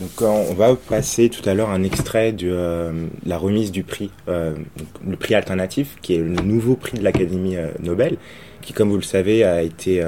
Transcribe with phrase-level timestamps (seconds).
[0.00, 4.10] Donc on va passer tout à l'heure un extrait de euh, la remise du prix,
[4.28, 4.54] euh,
[5.06, 8.16] le prix alternatif, qui est le nouveau prix de l'Académie euh, Nobel,
[8.62, 10.02] qui, comme vous le savez, a été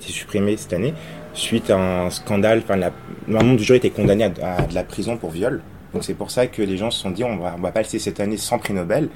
[0.00, 0.94] supprimé cette année
[1.32, 1.76] suite à
[2.06, 2.62] un scandale.
[2.64, 5.62] Enfin, le du jury était condamné à, de la prison pour viol.
[5.94, 7.82] Donc c'est pour ça que les gens se sont dit on va on va pas
[7.82, 9.08] laisser cette année sans prix Nobel.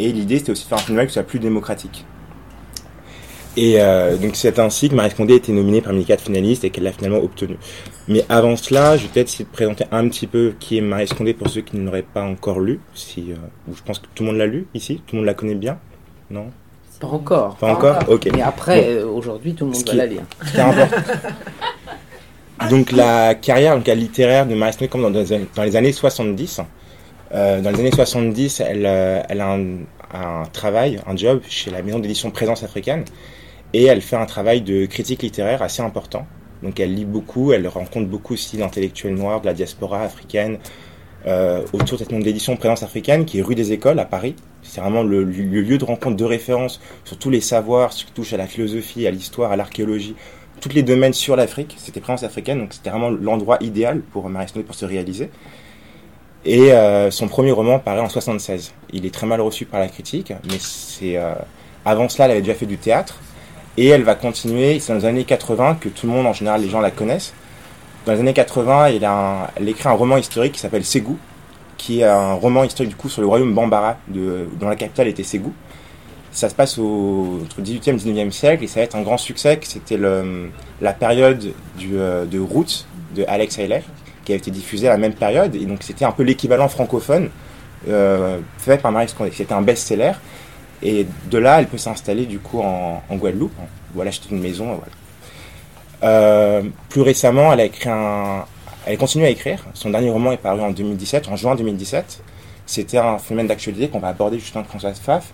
[0.00, 2.04] Et l'idée c'était aussi de faire un prix Nobel qui soit plus démocratique.
[3.56, 6.64] Et euh, donc c'est ainsi que Marie Condé a été nominée parmi les quatre finalistes
[6.64, 7.56] et qu'elle l'a finalement obtenu.
[8.08, 11.06] Mais avant cela, je vais peut-être essayer de présenter un petit peu qui est Marie
[11.06, 12.80] Condé pour ceux qui ne l'auraient pas encore lu.
[12.94, 13.36] Si, euh,
[13.72, 15.78] je pense que tout le monde l'a lu ici, tout le monde la connaît bien,
[16.30, 16.46] non?
[17.00, 17.56] Pas encore.
[17.56, 18.28] Pas, encore, Ok.
[18.32, 20.22] Mais après, euh, aujourd'hui, tout le monde va la lire.
[22.70, 26.60] donc la carrière donc, littéraire de Marie Condé, comme dans, dans, les années 70.
[27.32, 28.86] Euh, dans les années 70, elle,
[29.28, 29.78] elle a un,
[30.12, 33.04] un travail, un job chez la maison d'édition Présence africaine
[33.74, 36.26] et elle fait un travail de critique littéraire assez important.
[36.62, 40.58] Donc elle lit beaucoup, elle rencontre beaucoup aussi d'intellectuels noirs de la diaspora africaine
[41.26, 44.36] euh, autour de cette maison d'édition Présence africaine qui est rue des Écoles à Paris.
[44.62, 48.32] C'est vraiment le, lieu de rencontre de référence sur tous les savoirs, ce qui touche
[48.32, 50.14] à la philosophie, à l'histoire, à l'archéologie,
[50.60, 51.74] tous les domaines sur l'Afrique.
[51.76, 55.30] C'était Présence africaine, donc c'était vraiment l'endroit idéal pour Marie Snow pour se réaliser.
[56.44, 58.72] Et euh, son premier roman paraît en 76.
[58.92, 60.58] Il est très mal reçu par la critique, mais
[61.16, 61.34] euh,
[61.84, 63.18] avant cela, elle avait déjà fait du théâtre.
[63.76, 66.60] Et elle va continuer, c'est dans les années 80 que tout le monde, en général,
[66.60, 67.34] les gens la connaissent.
[68.06, 71.18] Dans les années 80, elle, a écrit un roman historique qui s'appelle Ségou,
[71.76, 75.22] qui est un roman historique du coup sur le royaume Bambara, dont la capitale était
[75.22, 75.52] Ségou.
[76.30, 79.58] Ça se passe entre 18e et 19e siècle et ça va être un grand succès.
[79.62, 83.82] C'était la période euh, de Roots de Alex Haley,
[84.24, 85.54] qui a été diffusée à la même période.
[85.54, 87.30] Et donc c'était un peu l'équivalent francophone
[87.88, 89.30] euh, fait par Marie Scondé.
[89.32, 90.12] C'était un best-seller.
[90.84, 93.54] Et de là, elle peut s'installer du coup en, Guadeloupe,
[93.94, 94.66] ou elle achète une maison.
[94.66, 94.92] Voilà.
[96.02, 98.44] Euh, plus récemment, elle a écrit un,
[98.86, 99.64] elle continue à écrire.
[99.72, 102.22] Son dernier roman est paru en 2017, en juin 2017.
[102.66, 105.32] C'était un phénomène d'actualité qu'on va aborder justement avec Françoise Pfaff,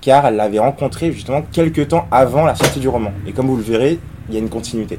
[0.00, 3.12] car elle l'avait rencontré justement quelques temps avant la sortie du roman.
[3.26, 3.98] Et comme vous le verrez,
[4.28, 4.98] il y a une continuité.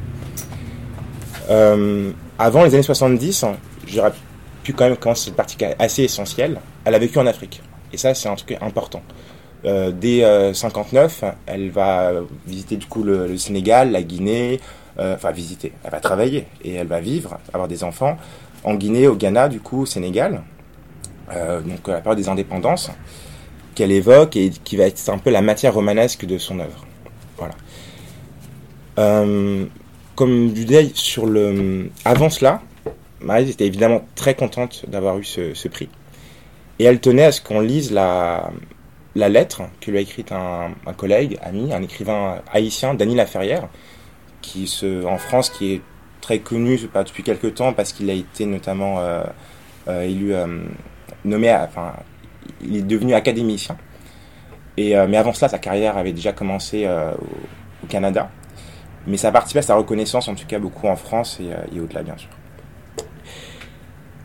[1.50, 3.46] Euh, avant les années 70,
[3.88, 4.14] j'aurais
[4.64, 6.60] pu quand même commencer cette partie assez essentielle.
[6.86, 7.62] Elle a vécu en Afrique.
[7.94, 9.02] Et ça, c'est un truc important.
[9.66, 12.14] Euh, dès 59, euh, elle va
[12.48, 14.60] visiter du coup le, Sénégal, la Guinée,
[15.00, 18.18] euh, enfin visiter, elle va travailler et elle va vivre, avoir des enfants
[18.64, 20.44] en Guinée, au Ghana, du coup, au Sénégal,
[21.30, 22.92] donc à la période des indépendances,
[23.74, 26.86] qu'elle évoque et qui va être un peu la matière romanesque de son œuvre.
[27.38, 27.56] Voilà.
[30.16, 32.62] comme du sur le, avant cela,
[33.20, 35.90] Marie était évidemment très contente d'avoir eu ce, ce prix.
[36.78, 38.52] Et elle tenait à ce qu'on lise la,
[39.16, 43.68] la lettre que lui a écrite un, collègue, ami, un écrivain haïtien, Dany Laferrière,
[44.42, 45.82] qui se, en France, qui est
[46.22, 49.24] très connu pas depuis quelques temps parce qu'il a été notamment euh,
[49.88, 50.64] euh, élu, euh,
[51.26, 51.94] nommé, enfin,
[52.62, 53.78] il est devenu académicien.
[54.78, 58.32] Et, mais avant cela, sa carrière avait déjà commencé au, Canada.
[59.06, 62.04] Mais ça a participé à sa reconnaissance, en tout cas beaucoup en France et, au-delà,
[62.04, 62.30] bien sûr.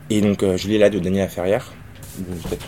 [0.08, 1.72] Et donc, je lis là de Dany Laferrière.
[2.16, 2.66] Peut-être,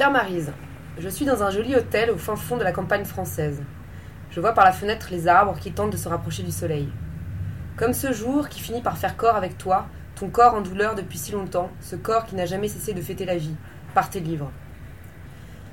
[0.00, 0.50] Chère Marise,
[0.98, 3.62] je suis dans un joli hôtel au fin fond de la campagne française.
[4.30, 6.88] Je vois par la fenêtre les arbres qui tentent de se rapprocher du soleil.
[7.76, 11.18] Comme ce jour qui finit par faire corps avec toi, ton corps en douleur depuis
[11.18, 13.54] si longtemps, ce corps qui n'a jamais cessé de fêter la vie,
[13.92, 14.50] par tes livres.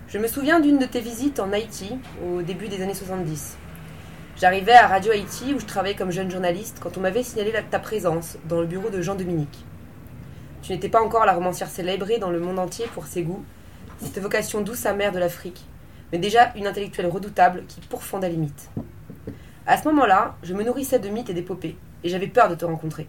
[0.09, 3.57] Je me souviens d'une de tes visites en Haïti au début des années 70.
[4.35, 7.79] J'arrivais à Radio Haïti où je travaillais comme jeune journaliste quand on m'avait signalé ta
[7.79, 9.63] présence dans le bureau de Jean Dominique.
[10.63, 13.45] Tu n'étais pas encore la romancière célébrée dans le monde entier pour ses goûts,
[14.01, 15.65] cette vocation douce amère de l'Afrique,
[16.11, 18.69] mais déjà une intellectuelle redoutable qui pourfendait les mythes.
[19.65, 22.65] À ce moment-là, je me nourrissais de mythes et d'épopées, et j'avais peur de te
[22.65, 23.07] rencontrer.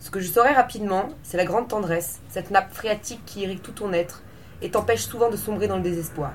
[0.00, 3.72] Ce que je saurais rapidement, c'est la grande tendresse, cette nappe phréatique qui irrigue tout
[3.72, 4.22] ton être
[4.62, 6.32] et t'empêche souvent de sombrer dans le désespoir.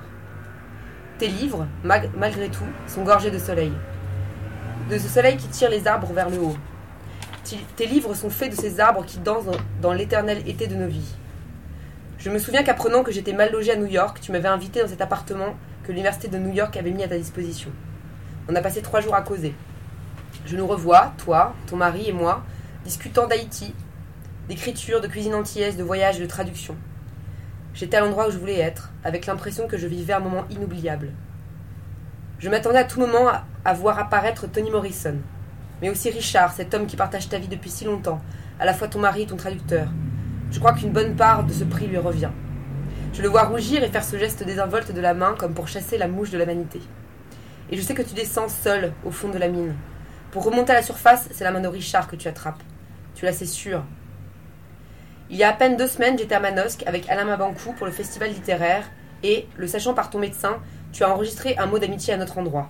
[1.18, 3.72] Tes livres, malgré tout, sont gorgés de soleil.
[4.90, 6.58] De ce soleil qui tire les arbres vers le haut.
[7.76, 11.16] Tes livres sont faits de ces arbres qui dansent dans l'éternel été de nos vies.
[12.26, 14.88] Je me souviens qu'apprenant que j'étais mal logée à New York, tu m'avais invité dans
[14.88, 17.70] cet appartement que l'université de New York avait mis à ta disposition.
[18.50, 19.54] On a passé trois jours à causer.
[20.44, 22.44] Je nous revois, toi, ton mari et moi,
[22.84, 23.76] discutant d'Haïti,
[24.50, 26.76] d'écriture, de cuisine antillaise, de voyage, de traduction.
[27.76, 31.12] J'étais à l'endroit où je voulais être, avec l'impression que je vivais un moment inoubliable.
[32.40, 33.30] Je m'attendais à tout moment
[33.64, 35.18] à voir apparaître Tony Morrison,
[35.80, 38.20] mais aussi Richard, cet homme qui partage ta vie depuis si longtemps,
[38.60, 39.90] à la fois ton mari et ton traducteur,
[40.52, 42.32] je crois qu'une bonne part de ce prix lui revient.
[43.14, 45.98] Je le vois rougir et faire ce geste désinvolte de la main comme pour chasser
[45.98, 46.82] la mouche de la vanité.
[47.72, 49.74] Et je sais que tu descends seul au fond de la mine,
[50.32, 52.62] Pour remonter à la surface, c'est la main de Richard que tu attrapes.
[53.16, 53.84] Tu l'as, c'est sûr.
[55.30, 57.92] Il y a à peine deux semaines, j'étais à Manosque avec Alain Mabankou pour le
[57.92, 58.84] festival littéraire
[59.24, 60.58] et, le sachant par ton médecin,
[60.92, 62.70] tu as enregistré un mot d'amitié à notre endroit.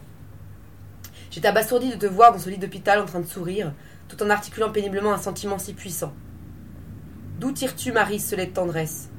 [1.32, 3.74] J'étais abasourdi de te voir dans ce lit d'hôpital en train de sourire,
[4.08, 6.14] tout en articulant péniblement un sentiment si puissant.
[7.38, 9.10] D'où tires-tu, Marie, ce lait de tendresse?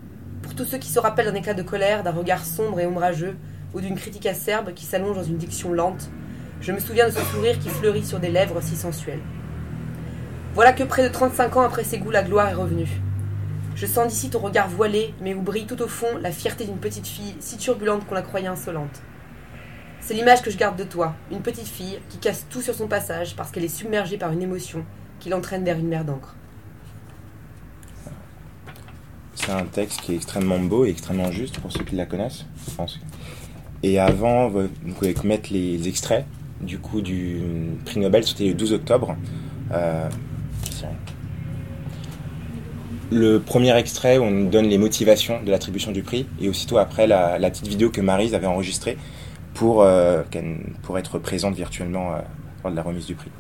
[0.40, 3.36] Pour tous ceux qui se rappellent d'un éclat de colère, d'un regard sombre et ombrageux,
[3.74, 6.08] ou d'une critique acerbe qui s'allonge dans une diction lente,
[6.62, 9.20] je me souviens de ce sourire qui fleurit sur des lèvres si sensuelles.
[10.54, 12.88] Voilà que près de 35 ans après ses goûts, la gloire est revenue.
[13.74, 16.78] Je sens d'ici ton regard voilé, mais où brille tout au fond la fierté d'une
[16.78, 19.02] petite fille si turbulente qu'on la croyait insolente.
[20.00, 22.88] C'est l'image que je garde de toi, une petite fille qui casse tout sur son
[22.88, 24.86] passage parce qu'elle est submergée par une émotion
[25.20, 26.34] qui l'entraîne vers une mer d'encre.
[29.36, 32.46] C'est un texte qui est extrêmement beau et extrêmement juste pour ceux qui la connaissent,
[32.68, 32.98] je pense.
[33.82, 34.68] Et avant, vous
[34.98, 36.24] pouvez mettre les extraits
[36.60, 37.40] du coup du
[37.84, 39.16] prix Nobel, c'était le 12 octobre.
[39.72, 40.08] Euh,
[43.12, 47.06] le premier extrait où on donne les motivations de l'attribution du prix et aussitôt après
[47.06, 48.98] la, petite vidéo que Marise avait enregistrée
[49.54, 50.22] pour, euh,
[50.82, 52.18] pour être présente virtuellement euh,
[52.64, 53.30] lors de la remise du prix.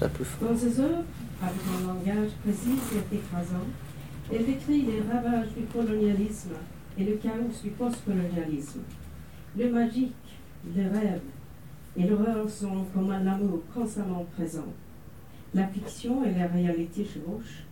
[0.00, 1.04] Dans ses œuvres,
[1.42, 3.66] avec un langage précis et écrasant,
[4.32, 6.54] elle décrit les ravages du colonialisme
[6.98, 8.80] et le chaos du postcolonialisme.
[9.56, 10.14] Le magique,
[10.74, 11.20] le rêve
[11.96, 14.72] et l'horreur sont comme un amour constamment présent.
[15.54, 17.64] La fiction et la réalité chevauchent,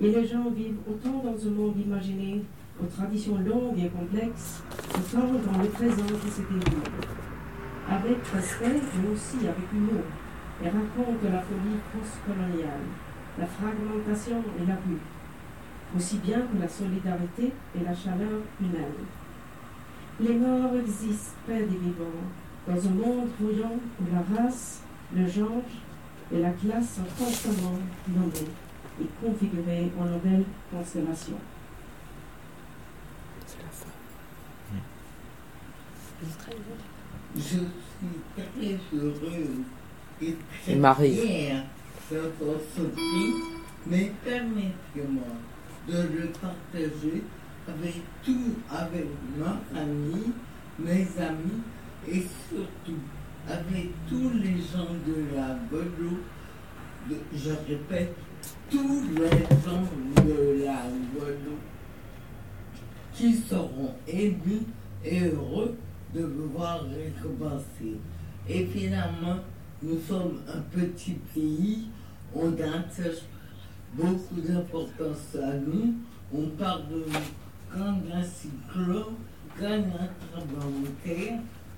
[0.00, 2.42] et les gens vivent autant dans un monde imaginé
[2.82, 4.62] aux traditions longues et complexes,
[4.94, 6.82] autant dans le présent qui se déroule.
[7.90, 10.04] Avec respect, mais aussi avec humour,
[10.62, 12.86] et raconte la folie postcoloniale,
[13.38, 14.98] la fragmentation et l'abus,
[15.96, 19.06] aussi bien que la solidarité et la chaleur humaine.
[20.20, 22.26] Les morts existent près des vivants,
[22.66, 24.82] dans un monde bouillant où la race,
[25.14, 25.62] le genre
[26.32, 27.78] et la classe sont constamment
[28.08, 28.50] nommés
[29.00, 31.38] et configurés en nouvelles constellations.
[33.46, 33.86] C'est la fin.
[37.36, 37.58] Je suis
[38.34, 39.64] très heureuse
[40.22, 41.18] et Marie.
[43.86, 45.22] mais permettez-moi
[45.88, 47.22] de le partager
[47.66, 47.94] avec
[48.24, 49.06] tout, avec
[49.38, 50.32] ma famille,
[50.78, 51.62] mes amis
[52.06, 53.00] et surtout
[53.48, 56.24] avec tous les gens de la Guadeloupe,
[57.34, 58.14] je répète,
[58.70, 59.30] tous les
[59.64, 59.82] gens
[60.24, 60.82] de la
[61.14, 61.58] Guadeloupe
[63.14, 64.62] qui seront émus
[65.04, 65.76] et heureux
[66.14, 67.98] de me voir récompenser.
[68.48, 69.38] Et finalement,
[69.82, 71.86] nous sommes un petit pays,
[72.34, 73.22] on attache
[73.94, 75.94] beaucoup d'importance à nous,
[76.34, 77.04] on parle de
[77.72, 79.14] quand un cyclone,
[79.58, 80.88] quand un tremblement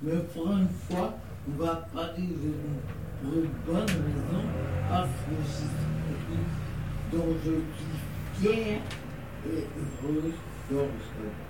[0.03, 4.43] mais pour une fois, on va parler d'une bonne raison,
[4.89, 5.67] parce que je suis
[7.13, 7.99] dont je suis
[8.41, 8.81] fier
[9.47, 10.35] et heureuse
[10.71, 11.50] de recevoir.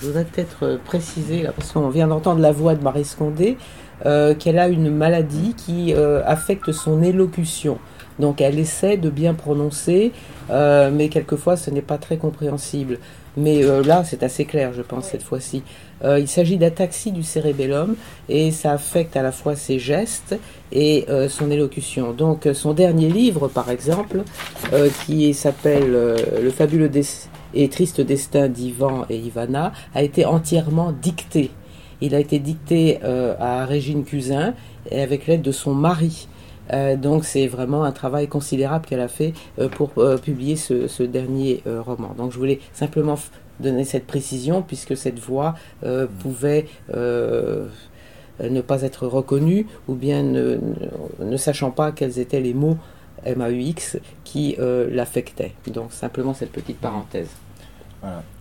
[0.00, 3.56] Je voudrais peut-être préciser, parce qu'on vient d'entendre la voix de Marie Scondé,
[4.06, 7.78] euh, qu'elle a une maladie qui euh, affecte son élocution.
[8.18, 10.12] Donc elle essaie de bien prononcer,
[10.50, 12.98] euh, mais quelquefois ce n'est pas très compréhensible.
[13.36, 15.64] Mais euh, là, c'est assez clair, je pense, cette fois-ci.
[16.04, 17.96] Euh, il s'agit d'ataxie du cérébellum
[18.28, 20.38] et ça affecte à la fois ses gestes
[20.70, 22.12] et son élocution.
[22.12, 24.22] Donc son dernier livre, par exemple,
[25.06, 26.88] qui s'appelle Le fabuleux
[27.54, 31.50] et triste destin d'Ivan et Ivana, a été entièrement dicté.
[32.00, 34.54] Il a été dicté à Régine Cusin
[34.90, 36.28] et avec l'aide de son mari.
[36.72, 41.02] Euh, donc c'est vraiment un travail considérable qu'elle a fait euh, pour euh, publier ce,
[41.02, 42.14] dernier roman.
[42.16, 43.16] Donc je voulais simplement
[43.60, 45.54] donner cette précision puisque cette voix
[46.20, 47.68] pouvait ne
[48.60, 50.58] pas être reconnue ou bien ne,
[51.20, 52.78] ne, sachant pas quels étaient les mots
[53.26, 55.52] MAUX qui l'affectaient.
[55.66, 57.28] Donc simplement cette petite parenthèse.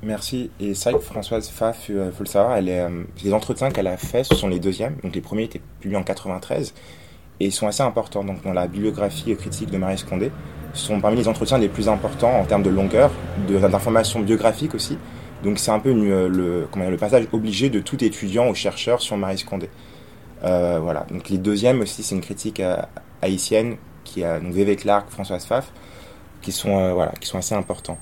[0.01, 0.51] Merci.
[0.59, 2.89] Et c'est vrai que Françoise Pfaff, il faut le savoir, est,
[3.23, 4.97] les entretiens qu'elle a faits, ce sont les deuxièmes.
[5.03, 6.73] Donc les premiers étaient publiés en 93
[7.39, 8.23] et sont assez importants.
[8.23, 10.31] Donc dans la bibliographie critique de Marie Scondé,
[10.73, 13.11] sont parmi les entretiens les plus importants en termes de longueur,
[13.47, 14.97] d'informations biographiques aussi.
[15.43, 19.37] Donc c'est un peu euh, le, passage obligé de tout étudiant ou chercheur sur Marie
[19.37, 19.69] Scondé.
[20.43, 21.05] Euh, voilà.
[21.11, 22.77] Donc les deuxièmes aussi, c'est une critique euh,
[23.21, 25.71] haïtienne qui a donc Vévé Clark, Françoise Pfaff,
[26.41, 27.97] qui sont voilà, qui sont assez importants.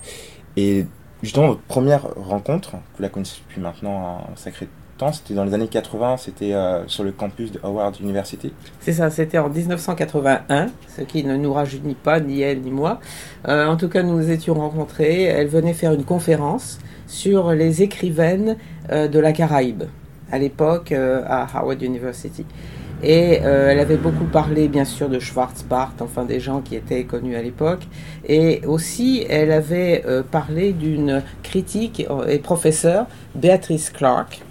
[0.57, 0.85] Et
[1.23, 4.67] justement votre première rencontre, vous la connaissez depuis maintenant un sacré
[5.01, 8.53] important, c'était dans les années 80, c'était euh, sur le campus de Howard University.
[8.79, 12.99] C'est ça, c'était en 1981, ce qui ne nous rajeunit pas, ni elle ni moi.
[13.47, 15.23] Euh, en tout cas, nous nous étions rencontrés.
[15.23, 18.57] Elle venait faire une conférence sur les écrivaines
[18.91, 19.83] euh, de la Caraïbe,
[20.31, 22.45] à l'époque à Howard University.
[23.03, 27.35] Et elle avait beaucoup parlé, bien sûr, de Schwarzbart, enfin des gens qui étaient connus
[27.35, 27.81] à l'époque.
[28.27, 34.41] Et aussi, elle avait parlé d'une critique et professeure, Béatrice Clark,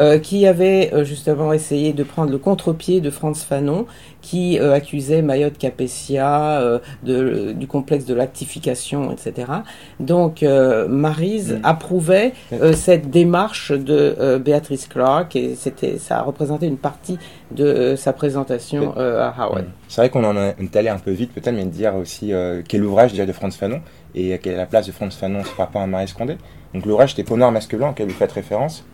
[0.00, 3.86] euh, qui avait euh, justement essayé de prendre le contre-pied de Franz Fanon,
[4.22, 9.52] qui euh, accusait Mayotte Capessia de, du complexe de l'actification, etc.
[10.00, 11.60] Donc Marise mm.
[11.62, 12.32] approuvait
[12.72, 17.18] cette démarche de Béatrice Clark et c'était ça a représenté une partie
[17.50, 19.66] de sa présentation à Howard.
[19.88, 22.32] C'est vrai qu'on en est allé un peu vite peut-être, mais de dire aussi
[22.68, 23.80] quel ouvrage de Franz Fanon
[24.14, 26.36] et quelle est la place de Franz Fanon par rapport à Marise Condé.
[26.72, 28.84] Donc l'ouvrage c'était Peau noire masque blanc auquel vous faites référence.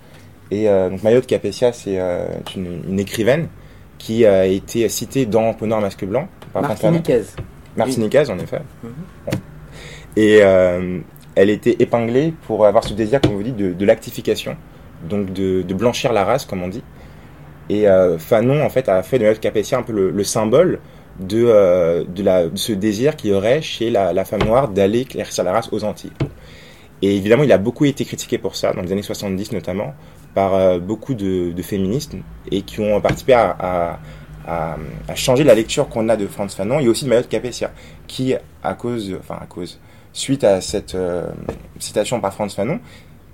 [0.50, 2.26] Et euh, donc Mayotte Capessia, c'est euh,
[2.57, 3.49] une, écrivaine
[3.99, 6.28] qui a été citée dans Peau noire masque blanc.
[6.52, 7.37] Par Martiniquaise.
[7.76, 8.61] Martiniquaise, en effet.
[8.83, 8.90] Mhm.
[10.16, 10.99] Et euh,
[11.37, 14.57] elle était épinglée pour avoir ce désir, comme vous dites, de, l'actification,
[15.09, 16.83] donc de, blanchir la race, comme on dit.
[17.69, 17.87] Et
[18.19, 20.80] Fanon, en fait, a fait de Mayotte Capessia un peu le, symbole
[21.21, 25.45] de, de, la, ce désir qu'il y aurait chez la, la femme noire d'aller éclaircir
[25.45, 26.11] la race aux Antilles.
[27.02, 29.95] Et évidemment, il a beaucoup été critiqué pour ça, dans les années 70 notamment,
[30.34, 32.16] par euh, beaucoup de, de, féministes
[32.50, 33.99] et qui ont participé à, à,
[34.46, 34.76] à,
[35.08, 37.70] à changer la lecture qu'on a de Franz Fanon et aussi de Mayotte Capessia,
[38.06, 39.78] qui, à cause, enfin à cause,
[40.12, 41.30] suite à cette euh,
[41.78, 42.80] citation par Franz Fanon,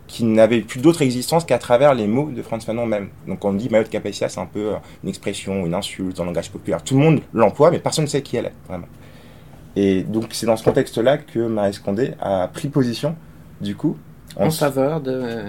[0.07, 3.09] qui n'avait plus d'autre existence qu'à travers les mots de Franz Fanon même.
[3.27, 6.29] Donc on dit Mayotte Capessia, c'est un peu euh, une expression, une insulte dans le
[6.29, 6.83] langage populaire.
[6.83, 8.87] Tout le monde l'emploie, mais personne ne sait qui elle est, vraiment.
[9.75, 13.15] Et donc c'est dans ce contexte-là que Marie Condé a pris position,
[13.61, 13.97] du coup,
[14.37, 15.45] en, en faveur de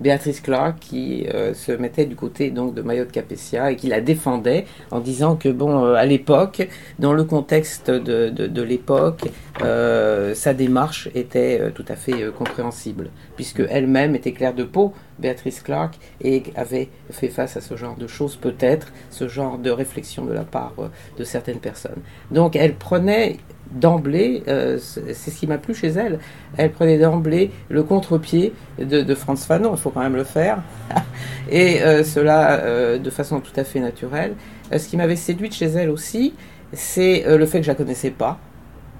[0.00, 4.00] Béatrice Clark qui euh, se mettait du côté donc de Mayotte Capessia et qui la
[4.00, 6.66] défendait en disant que bon euh, à l'époque
[6.98, 9.28] dans le contexte de, de, l'époque
[9.62, 15.60] euh, sa démarche était tout à fait compréhensible puisque elle-même était claire de peau Béatrice
[15.60, 20.24] Clark et avait fait face à ce genre de choses peut-être ce genre de réflexion
[20.24, 20.74] de la part
[21.18, 22.00] de certaines personnes.
[22.30, 23.36] Donc elle prenait
[23.72, 26.18] d'emblée, euh, c'est ce qui m'a plu chez elle,
[26.56, 30.62] elle prenait d'emblée le contre-pied de, Franz Fanon, il faut quand même le faire,
[31.50, 34.34] et euh, cela euh, de façon tout à fait naturelle.
[34.72, 36.34] ce qui m'avait séduite chez elle aussi,
[36.72, 38.38] c'est le fait que je la connaissais pas.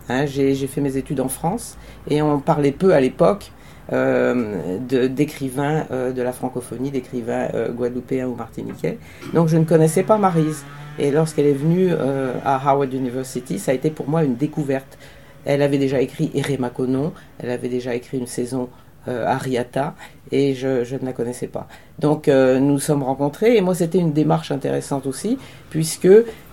[0.09, 1.77] Hein, j'ai fait mes études en France
[2.09, 3.53] et on parlait peu à l'époque
[3.91, 8.99] d'écrivains de, la francophonie, d'écrivains guadeloupéens ou martiniquais.
[9.35, 10.65] Donc je ne connaissais pas Marise.
[11.01, 14.99] Et lorsqu'elle est venue euh, à Howard University, ça a été pour moi une découverte.
[15.47, 18.69] Elle avait déjà écrit Erema Konon, elle avait déjà écrit une saison
[19.09, 19.95] euh, à Riata,
[20.31, 21.67] et je, ne la connaissais pas.
[21.99, 25.39] Donc euh, nous nous sommes rencontrés, et moi c'était une démarche intéressante aussi,
[25.71, 26.09] puisque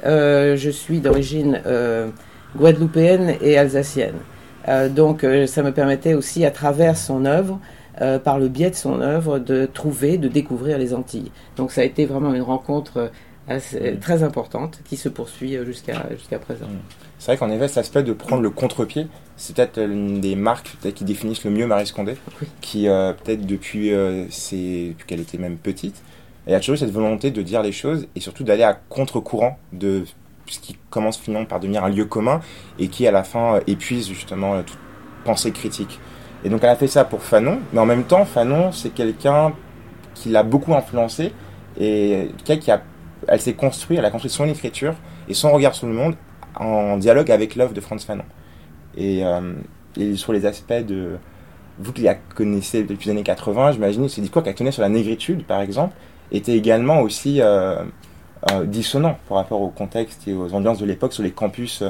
[0.05, 1.61] je suis d'origine
[2.55, 4.15] guadeloupéenne et alsacienne.
[4.67, 7.59] Donc ça me permettait aussi, à travers son œuvre,
[8.23, 11.31] par le biais de son œuvre, de trouver, de découvrir les Antilles.
[11.55, 13.11] Donc ça a été vraiment une rencontre
[14.01, 16.65] très importante qui se poursuit euh, jusqu'à jusqu'à présent.
[16.65, 16.79] Mm.
[17.19, 19.07] C'est vrai qu'en effet, cet aspect de prendre le contre-pied,
[19.37, 22.15] c'est peut-être une des marques qui définissent le mieux Marie Scondé,
[22.61, 26.03] qui euh, peut-être depuis, euh, depuis qu'elle était même petite,
[26.45, 29.57] elle a toujours eu cette volonté de dire les choses et surtout d'aller à contre-courant
[29.73, 30.03] de
[30.47, 32.39] qui commence finalement par devenir un lieu commun
[32.79, 34.79] et qui à la fin épuise justement toute
[35.23, 35.99] pensée critique.
[36.43, 39.53] Et donc elle a fait ça pour Fanon, mais en même temps, Fanon, c'est quelqu'un
[40.13, 41.33] qui l'a beaucoup influencé
[41.79, 42.81] et qui a
[43.27, 44.93] elle s'est construite, elle a construit son écriture
[45.27, 46.15] et son regard sur le monde
[46.55, 48.23] en dialogue avec l'œuvre de Franz Fanon.
[48.95, 49.53] Et, euh,
[50.15, 51.17] sur les aspects de.
[51.79, 54.81] Vous qui la connaissez depuis les années 80, j'imagine que ces discours qu'elle tenait sur
[54.81, 55.93] la négritude, par exemple,
[56.31, 57.83] étaient également aussi euh,
[58.51, 61.83] euh, dissonants par rapport au contexte et aux ambiances de l'époque sur les campus,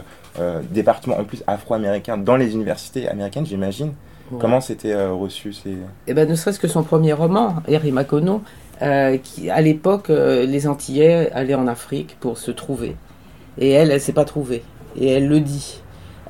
[0.72, 3.94] départements en plus afro-américains dans les universités américaines, j'imagine.
[4.40, 5.78] Comment c'était reçu ces...
[6.06, 8.42] Eh ben, ne serait-ce que son premier roman, Harry Makono,
[8.82, 12.96] euh, qui, à l'époque, euh, les Antillais allaient en Afrique pour se trouver.
[13.58, 14.64] Et elle, elle s'est pas trouvée.
[15.00, 15.82] Et elle le dit.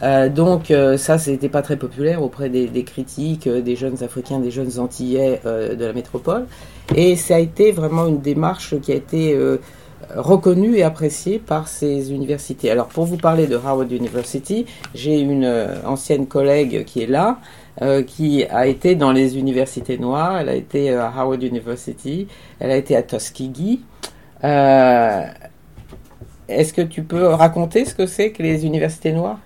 [0.04, 4.52] Euh, donc ça, c'était pas très populaire auprès des, des, critiques, des jeunes Africains, des
[4.52, 6.46] jeunes Antillais de la métropole.
[6.96, 9.38] Et ça a été vraiment une démarche qui a été
[10.18, 12.72] reconnue et appréciée par ces universités.
[12.72, 15.46] Alors pour vous parler de Howard University, j'ai une
[15.86, 17.40] ancienne collègue qui est là,
[17.82, 20.40] euh, qui a été dans les universités noires.
[20.40, 22.28] Elle a été euh, à Howard University,
[22.60, 23.82] elle a été à Tuskegee.
[24.44, 25.22] Euh,
[26.48, 29.40] Est-ce que tu peux raconter ce que c'est que les universités noires?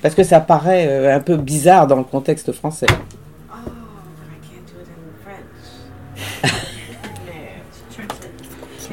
[0.00, 2.86] Parce que ça paraît euh, un peu bizarre dans le contexte français.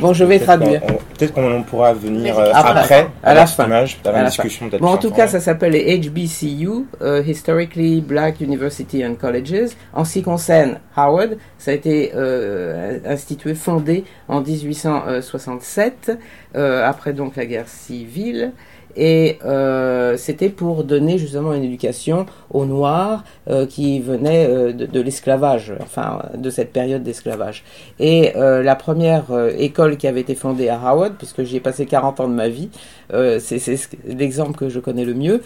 [0.01, 0.81] Bon, je vais traduire.
[0.81, 3.67] Peut-être qu'on pourra venir euh, après, après, à la fin.
[3.67, 8.41] image, À la discussion Bon, en tout cas, ça s'appelle les HBCU, euh, Historically Black
[8.41, 9.69] University and Colleges.
[9.93, 16.17] En ce qui concerne Howard, ça a été euh, institué, fondé en 1867,
[16.55, 18.53] euh, après donc la guerre civile.
[18.95, 24.85] Et euh, c'était pour donner justement une éducation aux Noirs euh, qui venaient euh, de,
[24.85, 27.63] de l'esclavage, enfin de cette période d'esclavage.
[27.99, 31.59] Et euh, la première euh, école qui avait été fondée à Howard, puisque j'y ai
[31.59, 32.69] passé 40 ans de ma vie,
[33.13, 35.41] euh, c'est c'est ce- l'exemple que je connais le mieux,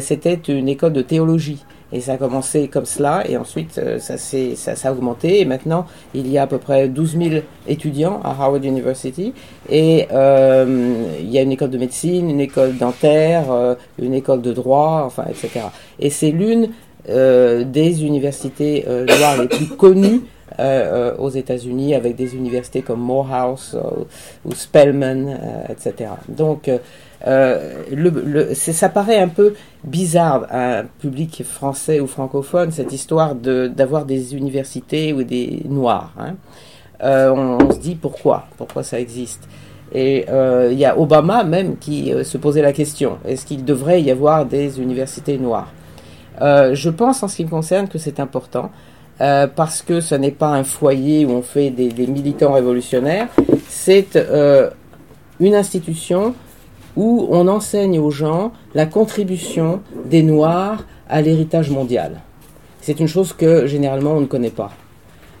[0.00, 1.64] c'était une école de théologie.
[1.92, 5.44] Et ça a commencé comme cela, et ensuite euh, ça, ça, ça a augmenté, et
[5.44, 7.30] maintenant il y a à peu près 12 000
[7.68, 9.32] étudiants à Howard University,
[9.70, 14.42] et euh, il y a une école de médecine, une école dentaire, euh, une école
[14.42, 15.66] de droit, enfin, etc.
[16.00, 16.70] Et c'est l'une
[17.08, 20.22] euh, des universités euh, noires les plus connues
[20.58, 23.78] euh, euh, aux États-Unis, avec des universités comme Morehouse
[24.44, 25.38] ou Spelman,
[25.68, 26.10] etc.
[26.28, 26.68] Donc,
[27.26, 29.54] euh, ça paraît un peu
[29.84, 36.12] bizarre à un public français ou francophone, cette histoire d'avoir des universités ou des noirs.
[36.18, 36.34] hein.
[37.02, 39.42] Euh, on, se dit pourquoi, pourquoi ça existe.
[39.92, 44.02] Et euh, il y a Obama même qui se posait la question, est-ce qu'il devrait
[44.02, 45.72] y avoir des universités noires?
[46.40, 48.70] Je pense en ce qui me concerne que c'est important.
[49.18, 53.28] parce que ce n'est pas un foyer où on fait des, militants révolutionnaires,
[53.68, 54.18] c'est
[55.38, 56.34] une institution
[56.96, 62.20] où on enseigne aux gens la contribution des Noirs à l'héritage mondial.
[62.80, 64.72] C'est une chose que généralement on ne connaît pas.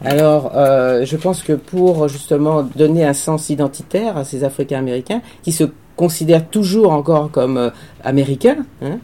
[0.04, 5.22] Alors, euh, je pense que pour justement donner un sens identitaire à ces Africains américains
[5.42, 5.64] qui se
[5.96, 7.70] considèrent toujours encore comme euh,
[8.04, 8.98] américains, hein,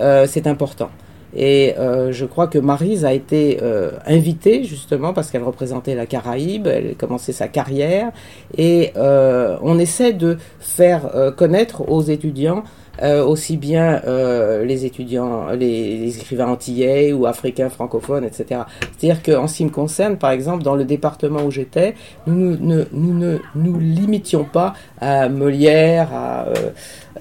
[0.00, 0.88] euh, c'est important.
[1.36, 6.06] Et euh, je crois que Maryse a été euh, invitée justement parce qu'elle représentait la
[6.06, 8.10] Caraïbe, elle a commencé sa carrière,
[8.56, 12.62] et euh, on essaie de faire euh, connaître aux étudiants
[13.00, 18.62] euh, aussi bien euh, les étudiants, les, les écrivains antillais ou africains francophones, etc.
[18.96, 21.94] C'est-à-dire qu'en ce qui me concerne, par exemple, dans le département où j'étais,
[22.26, 26.46] nous ne nous, ne nous limitions pas à Molière, à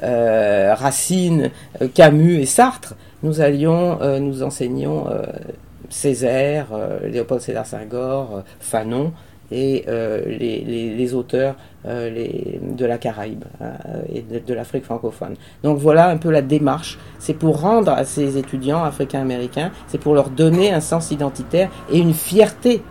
[0.04, 1.50] euh, Racine,
[1.82, 2.96] euh, Camus et Sartre.
[3.24, 5.06] Nous allions, euh, nous enseignions
[5.90, 6.68] Césaire,
[7.04, 9.14] Léopold Sédar Senghor, Fanon
[9.50, 11.56] et les, auteurs
[11.86, 13.46] de la Caraïbe
[14.14, 15.36] et de, l'Afrique francophone.
[15.64, 17.00] Donc voilà un peu la démarche.
[17.18, 22.00] C'est pour rendre à ces étudiants africains-américains, c'est pour leur donner un sens identitaire et
[22.00, 22.84] une fierté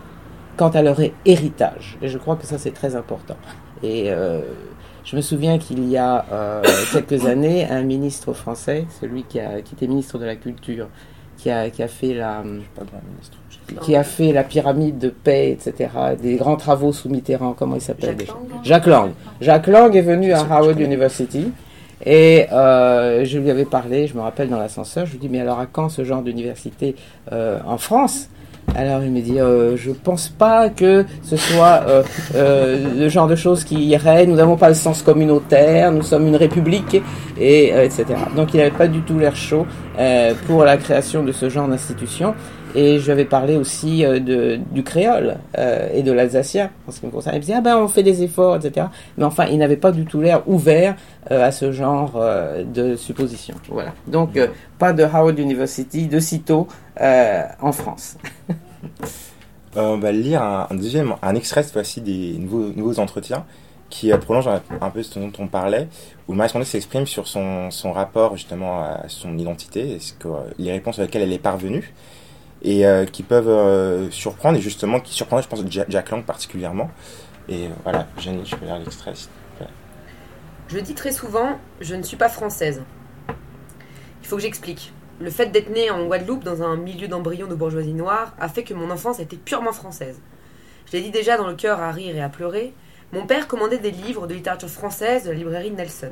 [0.57, 1.99] quant à leur hé- héritage.
[2.01, 3.37] Et je crois que ça c'est très important.
[3.83, 4.11] Et
[5.07, 9.61] je me souviens qu'il y a euh, quelques années, un ministre français, celui qui, a,
[9.61, 10.89] qui était ministre de la Culture,
[11.37, 12.43] qui a, qui a fait la
[12.75, 13.37] Pas grand ministre.
[13.81, 15.89] qui a fait la pyramide de paix, etc.,
[16.21, 18.33] des grands travaux sous Mitterrand, comment il s'appelle Jacques déjà?
[18.33, 19.11] Lang Jacques Lang.
[19.39, 20.77] Jacques Lang est venu à Howard.
[20.77, 21.51] University
[22.05, 25.39] et euh, je lui avais parlé, je me rappelle dans l'ascenseur, je lui dis mais
[25.39, 26.95] alors à quand ce genre d'université
[27.31, 28.29] euh, en France?
[28.75, 32.03] Alors il me dit euh, je pense pas que ce soit euh,
[32.35, 36.27] euh, le genre de choses qui irait, nous n'avons pas le sens communautaire, nous sommes
[36.27, 37.01] une république
[37.39, 38.05] et euh, etc.
[38.35, 39.65] Donc il n'avait pas du tout l'air chaud
[40.45, 42.35] pour la création de ce genre d'institution.
[42.77, 44.19] Et je lui avais parlé aussi euh,
[44.69, 47.35] du créole euh, et de l'alsacien, en ce qui me concerne.
[47.35, 48.85] Il me disait, ah ben on fait des efforts, etc.
[49.17, 50.95] Mais enfin, il n'avait pas du tout l'air ouvert
[51.31, 52.23] euh, à ce genre
[52.63, 53.55] de supposition.
[53.69, 53.93] Voilà.
[54.05, 54.37] Donc,
[54.77, 56.67] pas de Howard University de sitôt
[56.99, 58.17] en France.
[59.75, 63.43] On va lire un, deuxième, un extrait cette fois-ci des nouveaux, entretiens
[63.89, 65.87] qui prolonge un, peu ce dont on parlait,
[66.27, 69.97] où le responsable s'exprime sur son, rapport justement à son identité,
[70.59, 71.93] les réponses auxquelles elle est parvenue,
[72.61, 76.89] et euh, qui peuvent euh, surprendre, et justement qui surprennent, je pense, Jack, Lang particulièrement.
[77.49, 79.13] Et euh, voilà, Jenny, je peux lire l'extrait.
[80.67, 82.83] Je dis très souvent, je ne suis pas française.
[84.21, 84.91] Il faut que j'explique.
[85.21, 88.63] Le fait d'être née en Guadeloupe dans un milieu d'embryons de bourgeoisie noire a fait
[88.63, 90.19] que mon enfance a été purement française.
[90.85, 92.73] Je l'ai dit déjà dans le cœur à rire et à pleurer.
[93.13, 96.11] Mon père commandait des livres de littérature française de la librairie Nelson.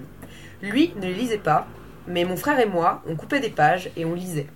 [0.62, 1.68] Lui ne les lisait pas,
[2.08, 4.48] mais mon frère et moi, on coupait des pages et on lisait.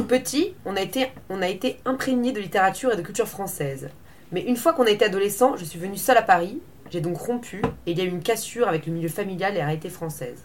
[0.00, 3.90] Petit, on a été, imprégné de littérature et de culture française.
[4.30, 6.60] Mais une fois qu'on a été adolescent, je suis venue seule à Paris.
[6.90, 9.58] J'ai donc rompu et il y a eu une cassure avec le milieu familial et
[9.58, 10.44] la réalité française.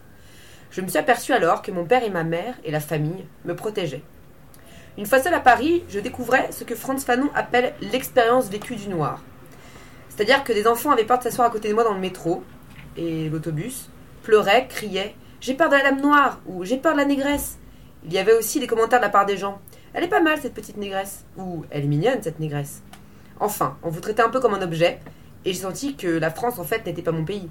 [0.70, 3.56] Je me suis aperçue alors que mon père et ma mère et la famille me
[3.56, 4.02] protégeaient.
[4.98, 8.88] Une fois seule à Paris, je découvrais ce que Franz Fanon appelle l'expérience vécue du
[8.88, 9.22] noir.
[10.10, 12.42] C'est-à-dire que des enfants avaient peur de s'asseoir à côté de moi dans le métro
[12.96, 13.88] et l'autobus,
[14.22, 17.58] pleuraient, criaient J'ai peur de la dame noire ou J'ai peur de la négresse.
[18.08, 19.60] Il y avait aussi des commentaires de la part des gens
[19.92, 22.82] Elle est pas mal cette petite négresse ou Elle est mignonne cette négresse.
[23.38, 24.98] Enfin, on vous traitait un peu comme un objet
[25.44, 27.50] et j'ai senti que la France, en fait, n'était pas mon pays.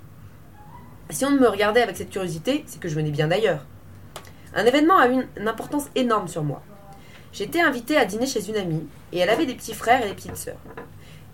[1.12, 3.68] Si on me regardait avec cette curiosité, c'est que je venais bien d'ailleurs.
[4.56, 6.64] Un événement a eu une importance énorme sur moi.
[7.32, 10.16] J'étais invitée à dîner chez une amie, et elle avait des petits frères et des
[10.16, 10.58] petites sœurs.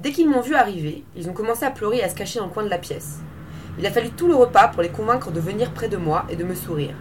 [0.01, 2.47] Dès qu'ils m'ont vu arriver, ils ont commencé à pleurer et à se cacher dans
[2.47, 3.19] le coin de la pièce.
[3.79, 6.35] Il a fallu tout le repas pour les convaincre de venir près de moi et
[6.35, 6.95] de me sourire.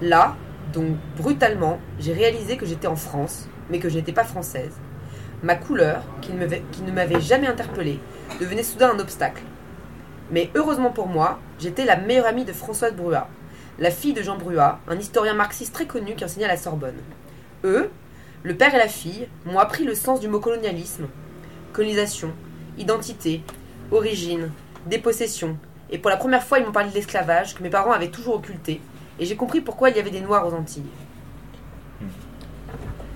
[0.00, 0.34] Là,
[0.76, 4.74] donc brutalement, j'ai réalisé que j'étais en France, mais que je n'étais pas française.
[5.42, 7.98] Ma couleur, qui ne m'avait- jamais interpellée,
[8.40, 9.42] devenait soudain un obstacle.
[10.30, 13.26] Mais heureusement pour moi, j'étais la meilleure amie de Françoise Bruat,
[13.78, 17.00] la fille de Jean Bruat, un historien marxiste très connu qui enseignait à la Sorbonne.
[17.64, 17.88] Eux,
[18.42, 21.06] le père et la fille, m'ont appris le sens du mot colonialisme,
[21.72, 22.32] colonisation,
[22.76, 23.40] identité,
[23.90, 24.50] origine,
[24.84, 25.56] dépossession,
[25.90, 28.34] et pour la première fois, ils m'ont parlé de l'esclavage que mes parents avaient toujours
[28.34, 28.82] occulté,
[29.18, 30.82] et j'ai compris pourquoi il y avait des Noirs aux Antilles.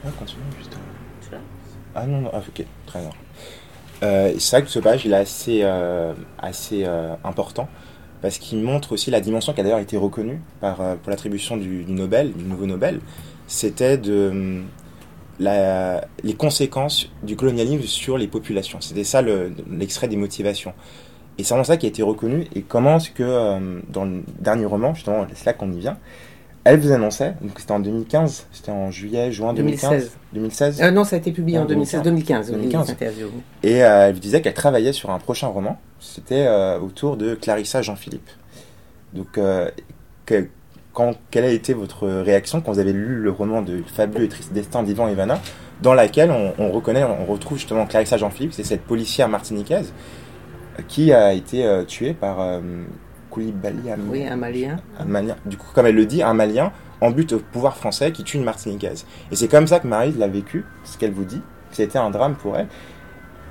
[0.04, 0.72] Ah, continue, juste.
[1.22, 1.38] Tu vois
[1.94, 3.10] Ah non, non, ah, ok, très bien.
[4.02, 7.68] Euh, c'est vrai que ce page, il est assez, euh, assez euh, important
[8.22, 11.56] parce qu'il montre aussi la dimension qui a d'ailleurs été reconnue par, euh, pour l'attribution
[11.56, 13.00] du, du Nobel, du nouveau Nobel.
[13.46, 14.62] C'était de
[15.38, 18.80] la, les conséquences du colonialisme sur les populations.
[18.80, 20.72] C'était ça le- l'extrait des motivations.
[21.40, 22.46] Et c'est vraiment ça qui a été reconnu.
[22.55, 25.96] Et comment est-ce que euh, dans le dernier roman, justement, c'est là qu'on y vient,
[26.64, 30.11] elle vous annonçait, donc c'était en 2015, c'était en juillet, juin 2015, 2016.
[30.35, 32.50] 2016 Euh, non, ça a été publié En en 2016, 2015.
[32.53, 32.87] 2015.
[32.87, 33.31] les interviews.
[33.62, 35.79] Et euh, elle disait qu'elle travaillait sur un prochain roman.
[36.00, 38.29] C'était euh, autour de Clarissa Jean-Philippe.
[39.14, 39.38] Donc,
[40.26, 40.48] que-
[40.92, 44.29] quand, quelle a été votre réaction quand vous avez lu le roman de Fabuleux et
[44.29, 45.40] triste destin d'Ivan Ivana,
[45.83, 49.92] dans laquelle on, on reconnaît, on retrouve justement Clarissa Jean-Philippe, c'est cette policière martiniquaise
[50.88, 52.60] qui a été euh, tuée par euh,
[53.30, 54.76] Koulibaly Am- Oui, un Malien.
[54.98, 58.12] un Malien, du coup, comme elle le dit, un Malien en but au pouvoir français
[58.12, 59.06] qui tue une Martiniquaise.
[59.32, 61.40] Et c'est comme ça que Marie l'a vécu, ce qu'elle vous dit,
[61.72, 62.66] c'était un drame pour elle.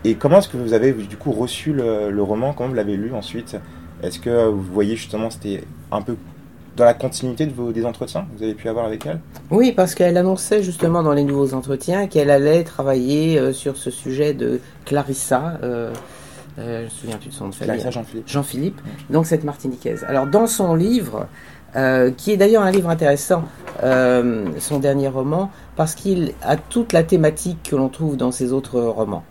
[0.05, 2.53] Et comment est-ce que vous avez du coup reçu le, le roman?
[2.53, 3.57] Comment vous l'avez lu ensuite?
[4.03, 6.15] Est-ce que vous voyez justement c'était un peu
[6.77, 9.19] dans la continuité de vos, des entretiens que vous avez pu avoir avec elle?
[9.51, 13.89] Oui, parce qu'elle annonçait justement dans les nouveaux entretiens qu'elle allait travailler euh, sur ce
[13.91, 15.59] sujet de Clarissa.
[15.63, 15.91] Euh,
[16.57, 17.81] euh, je me souviens plus de son nom de famille.
[17.91, 18.27] Jean-Philippe.
[18.27, 20.03] Jean-Philippe, donc cette Martiniquaise.
[20.07, 21.27] Alors dans son livre,
[21.75, 23.43] euh, qui est d'ailleurs un livre intéressant,
[23.83, 28.51] euh, son dernier roman, parce qu'il a toute la thématique que l'on trouve dans ses
[28.53, 29.23] autres romans.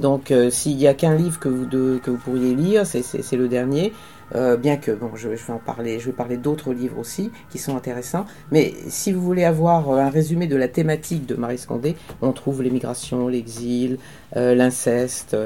[0.00, 3.36] Donc euh, s'il n'y a qu'un livre que vous, de- que vous pourriez lire, c'est
[3.36, 3.92] le dernier.
[4.34, 7.58] Euh, bien que bon, je, vais en parler, je vais parler d'autres livres aussi qui
[7.58, 8.26] sont intéressants.
[8.50, 12.32] Mais si vous voulez avoir euh, un résumé de la thématique de Marie Scondé, on
[12.32, 13.98] trouve l'émigration, l'exil,
[14.36, 15.36] euh, l'inceste,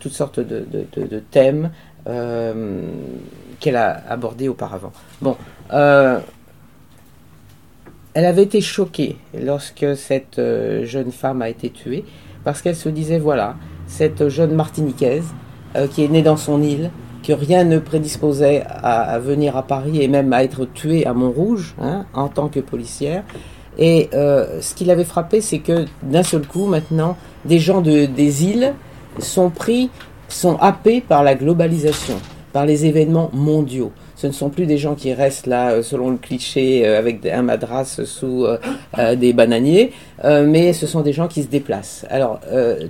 [0.00, 1.70] toutes sortes de, de- thèmes
[2.04, 4.92] qu'elle a abordés auparavant.
[5.20, 5.36] Bon,
[5.70, 6.22] elle
[8.14, 10.40] avait été choquée lorsque cette
[10.82, 12.04] jeune femme a été tuée
[12.44, 15.26] parce qu'elle se disait voilà, cette jeune Martiniquaise
[15.92, 16.90] qui est née dans son île,
[17.22, 21.74] que rien ne prédisposait à, venir à Paris et même à être tuée à Montrouge
[21.80, 23.24] hein, en tant que policière.
[23.78, 28.06] Et euh, ce qui l'avait frappé, c'est que d'un seul coup, maintenant, des gens de,
[28.06, 28.74] des îles
[29.18, 29.90] sont pris,
[30.28, 32.16] sont happés par la globalisation,
[32.52, 33.92] par les événements mondiaux.
[34.14, 37.24] Ce ne sont plus des gens qui restent là, euh, selon le cliché, euh, avec
[37.26, 38.46] un madras sous
[39.16, 42.04] des bananiers, mais ce sont des gens qui se déplacent.
[42.10, 42.40] Alors,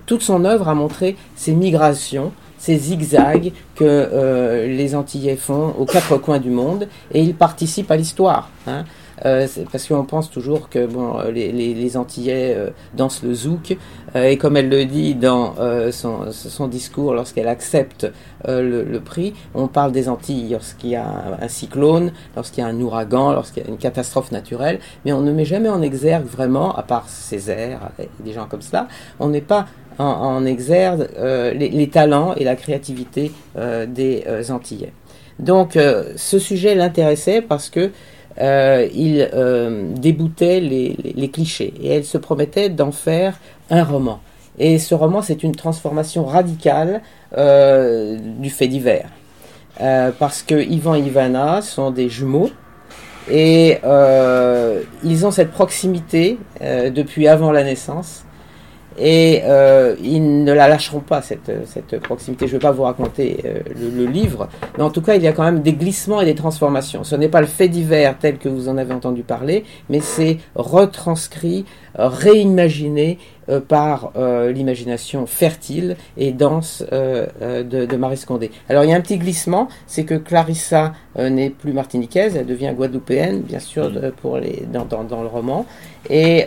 [0.07, 5.85] toute son œuvre a montré ces migrations, ces zigzags que euh, les Antillais font aux
[5.85, 8.51] quatre coins du monde, et ils participent à l'histoire.
[8.69, 8.85] Hein.
[9.25, 13.77] Euh, parce qu'on pense toujours que bon, les, les, Antillais euh, dansent le zouk,
[14.15, 18.07] euh, et comme elle le dit dans euh, son, son discours lorsqu'elle accepte
[18.47, 22.65] euh, le, prix, on parle des Antilles lorsqu'il y a un, un cyclone, lorsqu'il y
[22.65, 25.83] a un ouragan, lorsqu'il y a une catastrophe naturelle, mais on ne met jamais en
[25.83, 28.87] exergue vraiment, à part Césaire et des gens comme cela,
[29.19, 29.67] on n'est pas
[29.99, 34.93] en, en exergue euh, les, talents et la créativité euh, des euh, Antillais.
[35.39, 35.79] Donc
[36.17, 37.91] ce sujet l'intéressait parce que
[38.39, 39.31] il
[39.99, 44.21] déboutait les, clichés et elle se promettait d'en faire un roman.
[44.59, 47.01] Et ce roman, c'est une transformation radicale
[47.35, 49.09] du fait divers.
[50.19, 52.51] Parce que Ivan et Ivana sont des jumeaux
[53.29, 53.79] et
[55.03, 58.25] ils ont cette proximité depuis avant la naissance
[58.99, 62.47] et euh, ils ne la lâcheront pas cette, cette proximité.
[62.47, 65.23] Je ne vais pas vous raconter euh, le, le, livre, mais en tout cas il
[65.23, 67.05] y a quand même des glissements et des transformations.
[67.05, 70.39] Ce n'est pas le fait divers tel que vous en avez entendu parler, mais c'est
[70.55, 77.27] retranscrit, réimaginé euh, par l'imagination fertile et dense euh,
[77.63, 78.51] de, de, Marie Scondé.
[78.69, 82.73] Alors il y a un petit glissement, c'est que Clarissa n'est plus martiniquaise, elle devient
[82.75, 85.67] guadeloupéenne, bien sûr, de, pour les, dans, dans, dans, le roman.
[86.09, 86.47] Et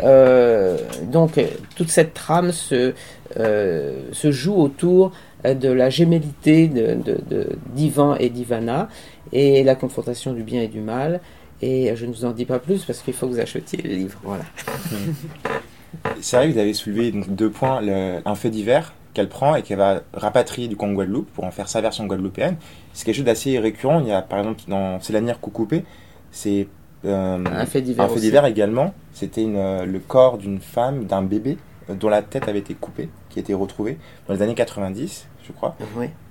[1.03, 1.39] donc
[1.75, 2.93] toute cette trame se,
[3.36, 5.12] se joue autour
[5.53, 8.89] de la gémellité de, de, d'Ivan et d'Ivana,
[9.31, 11.19] et la confrontation du bien et du mal.
[11.62, 13.89] Et je ne vous en dis pas plus parce qu'il faut que vous achetiez le
[13.89, 14.20] livre.
[14.24, 14.44] Voilà.
[16.20, 17.82] C'est vrai que vous avez soulevé deux points.
[18.26, 21.70] un fait divers qu'elle prend et qu'elle va rapatrier du Congo Guadeloupe pour en faire
[21.70, 22.58] sa version guadeloupéenne.
[22.94, 24.02] C'est quelque chose d'assez récurrent.
[24.02, 25.86] Il y a par exemple dans C'est l'anière Coucoupé,
[26.32, 26.68] c'est
[27.06, 28.94] euh, un fait divers, un fait divers également.
[29.13, 31.58] C'était euh, le corps d'une femme, d'un bébé
[31.89, 35.28] euh, dont la tête avait été coupée, qui a été retrouvé dans les années 90,
[35.48, 35.76] je crois.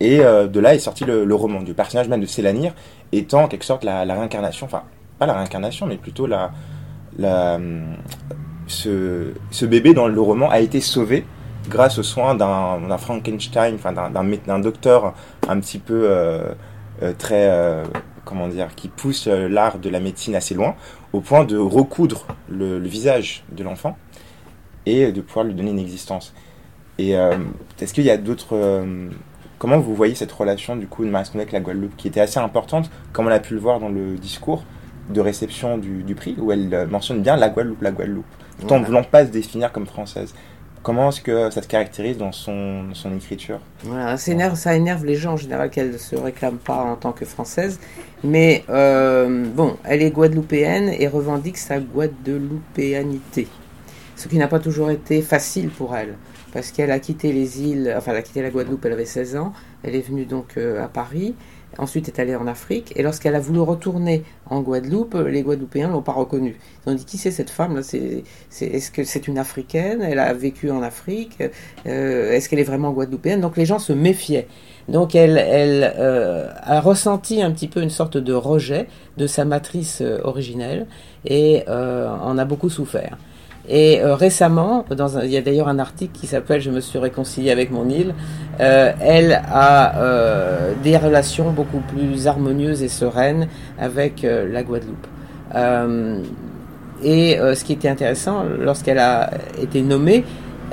[0.01, 2.75] Et de là est sorti le, roman du personnage même de Célanir
[3.13, 4.83] étant en quelque sorte la, réincarnation, enfin
[5.27, 6.51] la réincarnation, mais plutôt la,
[8.67, 11.25] ce, bébé dans le roman a été sauvé
[11.69, 15.15] grâce aux soins d'un Frankenstein, enfin d'un docteur
[15.49, 16.09] un petit peu
[17.19, 17.85] très
[18.25, 20.75] comment dire, qui pousse euh, l'art de la médecine assez loin,
[21.13, 23.97] au point de recoudre le, visage de l'enfant
[24.87, 26.35] et de pouvoir lui donner une existence.
[26.99, 27.37] Et euh,
[27.81, 28.55] est-ce qu'il y a d'autres...
[28.57, 29.09] Euh,
[29.59, 32.39] comment vous voyez cette relation du coup de Marie avec la Guadeloupe, qui était assez
[32.39, 34.65] importante, comme on a pu le voir dans le discours
[35.11, 38.25] de réception du, prix, où elle mentionne bien la Guadeloupe, la Guadeloupe,
[38.61, 40.35] tout en ne voulant pas se définir comme française.
[40.83, 43.59] Comment est-ce que ça se caractérise dans son, son écriture?
[43.85, 46.97] Voilà, ça, énerve, ça énerve les gens en général qu'elle ne se réclame pas en
[46.97, 47.81] tant que française.
[48.23, 53.49] Mais euh, bon, elle est guadeloupéenne et revendique sa guadeloupéanité.
[54.14, 56.17] Ce qui n'a pas toujours été facile pour elle.
[56.53, 59.37] Parce qu'elle a quitté les îles, enfin elle a quitté la Guadeloupe, elle avait 16
[59.37, 59.53] ans.
[59.83, 61.35] Elle est venue donc euh, à Paris
[61.79, 66.03] ensuite est allée en Afrique, et lorsqu'elle a voulu retourner en Guadeloupe, les Guadeloupéens l'ont
[66.03, 66.57] pas reconnue.
[66.87, 67.81] Ils ont dit qui c'est cette femme là?
[67.81, 70.03] Est-ce que c'est une Africaine?
[70.03, 71.43] Elle a vécu en Afrique
[71.87, 73.41] euh, Est-ce qu'elle est vraiment guadeloupéenne?
[73.41, 74.49] Donc les gens se méfiaient.
[74.89, 79.45] Donc elle, elle euh, a ressenti un petit peu une sorte de rejet de sa
[79.45, 80.87] matrice euh, originelle
[81.25, 83.17] et en a beaucoup souffert.
[83.68, 87.50] Et euh, récemment, il y a d'ailleurs un article qui s'appelle Je me suis réconcilié
[87.50, 88.14] avec mon île.
[88.61, 93.48] Euh, elle a euh, des relations beaucoup plus harmonieuses et sereines
[93.79, 95.07] avec la Guadeloupe.
[97.03, 100.24] et ce qui était intéressant, lorsqu'elle a été nommée,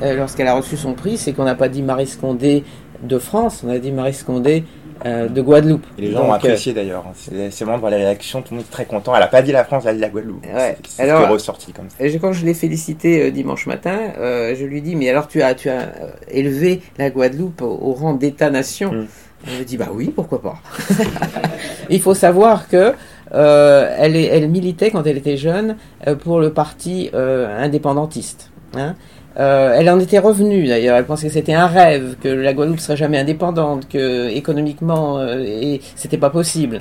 [0.02, 2.64] lorsqu'elle a reçu son prix, c'est qu'on n'a pas dit Marie Scondé
[3.02, 4.64] de France, on a dit Marie Scondé
[5.06, 5.86] euh, de Guadeloupe.
[5.98, 7.04] Et les gens ont apprécié d'ailleurs.
[7.16, 9.14] C'est vraiment de voir les réactions, tout le monde est très content.
[9.14, 10.46] Elle n'a pas dit la France, elle a dit la Guadeloupe.
[10.88, 12.06] C'est ce ressorti comme ça.
[12.20, 15.56] quand je l'ai félicité euh, dimanche matin, euh, je lui dis mais alors tu as
[15.56, 15.90] tu as
[16.30, 18.92] élevé la Guadeloupe au, rang d'État-nation?
[18.92, 19.08] Hmm.
[19.48, 20.62] Elle me dit bah oui pourquoi pas?
[21.90, 22.94] Il faut savoir que
[23.32, 25.78] elle, elle militait quand elle était jeune
[26.24, 28.52] pour le parti indépendantiste.
[28.76, 28.96] Hein.
[29.40, 30.98] Euh, elle en était revenue d'ailleurs.
[30.98, 35.78] Elle pensait que c'était un rêve, que la Guadeloupe serait jamais indépendante, que économiquement euh,
[35.96, 36.80] c'était pas possible.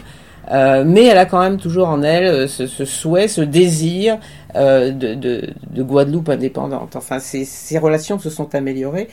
[0.50, 4.18] Euh, mais elle a quand même toujours en elle ce, souhait, ce désir
[4.54, 6.96] de, de, Guadeloupe indépendante.
[6.96, 9.08] Enfin, ces relations se sont améliorées.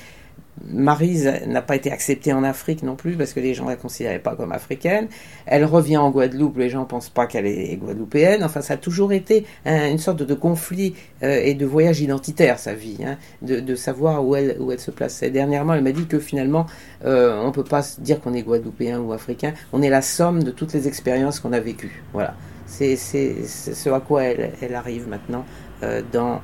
[0.65, 3.75] Marise n'a pas été acceptée en Afrique non plus parce que les gens ne la
[3.75, 5.07] considéraient pas comme africaine.
[5.45, 8.43] Elle revient en Guadeloupe, les gens ne pensent pas qu'elle est guadeloupéenne.
[8.43, 12.73] Enfin, ça a toujours été une sorte de conflit euh, et de voyage identitaire, sa
[12.73, 15.29] vie, hein, de, savoir où elle, où elle se plaçait.
[15.29, 16.65] Dernièrement, elle m'a dit que finalement,
[17.05, 19.53] euh, on ne peut pas dire qu'on est guadeloupéen ou africain.
[19.73, 22.03] On est la somme de toutes les expériences qu'on a vécues.
[22.13, 22.35] Voilà.
[22.65, 25.45] C'est ce à quoi elle, elle arrive maintenant
[25.83, 26.41] euh, dans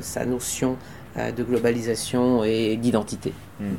[0.00, 0.76] sa notion
[1.36, 3.32] de globalisation et d'identité.
[3.60, 3.74] Hmm.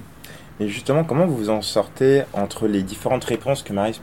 [0.60, 3.99] Mais justement, comment vous vous en sortez entre les différentes réponses que Marie,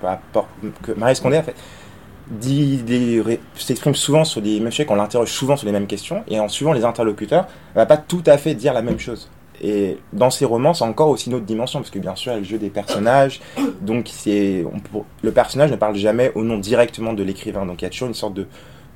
[0.82, 1.40] que Marie Scondé
[3.54, 6.72] s'exprime souvent sur des mêmes qu'on l'interroge souvent sur les mêmes questions, et en suivant
[6.72, 9.30] les interlocuteurs, elle va pas tout à fait dire la même chose.
[9.62, 12.44] Et dans ses romans, c'est encore aussi une autre dimension, parce que bien sûr, elle
[12.44, 13.40] joue des personnages,
[13.80, 14.64] donc c'est,
[15.22, 18.08] le personnage ne parle jamais au nom directement de l'écrivain, donc il y a toujours
[18.08, 18.46] une sorte de,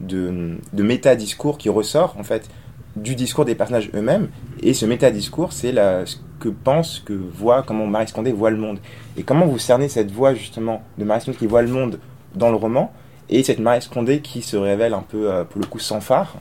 [0.00, 2.48] de, de méta-discours qui ressort, en fait,
[2.96, 4.28] du discours des personnages eux-mêmes.
[4.62, 8.78] Et ce métadiscours, c'est ce que pense, que voit, comment Marie Scondé voit le monde.
[9.16, 11.98] Et comment vous cernez cette voix justement de Marie Scondé qui voit le monde
[12.34, 12.92] dans le roman
[13.28, 16.34] et cette Marie Scondé qui se révèle un peu, euh, pour le coup, sans phare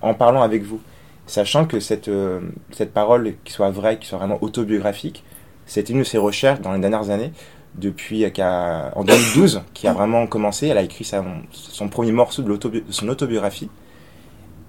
[0.00, 0.80] en parlant avec vous.
[1.26, 2.40] Sachant que cette, euh,
[2.72, 5.22] cette parole, qui soit vraie, qui soit vraiment autobiographique,
[5.66, 7.32] c'est une de ses recherches dans les dernières années,
[7.74, 10.68] depuis euh, en 2012, qui a vraiment commencé.
[10.68, 13.68] Elle a écrit son premier morceau de son autobiographie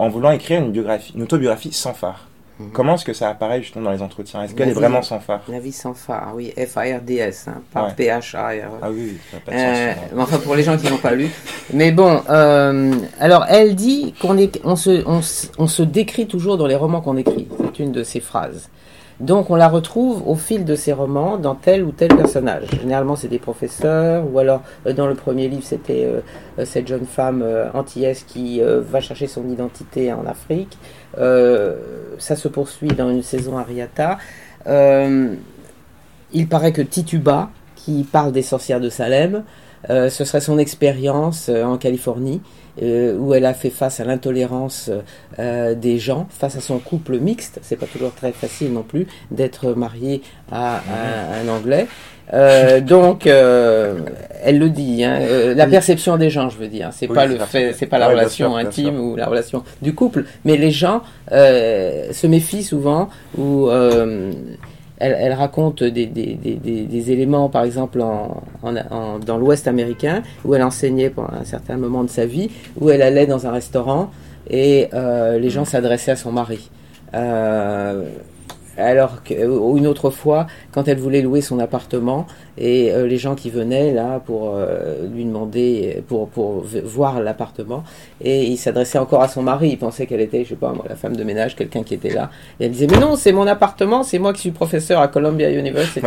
[0.02, 2.26] en voulant écrire une biographie, une autobiographie sans phare.
[2.58, 2.70] Mhm.
[2.72, 4.42] Comment est-ce que ça apparaît justement dans les entretiens?
[4.42, 5.40] Est-ce qu'elle est vraiment sans phare?
[5.48, 8.70] La vie sans phare, oui, F-A-R-D-S, hein, pas P-H-A-R.
[8.82, 11.30] Ah oui, ça pas de euh, Enfin, pour les gens qui n'ont pas lu.
[11.72, 15.02] Mais bon, euh, alors elle dit qu'on on se,
[15.58, 17.48] on se décrit toujours dans les romans qu'on écrit.
[17.58, 18.68] C'est une de ses phrases.
[19.20, 22.64] Donc on la retrouve au fil de ses romans dans tel ou tel personnage.
[22.80, 26.20] Généralement c'est des professeurs ou alors euh, dans le premier livre c'était euh,
[26.58, 27.44] euh, cette jeune femme
[27.74, 30.78] antillaise qui va chercher son identité en Afrique.
[31.16, 34.18] ça se poursuit dans une saison Ariata.
[34.66, 39.44] il paraît que Tituba, qui parle des sorcières de Salem,
[39.88, 42.40] ce serait son expérience en Californie
[42.80, 44.90] euh, où elle a fait face à l'intolérance
[45.38, 47.58] euh, des gens, face à son couple mixte.
[47.62, 50.80] C'est pas toujours très facile non plus d'être marié à,
[51.42, 51.86] un Anglais.
[52.32, 55.20] Euh, donc, elle le dit, hein,
[55.54, 58.56] la perception des gens, je veux dire, c'est pas le fait, c'est pas la relation
[58.56, 63.68] intime ou la relation du couple, mais les gens se méfient souvent ou
[65.02, 71.76] elle, raconte des, éléments, par exemple, dans l'Ouest américain, où elle enseignait pendant un certain
[71.76, 74.10] moment de sa vie, où elle allait dans un restaurant
[74.50, 76.70] et euh, les gens s'adressaient à son mari.
[77.14, 78.04] Euh,
[78.78, 82.26] alors qu'une autre fois, quand elle voulait louer son appartement,
[82.58, 87.84] et euh, les gens qui venaient là pour euh, lui demander, pour, pour voir l'appartement,
[88.22, 90.84] et il s'adressait encore à son mari, il pensait qu'elle était, je sais pas moi,
[90.88, 92.30] la femme de ménage, quelqu'un qui était là,
[92.60, 95.50] et elle disait, mais non, c'est mon appartement, c'est moi qui suis professeur à Columbia
[95.50, 96.00] University.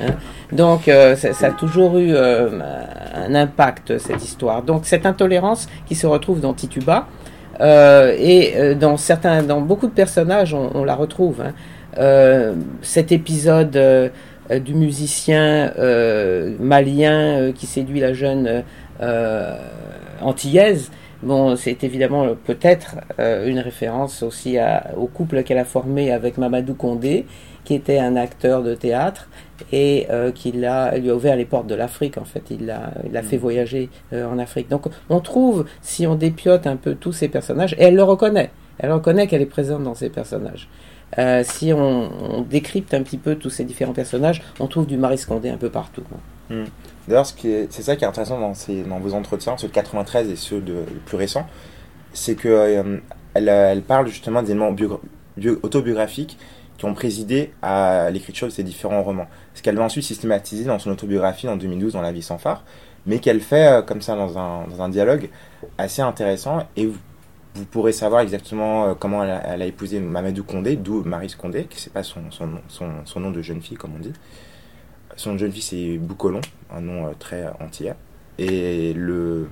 [0.00, 0.14] Hein
[0.52, 4.62] Donc euh, ça, a toujours eu un impact, cette histoire.
[4.62, 7.06] Donc cette intolérance qui se retrouve dans Tituba,
[7.60, 11.40] et dans certains, dans beaucoup de personnages, on, la retrouve.
[11.40, 11.52] Hein.
[11.98, 14.08] Euh, cet épisode euh,
[14.64, 18.64] du musicien euh, malien qui séduit la jeune
[20.20, 24.56] antillaise, Bon, c'est évidemment peut-être une référence aussi
[24.96, 27.26] au couple qu'elle a formé avec Mamadou Condé,
[27.64, 29.28] qui était un acteur de théâtre
[29.72, 30.06] et
[30.36, 32.18] qui l'a, lui a ouvert les portes de l'Afrique.
[32.18, 33.40] En fait, il l'a, il fait mm.
[33.40, 34.68] voyager en Afrique.
[34.68, 38.50] Donc, on trouve, si on dépiote un peu tous ces personnages, et elle le reconnaît.
[38.78, 40.68] Elle reconnaît qu'elle est présente dans ces personnages.
[41.16, 45.18] Euh, si on, décrypte un petit peu tous ces différents personnages, on trouve du Marie
[45.18, 46.02] Scondé un peu partout.
[46.50, 46.64] Hmm.
[47.06, 48.52] D'ailleurs, c'est ça qui est intéressant dans,
[48.86, 51.46] dans, vos entretiens, ceux de 93 et ceux de, plus récents,
[52.12, 52.98] c'est que euh,
[53.34, 54.74] elle, elle, parle justement d'éléments
[55.62, 56.38] autobiographiques
[56.76, 59.26] qui ont présidé à l'écriture de ces différents romans.
[59.54, 62.64] Ce qu'elle va ensuite systématiser dans son autobiographie en 2012 dans La vie sans phare,
[63.04, 65.28] mais qu'elle fait euh, comme ça dans un, dans un dialogue
[65.76, 66.66] assez intéressant.
[66.76, 66.98] Et vous
[67.58, 71.80] vous pourrez savoir exactement euh, comment elle a, épousé Mamadou Condé, d'où Marie Condé, qui
[71.80, 74.12] c'est pas son, son, nom de jeune fille, comme on dit.
[75.16, 76.40] Son jeune fille, c'est Boucolon,
[76.72, 77.94] un nom euh, très antillais.
[78.38, 79.48] Et le,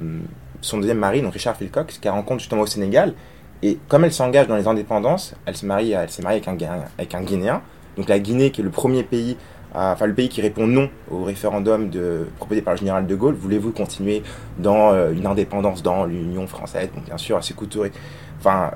[0.61, 3.15] son deuxième mari, donc Richard Philcox, qu'elle rencontre justement au Sénégal.
[3.63, 6.85] Et comme elle s'engage dans les indépendances, elle se marie, elle s'est mariée avec un,
[6.99, 7.63] avec un Guinéen.
[7.97, 9.37] Donc la Guinée, qui est le premier pays
[9.77, 11.91] enfin le pays qui répond non au référendum
[12.37, 14.23] proposé par le général de Gaulle, voulez-vous continuer
[14.59, 16.89] dans euh, une indépendance dans l'Union française?
[16.95, 17.93] Donc bien sûr, assez couturé.
[18.39, 18.71] Enfin,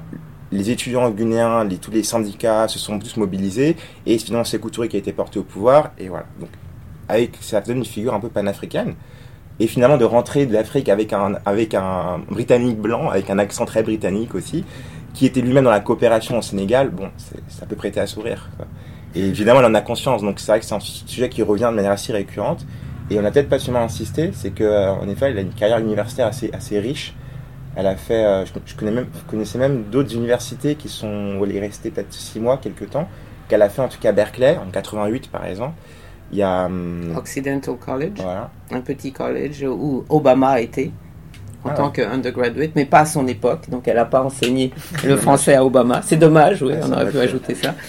[0.52, 4.96] les étudiants guinéens, tous les syndicats se sont tous mobilisés et finalement c'est Couturé qui
[4.96, 6.26] a été porté au pouvoir et voilà.
[6.38, 6.50] Donc
[7.08, 8.94] avec ça donne une figure un peu panafricaine
[9.58, 13.64] et finalement de rentrer de l'Afrique avec un avec un britannique blanc avec un accent
[13.64, 14.64] très britannique aussi
[15.14, 17.10] qui était lui-même dans la coopération au Sénégal, bon,
[17.48, 18.48] ça peut prêter à sourire.
[19.14, 20.22] Et évidemment, elle en a conscience.
[20.22, 22.64] Donc c'est vrai que c'est un sujet qui revient de manière assez récurrente.
[23.10, 25.78] Et on a peut-être pas seulement insisté, c'est que euh, effet, elle a une carrière
[25.78, 27.14] universitaire assez assez riche.
[27.74, 31.56] Elle a fait, euh, je, connais même, connaissais même d'autres universités qui sont où elle
[31.56, 33.08] est restée peut-être six mois, quelques temps,
[33.48, 35.74] qu'elle a fait en tout cas Berkeley en 88 par exemple.
[36.32, 38.50] Il y a hum, Occidental College, voilà.
[38.70, 40.92] un petit collège où Obama a été
[41.64, 43.68] en ah tant qu'undergraduate, mais pas à son époque.
[43.68, 44.72] Donc elle n'a pas enseigné
[45.04, 46.00] le français à Obama.
[46.02, 47.74] C'est dommage, oui, on aurait pu ajouter ça.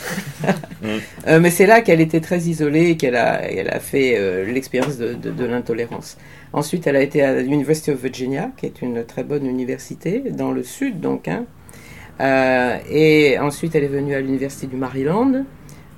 [0.82, 0.88] Mm.
[1.28, 4.52] Euh, mais c'est là qu'elle était très isolée et qu'elle a, elle a fait euh,
[4.52, 6.18] l'expérience de, de, l'intolérance.
[6.54, 10.52] Ensuite, elle a été à l'University of Virginia, qui est une très bonne université, dans
[10.52, 11.28] le sud donc.
[11.28, 11.46] Hein.
[12.20, 15.46] Euh, et ensuite, elle est venue à l'Université du Maryland,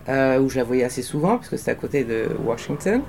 [0.09, 3.03] où je la voyais assez souvent, parce que c'est à côté de Washington.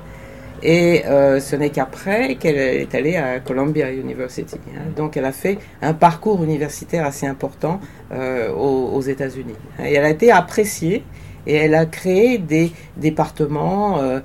[0.62, 4.59] Et euh, ce n'est qu'après qu'elle est allée à Columbia University.
[4.75, 4.90] Hein.
[4.97, 7.81] Donc elle a fait un parcours universitaire assez important
[8.12, 9.57] euh, aux, États-Unis.
[9.85, 11.05] Et elle a été appréciée
[11.47, 14.21] et elle a créé des départements euh,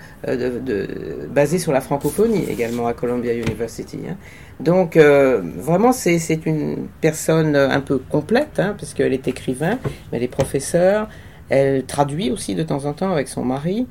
[1.29, 3.99] basés sur la francophonie également à Columbia University.
[4.09, 4.15] Hein.
[4.61, 10.23] Donc vraiment c'est une personne un peu complète, hein, parce qu'elle est écrivain, mais elle
[10.23, 11.09] est professeure,
[11.49, 13.87] elle traduit aussi de temps en temps avec son mari.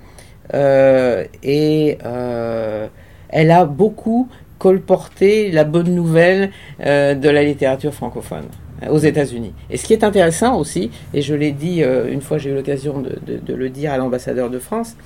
[0.54, 2.86] Euh, et euh,
[3.28, 6.50] elle a beaucoup colporté la bonne nouvelle
[6.84, 8.46] euh, de la littérature francophone
[8.90, 9.52] aux États-Unis.
[9.70, 13.00] Et ce qui est intéressant aussi, et je l'ai dit une fois, j'ai eu l'occasion
[13.00, 14.96] de, le dire à l'ambassadeur de France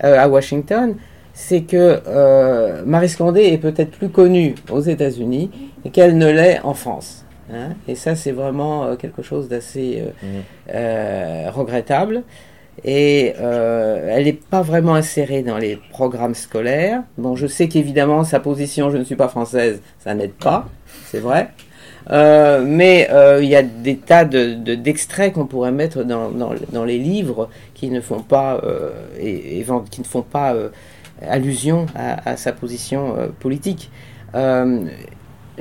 [0.00, 0.94] à Washington,
[1.34, 5.50] c'est que Marie Scandé est peut-être plus connue aux États-Unis
[5.92, 7.24] qu'elle ne l'est en France.
[7.52, 7.70] Hein.
[7.88, 11.48] et ça, c'est vraiment quelque chose d'assez mmh.
[11.50, 12.22] regrettable
[12.84, 17.02] et euh, elle n'est pas vraiment insérée dans les programmes scolaires.
[17.18, 20.68] Bon, je sais qu'évidemment, sa position, je ne suis pas française, ça n'aide pas,
[21.06, 21.50] c'est vrai.
[22.10, 23.08] Euh, mais
[23.40, 27.90] il y a des tas de, d'extraits qu'on pourrait mettre dans, dans, les livres qui
[27.90, 28.60] ne font pas,
[29.18, 30.54] et, qui ne font pas
[31.28, 33.90] allusion à, sa position politique.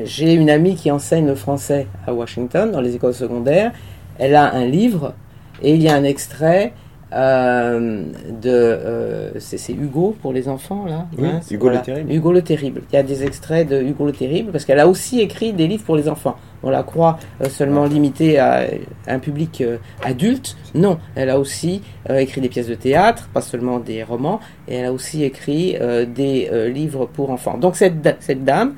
[0.04, 3.72] J'ai une amie qui enseigne le français à Washington, dans les écoles secondaires.
[4.20, 5.14] Elle a un livre
[5.62, 6.85] et il y a un extrait euh,
[7.16, 8.50] de.
[8.50, 12.12] Euh, c'est Hugo pour les enfants, là hein, Hugo le Terrible.
[12.12, 12.82] Hugo le Terrible.
[12.92, 15.68] Il y a des extraits de Hugo le Terrible, parce qu'elle a aussi écrit des
[15.68, 16.36] livres pour les enfants.
[16.62, 18.66] On la croit euh, seulement limitée à
[19.08, 19.64] un public
[20.04, 20.58] adulte.
[20.74, 24.86] Non, elle a aussi écrit des pièces de théâtre, pas seulement des romans, et elle
[24.86, 27.58] a aussi écrit des livres pour enfants.
[27.58, 28.74] Donc cette, cette dame,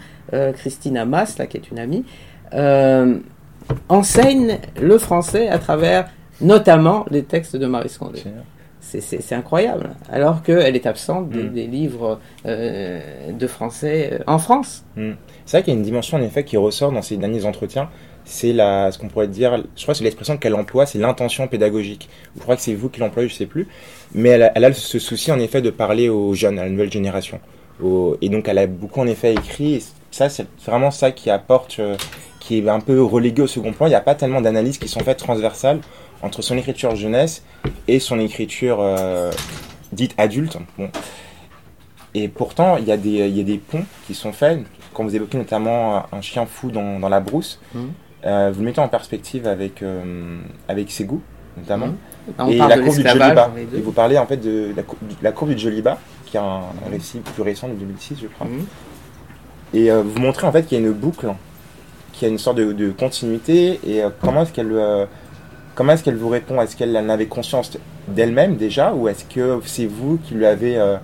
[0.54, 2.06] Christina Mass, là, qui est une amie,
[3.90, 6.10] enseigne le français à travers
[6.42, 8.22] notamment les textes de Marie Scondé.
[8.80, 11.72] C'est incroyable, alors qu'elle est absente des, mm.
[11.72, 14.86] livres euh, de français euh, en France.
[14.96, 15.12] Mm.
[15.46, 17.90] C'est vrai qu'il y a une dimension en effet qui ressort dans ces derniers entretiens.
[18.24, 21.48] C'est la, ce qu'on pourrait dire, je crois que c'est l'expression qu'elle emploie, c'est l'intention
[21.48, 22.08] pédagogique.
[22.36, 23.68] Je crois que c'est vous qui l'employez, je sais plus.
[24.14, 26.70] Mais elle a, elle a, ce souci en effet de parler aux jeunes, à la
[26.70, 27.40] nouvelle génération.
[28.22, 29.84] et donc elle a beaucoup en effet écrit.
[30.12, 31.98] ça, c'est vraiment ça qui apporte, euh,
[32.40, 33.88] qui est un peu relégué au second plan.
[33.88, 35.80] Il n'y a pas tellement d'analyses qui sont faites transversales
[36.22, 37.44] entre son écriture jeunesse
[37.88, 39.32] et son écriture euh,
[39.92, 40.58] dite adulte.
[40.78, 40.90] Bon.
[42.14, 44.62] Et pourtant, il y, a des, il y a des ponts qui sont faits.
[44.94, 47.80] Quand vous évoquez notamment un chien fou dans, dans la brousse, mmh.
[48.26, 51.22] euh, vous le mettez en perspective avec, euh, avec ses goûts,
[51.58, 51.88] notamment.
[51.88, 52.50] Mmh.
[52.50, 53.52] Et la courbe du Joliba.
[53.76, 54.74] Et vous parlez en fait de
[55.22, 58.48] la, courbe du Joliba, qui est un, récit plus récent de 2006, je crois.
[58.48, 59.76] Mmh.
[59.76, 61.28] Et vous montrez en fait qu'il y a une boucle,
[62.14, 64.72] qu'il y a une sorte de, de continuité, et comment est-ce qu'elle
[65.78, 66.60] Comment est-ce qu'elle vous répond?
[66.60, 68.96] Est-ce qu'elle en avait conscience d'elle-même déjà?
[68.96, 70.98] Ou est-ce que c'est vous qui lui avez euh,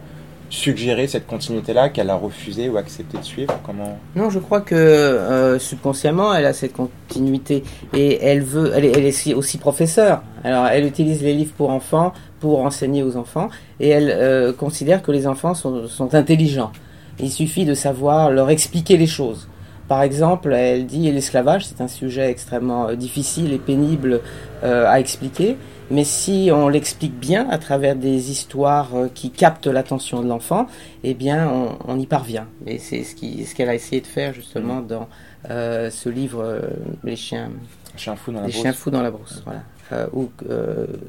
[0.49, 3.53] suggéré cette continuité-là qu'elle a refusé ou accepté de suivre?
[3.63, 3.99] Comment?
[4.15, 7.63] Non, je crois que euh, subconsciemment, elle a cette continuité
[7.93, 8.71] et elle veut.
[8.73, 10.23] Elle est, aussi professeure.
[10.43, 13.49] Alors, elle utilise les livres pour enfants pour enseigner aux enfants
[13.79, 16.71] et elle euh, considère que les enfants sont, sont intelligents.
[17.19, 19.47] Il suffit de savoir leur expliquer les choses.
[19.87, 24.21] Par exemple, elle dit l'esclavage, c'est un sujet extrêmement difficile et pénible
[24.63, 25.57] à expliquer,
[25.91, 30.67] mais si on l'explique bien à travers des histoires euh, qui captent l'attention de l'enfant,
[31.03, 31.47] eh bien,
[31.87, 32.47] on, y parvient.
[32.65, 34.87] Et c'est ce qu'elle ce a essayé de faire justement mm.
[34.87, 35.07] dans
[35.45, 36.61] ce livre,
[37.03, 37.51] Les chiens,
[38.15, 39.43] fous dans la les chiens fous dans la brousse.
[39.45, 40.07] Voilà.
[40.13, 40.29] où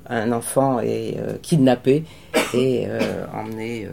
[0.09, 2.05] un enfant est kidnappé
[2.53, 2.89] et
[3.33, 3.89] emmené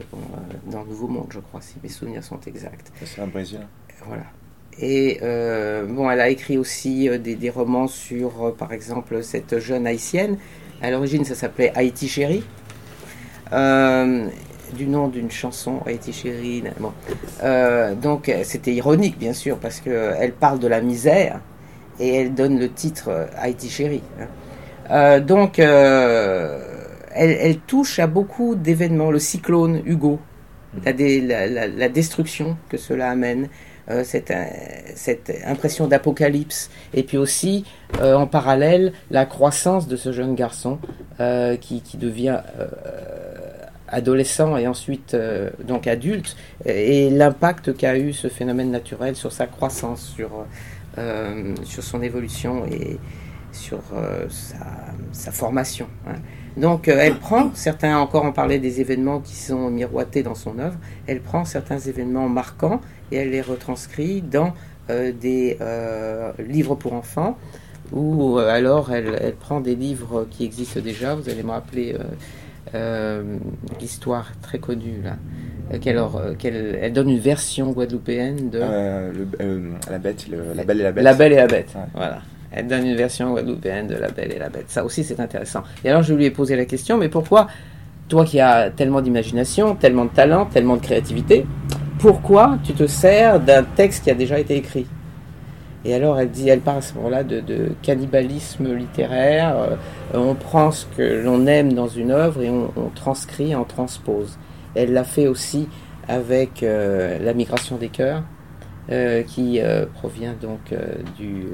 [0.65, 2.91] dans le Nouveau Monde, je crois, si mes souvenirs sont exacts.
[3.05, 3.59] C'est un Brésil.
[4.05, 4.23] Voilà.
[4.79, 9.59] Et euh, bon, elle a écrit aussi euh, des, romans sur, euh, par exemple, cette
[9.59, 10.37] jeune haïtienne.
[10.81, 12.43] À l'origine, ça s'appelait Haïti Chérie,
[13.51, 16.63] du nom d'une chanson, Haïti Chérie.
[16.79, 16.91] Bon.
[18.01, 21.39] donc, c'était ironique, bien sûr, parce qu'elle parle de la misère
[21.99, 24.01] et elle donne le titre Haïti Chérie.
[24.89, 25.19] Hein.
[25.19, 26.57] donc, elle,
[27.13, 29.11] elle, touche à beaucoup d'événements.
[29.11, 30.19] Le cyclone Hugo,
[30.83, 30.93] la,
[31.47, 33.49] la, la, destruction que cela amène.
[33.89, 34.45] Euh, cette, euh,
[34.95, 37.65] cette, impression d'apocalypse, et puis aussi
[37.99, 40.77] euh, en parallèle la croissance de ce jeune garçon
[41.59, 42.39] qui, qui, devient
[43.87, 45.15] adolescent et ensuite
[45.63, 50.31] donc adulte, et l'impact qu'a eu ce phénomène naturel sur sa croissance, sur,
[51.63, 52.97] sur son évolution et
[53.51, 53.81] sur
[54.29, 54.65] sa,
[55.11, 55.85] sa, formation.
[56.07, 56.15] Hein.
[56.57, 60.77] Donc elle prend, certains encore en parlaient des événements qui sont miroités dans son œuvre,
[61.05, 64.53] elle prend certains événements marquants et elle les retranscrit dans
[64.89, 67.37] euh, des euh, livres pour enfants
[67.91, 71.15] ou euh, alors elle, prend des livres qui existent déjà.
[71.15, 71.95] Vous allez me rappeler
[73.79, 75.17] l'histoire très connue là.
[75.79, 81.03] Qu'elle, elle donne une version guadeloupéenne de la bête, la belle et la bête.
[81.03, 81.73] La belle et la bête.
[81.93, 82.21] Voilà.
[82.51, 84.65] Elle donne une version guadeloupéenne de La Belle et la Bête.
[84.67, 85.63] Ça aussi, c'est intéressant.
[85.85, 87.47] Et alors, je lui ai posé la question, mais pourquoi,
[88.09, 91.45] toi qui as tellement d'imagination, tellement de talent, tellement de créativité,
[92.01, 94.87] pourquoi tu te sers d'un texte qui a déjà été écrit
[95.85, 99.55] Et alors elle dit, elle parle à ce moment-là de, cannibalisme littéraire.
[99.55, 99.75] Euh,
[100.15, 104.39] on prend ce que l'on aime dans une œuvre et on, transcrit, on transpose.
[104.73, 105.69] Elle l'a fait aussi
[106.07, 108.23] avec euh, La migration des cœurs,
[108.91, 109.59] euh, qui
[109.93, 110.73] provient donc
[111.19, 111.45] du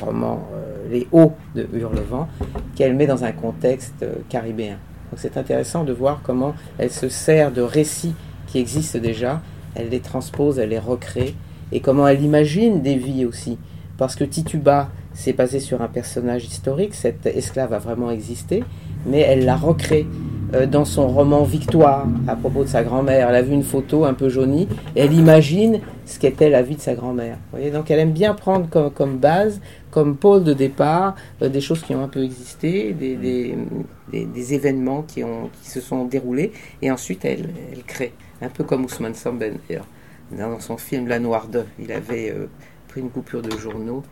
[0.00, 0.48] roman
[0.90, 2.26] Les Hauts de Hurlevent,
[2.74, 4.78] qu'elle met dans un contexte caribéen.
[5.10, 8.14] Donc c'est intéressant de voir comment elle se sert de récits
[8.46, 9.42] qui existent déjà
[9.74, 11.34] elle les transpose, elle les recrée,
[11.72, 13.58] et comment elle imagine des vies aussi.
[13.96, 18.64] Parce que Tituba, c'est basé sur un personnage historique, cette esclave a vraiment existé,
[19.06, 20.06] mais elle la recrée
[20.54, 23.28] euh, dans son roman Victoire, à propos de sa grand-mère.
[23.28, 26.76] Elle a vu une photo un peu jaunie et elle imagine ce qu'était la vie
[26.76, 27.38] de sa grand-mère.
[27.72, 29.60] Donc elle aime bien prendre comme, base,
[29.90, 35.22] comme pôle de départ, euh, des choses qui ont un peu existé, des, événements qui,
[35.62, 36.52] se sont déroulés,
[36.82, 37.48] et ensuite elle
[37.86, 38.12] crée,
[38.44, 39.86] un peu comme Ousmane Samben d'ailleurs.
[40.30, 42.46] Dans son film La Noire d'œuf, il avait euh,
[42.88, 44.02] pris une coupure de journaux.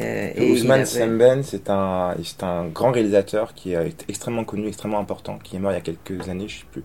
[0.00, 4.44] euh, et il Ousmane avait- Semben, c'est un, c'est un grand réalisateur qui est extrêmement
[4.44, 6.82] connu, extrêmement important, qui est mort il y a quelques années, je sais plus.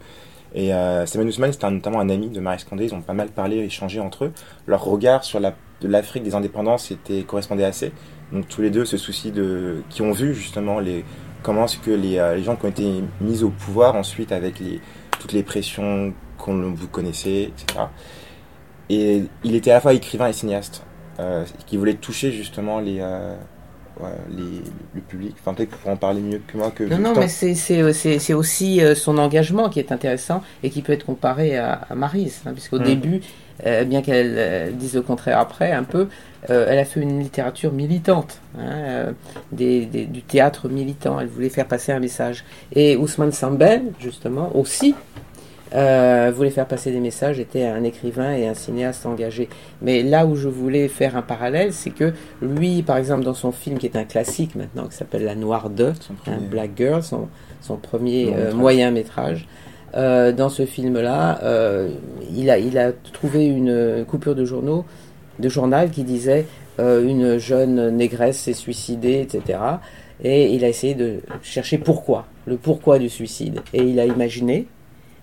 [0.55, 2.85] Et euh, Ousmane, c'était notamment un ami de Marie Scondé.
[2.85, 4.31] Ils ont pas mal parlé, échangé entre eux.
[4.65, 7.91] Leur regard sur la, l'Afrique des indépendances était, correspondait assez.
[8.31, 11.03] Donc tous les deux se soucient de, qui ont vu justement les,
[11.43, 14.59] comment est-ce que les, euh, les gens qui ont été mis au pouvoir ensuite avec
[14.59, 14.79] les,
[15.19, 16.13] toutes les pressions
[16.47, 17.85] qu'on vous connaissez, etc.
[18.89, 20.81] Et il était à la fois écrivain et cinéaste,
[21.19, 23.35] euh, qui voulait toucher justement les, euh,
[23.99, 24.61] ouais, les,
[24.95, 25.35] le public.
[25.41, 26.71] Enfin, peut-être que en parler mieux que moi.
[26.71, 30.41] Que Non, non, mais c'est- c'est c'est- c'est aussi euh, son engagement qui est intéressant
[30.63, 32.83] et qui peut être comparé à, à hein, puisqu'au Mm.
[32.83, 33.21] début,
[33.65, 36.07] euh, bien qu'elle euh, dise le contraire après, un peu,
[36.49, 39.11] euh, elle a fait une littérature militante, hein, euh,
[39.51, 41.19] des, des- du théâtre militant.
[41.19, 42.45] Elle voulait faire passer un message.
[42.73, 44.95] Et Ousmane Samben, justement, aussi.
[45.73, 49.49] Euh, voulait faire passer des messages, était un écrivain et un cinéaste engagé.
[49.81, 53.51] Mais là où je voulais faire un parallèle, c'est que lui, par exemple, dans son
[53.51, 56.71] film qui est un classique maintenant, qui s'appelle La Noire de, Son un premier- Black
[56.77, 57.27] Girl, son,
[57.61, 59.47] son premier euh, moyen métrage.
[59.95, 61.39] Euh, dans ce film-là,
[62.35, 64.85] il, a, il a trouvé une coupure de, journaux,
[65.39, 66.45] de journal qui disait
[66.79, 69.59] une jeune négresse s'est suicidée, etc.
[70.23, 73.61] Et il a essayé de chercher pourquoi, le pourquoi du suicide.
[73.73, 74.67] Et il a imaginé,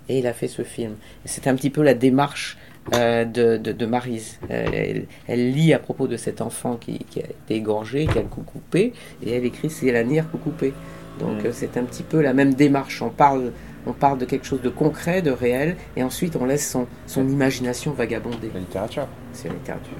[0.09, 0.94] et il a fait ce film.
[1.24, 2.57] C'est un petit peu la démarche
[2.94, 4.38] euh, de, de, de Maryse.
[4.50, 8.18] Euh, Elle, elle lit à propos de cet enfant qui, qui a été égorgé, qui
[8.18, 8.92] a le cou coupé,
[9.24, 10.72] et elle écrit c'est la nière cou coupé.
[11.18, 11.46] Donc Mm.
[11.46, 13.00] euh, c'est un petit peu la même démarche.
[13.00, 13.52] On parle,
[13.86, 17.26] on parle de quelque chose de concret, de réel, et ensuite on laisse son, son
[17.28, 18.50] imagination vagabonder.
[18.52, 19.07] La littérature.
[19.32, 19.96] C'est la littérature.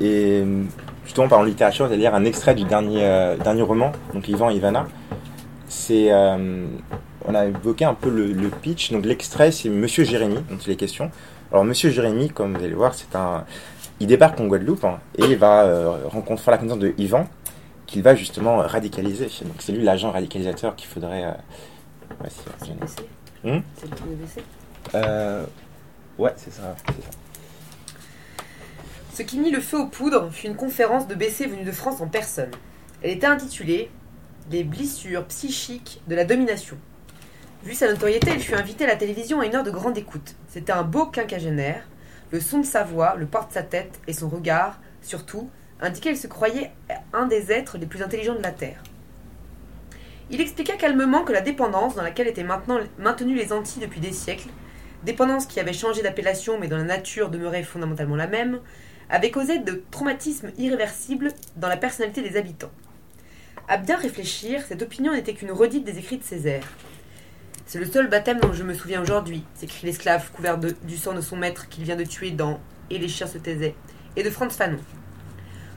[0.00, 0.44] Et
[1.04, 3.00] justement, par en littérature, c'est-à-dire un extrait du dernier,
[3.42, 4.86] dernier roman, donc Ivan et Ivana.
[5.68, 6.10] C'est,
[7.26, 8.92] on a évoqué un peu le, le pitch.
[8.92, 11.10] Donc l'extrait, c'est Monsieur Jérémy, dont il est question.
[11.52, 13.44] Alors Monsieur Jérémy, comme vous allez le voir, c'est un,
[14.00, 17.28] il débarque en Guadeloupe hein, et il va euh, rencontrer la connaissance de Ivan,
[17.86, 19.26] qu'il va justement radicaliser.
[19.42, 21.24] Donc c'est lui l'agent radicalisateur qu'il faudrait.
[21.24, 21.30] euh,
[22.22, 22.66] ouais, c'est-
[23.44, 23.52] le
[24.94, 25.44] Euh,
[26.18, 26.74] ouais, c'est ça.
[26.86, 27.10] c'est ça.
[29.14, 32.00] Ce qui mit le feu aux poudres fut une conférence de BC venue de France
[32.00, 32.50] en personne.
[33.02, 33.90] Elle était intitulée
[34.50, 36.76] Les blessures psychiques de la domination.
[37.66, 40.36] Vu sa notoriété, il fut invité à la télévision à une heure de grande écoute.
[40.48, 41.82] C'était un beau quinquagénaire.
[42.30, 45.50] Le son de sa voix, le port de sa tête et son regard, surtout,
[45.80, 46.70] indiquaient qu'il se croyait
[47.12, 48.84] un des êtres les plus intelligents de la Terre.
[50.30, 54.12] Il expliqua calmement que la dépendance dans laquelle étaient maintenant maintenues les Antilles depuis des
[54.12, 54.50] siècles,
[55.02, 58.60] dépendance qui avait changé d'appellation mais dont la nature demeurait fondamentalement la même,
[59.10, 62.70] avait causé de traumatismes irréversibles dans la personnalité des habitants.
[63.66, 66.62] À bien réfléchir, cette opinion n'était qu'une redite des écrits de Césaire.
[67.68, 71.20] C'est le seul baptême dont je me souviens aujourd'hui, s'écrie l'esclave couvert du sang de
[71.20, 72.60] son maître qu'il vient de tuer dans
[72.90, 73.74] Et les chiens se taisaient,
[74.14, 74.78] et de Franz Fanon.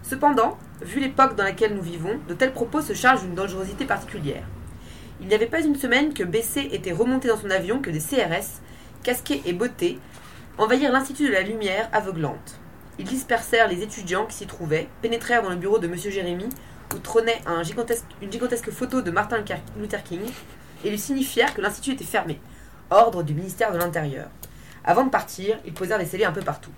[0.04, 4.44] Cependant, vu l'époque dans laquelle nous vivons, de tels propos se chargent d'une dangerosité particulière.
[5.20, 8.00] Il n'y avait pas une semaine que BC était remonté dans son avion que des
[8.00, 8.62] CRS,
[9.02, 9.98] casqués et bottés,
[10.60, 12.60] envahirent l'Institut de la Lumière aveuglante.
[13.00, 15.96] Ils dispersèrent les étudiants qui s'y trouvaient, pénétrèrent dans le bureau de M.
[15.96, 16.50] Jérémy,
[16.94, 17.42] où trônait
[18.22, 19.44] une gigantesque photo de Martin
[19.80, 20.22] Luther King,
[20.84, 22.40] et lui signifièrent que l'Institut était fermé.
[22.90, 24.30] Ordre du ministère de l'Intérieur.
[24.84, 26.72] Avant de partir, ils posèrent des scellés un peu partout.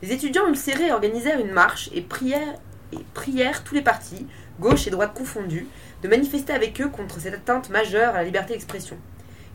[0.00, 2.54] Les étudiants ulcérés organisèrent une marche et prièrent,
[2.92, 4.26] et prièrent tous les partis,
[4.60, 5.66] gauche et droite confondus,
[6.02, 8.96] de manifester avec eux contre cette atteinte majeure à la liberté d'expression.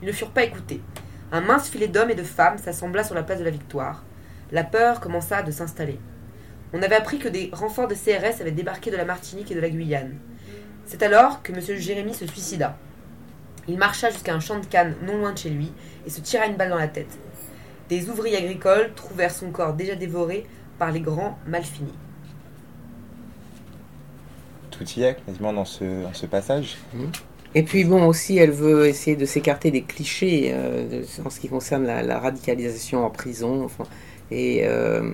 [0.01, 0.81] Ils ne furent pas écoutés.
[1.31, 4.03] Un mince filet d'hommes et de femmes s'assembla sur la place de la Victoire.
[4.51, 5.99] La peur commença de s'installer.
[6.73, 9.59] On avait appris que des renforts de CRS avaient débarqué de la Martinique et de
[9.59, 10.19] la Guyane.
[10.85, 11.61] C'est alors que M.
[11.79, 12.77] Jérémy se suicida.
[13.67, 15.71] Il marcha jusqu'à un champ de canne non loin de chez lui
[16.05, 17.17] et se tira une balle dans la tête.
[17.89, 20.45] Des ouvriers agricoles trouvèrent son corps déjà dévoré
[20.79, 21.93] par les grands mal finis.
[24.71, 26.77] Tout y est quasiment dans ce, dans ce passage.
[27.55, 31.47] Et puis bon aussi, elle veut essayer de s'écarter des clichés euh, en ce qui
[31.47, 33.83] concerne la, la radicalisation en prison, enfin,
[34.31, 35.11] et euh,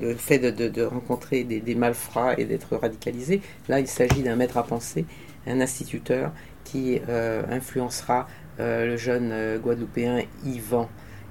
[0.00, 3.40] le fait de, de- de rencontrer des, des malfrats et d'être radicalisé.
[3.68, 5.04] Là, il s'agit d'un maître à penser,
[5.48, 6.30] un instituteur
[7.08, 8.26] euh, influencera
[8.58, 10.88] euh, le jeune euh, Guadeloupéen Yvan.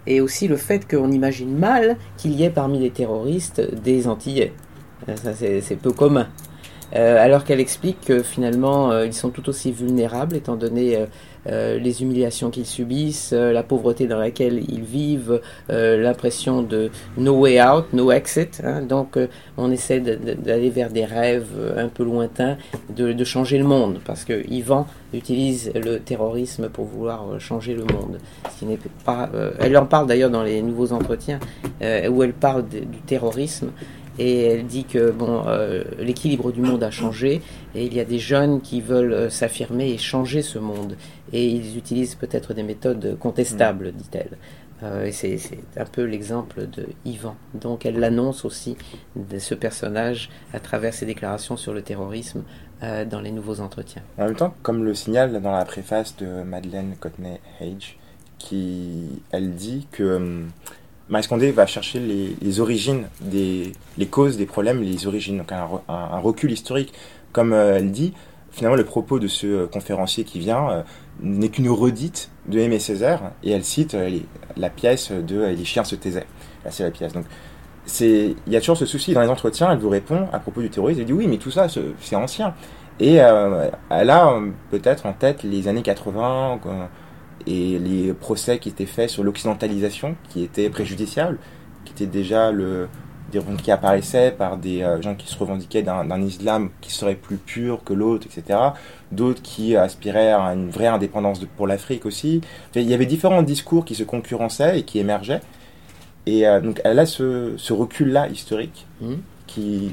[0.08, 4.54] Et aussi le fait qu'on imagine mal qu'il y ait parmi les terroristes des Antillais.
[5.16, 6.28] Ça, c'est peu commun.
[6.94, 11.06] alors qu'elle explique que finalement ils sont tout aussi vulnérables étant donné
[11.46, 17.40] les humiliations qu'ils subissent, euh, la pauvreté dans laquelle ils vivent, euh, l'impression de no
[17.40, 18.62] way out, no exit.
[18.64, 18.82] Hein.
[18.82, 19.18] donc
[19.58, 22.58] on essaie d'aller vers des rêves un peu lointains,
[22.96, 28.20] de, changer le monde, parce que Yvan utilise le terrorisme pour vouloir changer le monde.
[28.60, 28.66] Ce
[29.06, 29.30] pas,
[29.60, 31.40] elle en parle d'ailleurs dans les nouveaux entretiens
[31.82, 33.72] où elle parle du terrorisme
[34.20, 37.42] et elle dit que bon, euh, l'équilibre du monde a changé
[37.74, 40.98] et il y a des jeunes qui veulent euh, s'affirmer et changer ce monde.
[41.34, 44.38] Et ils utilisent peut-être des méthodes contestables, dit-elle.
[44.82, 45.38] Euh, c'est
[45.76, 47.36] un peu l'exemple de Yvan.
[47.54, 48.78] Donc elle l'annonce aussi
[49.16, 52.44] de ce personnage à travers ses déclarations sur le terrorisme
[52.82, 54.02] dans les nouveaux entretiens.
[54.18, 57.98] En même temps, comme le signale dans la préface de Madeleine Cotney Hage,
[58.38, 60.48] qui elle dit que
[61.10, 66.20] Marie Condé va chercher les, origines, des, les causes des problèmes, les origines, donc un,
[66.20, 66.94] recul historique.
[67.32, 68.14] Comme euh, elle dit,
[68.52, 70.82] finalement, le propos de ce euh, conférencier qui vient euh,
[71.22, 73.96] n'est qu'une redite de Aimé Césaire, et elle cite
[74.58, 76.28] la pièce de Les chiens se taisaient.
[76.66, 77.14] Là, c'est la pièce.
[77.14, 77.26] Donc,
[78.02, 79.72] il y a toujours ce souci dans les entretiens.
[79.72, 81.02] Elle vous répond à propos du terrorisme.
[81.02, 82.54] Elle dit oui, mais tout ça, c'est ancien.
[83.00, 84.40] Et elle a
[84.72, 86.60] peut-être en tête les années 80
[87.48, 91.38] et les procès qui étaient faits sur l'occidentalisation, qui étaient préjudiciables,
[91.86, 92.88] qui étaient déjà le,
[93.32, 97.38] des qui apparaissaient par des euh, gens qui se revendiquaient d'un islam qui serait plus
[97.38, 98.60] pur que l'autre, etc.
[99.12, 102.42] D'autres qui aspiraient à une vraie indépendance pour l'Afrique aussi.
[102.76, 105.42] il y avait différents discours qui se concurrençaient et qui émergeaient.
[106.26, 109.14] Et euh, donc elle a ce, ce recul-là historique mmh.
[109.48, 109.92] qui,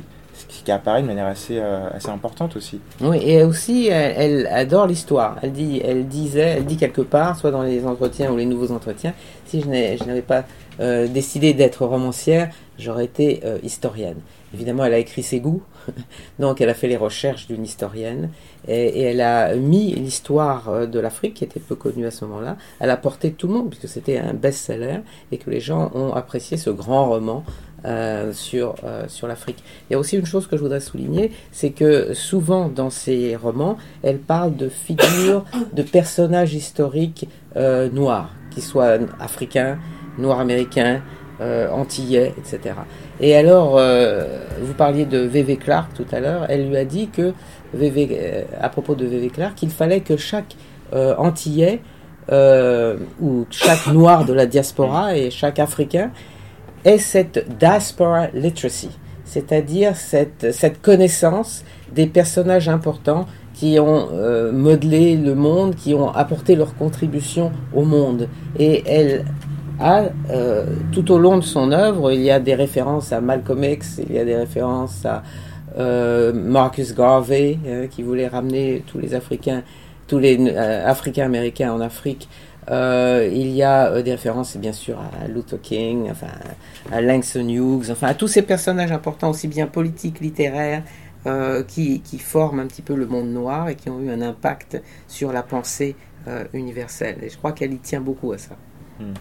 [0.65, 2.79] qui apparaît de manière assez, euh, assez importante aussi.
[3.01, 5.39] Oui, et aussi, elle, adore l'histoire.
[5.43, 8.71] Elle, dit, elle disait, elle dit quelque part, soit dans les entretiens ou les nouveaux
[8.71, 9.15] entretiens,
[9.47, 10.45] si je n'avais pas
[10.81, 14.19] euh, décidé d'être romancière, j'aurais été historienne.
[14.57, 15.63] Évidemment, elle a écrit ses goûts,
[16.39, 18.31] donc elle a fait les recherches d'une historienne,
[18.67, 22.87] et, elle a mis l'histoire de l'Afrique, qui était peu connue à ce moment-là, à
[22.87, 25.01] la portée de tout le monde, puisque c'était un best-seller,
[25.31, 27.45] et que les gens ont apprécié ce grand roman
[27.85, 29.63] euh, sur, euh, sur l'Afrique.
[29.89, 33.37] Il y a aussi une chose que je voudrais souligner, c'est que souvent dans ces
[33.37, 39.79] romans, elle parle de figures, de personnages historiques euh, noirs, qu'ils soient africains,
[40.19, 41.01] noirs américains,
[41.41, 42.75] antillais, etc.
[43.21, 43.79] Et alors,
[44.61, 45.57] vous parliez de V.V.
[45.57, 47.33] Clark tout à l'heure, elle lui a dit que,
[48.61, 49.29] à propos de V.V.
[49.29, 50.57] Clark, qu'il fallait que chaque
[50.93, 51.81] antillais
[52.31, 56.11] ou chaque noir de la diaspora et chaque africain
[56.87, 58.91] est cette diaspora literacy,
[59.25, 66.11] c'est-à-dire cette, cette connaissance des personnages importants qui ont euh, modelé le monde, qui ont
[66.11, 68.29] apporté leur contribution au monde.
[68.59, 69.25] Et elle
[69.81, 74.01] euh, tout au long de son œuvre, il y a des références à Malcolm X,
[74.09, 75.23] il y a des références à
[75.79, 77.59] euh, Marcus Garvey,
[77.91, 79.63] qui voulait ramener tous les Africains,
[80.07, 82.29] tous les Africains-Américains en Afrique
[82.69, 86.27] euh, il y a euh, des références bien sûr à Luther King, enfin,
[86.91, 90.83] à Langston Hughes, enfin à tous ces personnages importants aussi bien politiques, littéraires,
[91.27, 94.21] euh, qui, qui, forment un petit peu le monde noir et qui ont eu un
[94.21, 95.97] impact sur la pensée
[96.53, 97.19] universelle.
[97.23, 98.57] Et je crois qu'elle y tient beaucoup à ça.
[98.99, 99.13] Hmm.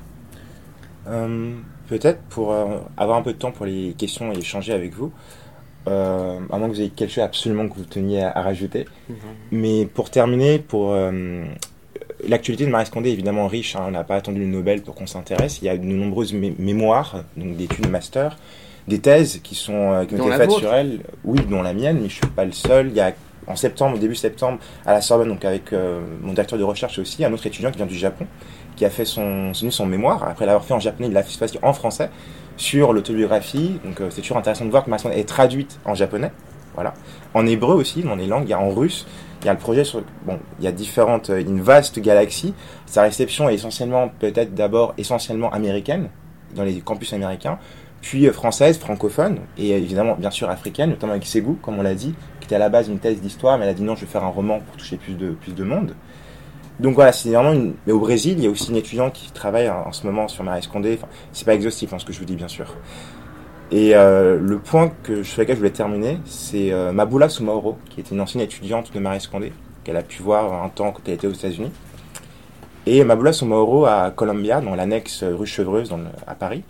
[1.88, 2.56] Peut-être pour
[2.98, 5.12] avoir un peu de temps pour les questions et échanger avec vous,
[5.86, 8.86] à moins que vous ayez quelque chose absolument que vous teniez à, rajouter.
[9.08, 9.16] Mhm.
[9.52, 10.96] Mais pour terminer, pour
[12.28, 13.84] L'actualité de Marie Scondé est évidemment riche, hein.
[13.88, 15.60] on n'a pas attendu le Nobel pour qu'on s'intéresse.
[15.62, 18.38] Il y a de nombreuses mémoires, donc d'études master,
[18.88, 21.98] des thèses qui, sont, euh, qui ont été faites sur elle, oui, dont la mienne,
[21.98, 22.88] mais je ne suis pas le seul.
[22.88, 23.14] Il y a
[23.48, 27.24] en septembre, début septembre, à la Sorbonne, donc avec euh, mon directeur de recherche aussi,
[27.24, 28.26] un autre étudiant qui vient du Japon,
[28.76, 30.24] qui a fait son, son mémoire.
[30.24, 32.10] Après l'avoir fait en japonais, il l'a fait en français
[32.58, 33.80] sur l'autobiographie.
[33.84, 36.32] Donc euh, c'est toujours intéressant de voir que Scondé est traduite en japonais,
[36.74, 36.94] voilà,
[37.34, 39.08] en hébreu aussi, dans les langues, il y a en russe,
[39.42, 42.54] il y a le projet sur bon, il y a différentes euh, une vaste galaxie.
[42.86, 46.10] Sa réception est essentiellement peut-être d'abord essentiellement américaine
[46.54, 47.60] dans les campus américains,
[48.02, 51.96] puis euh, française, francophone et évidemment bien sûr africaine, notamment avec Ségou, comme on l'a
[51.96, 54.02] dit, qui était à la base une thèse d'histoire, mais elle a dit non, je
[54.02, 55.96] vais faire un roman pour toucher plus de plus de monde.
[56.80, 57.74] Donc voilà, c'est vraiment une...
[57.88, 60.44] Mais au Brésil, il y a aussi une étudiante qui travaille en ce moment sur
[60.44, 60.96] Marie Scondé.
[60.98, 62.68] Enfin, c'est pas exhaustif hein, ce que je vous dis, bien sûr.
[63.72, 68.00] Et euh, le point que, sur lequel je voulais terminer, c'est euh, Maboula Soumaoro, qui
[68.02, 69.54] était une ancienne étudiante de Marie Scondé,
[69.84, 71.72] qu'elle a pu voir un temps quand elle était aux États-Unis.
[72.86, 75.92] Et Maboula Soumaoro à Columbia, dans l'annexe rue Chevreuse
[76.28, 76.64] à Paris,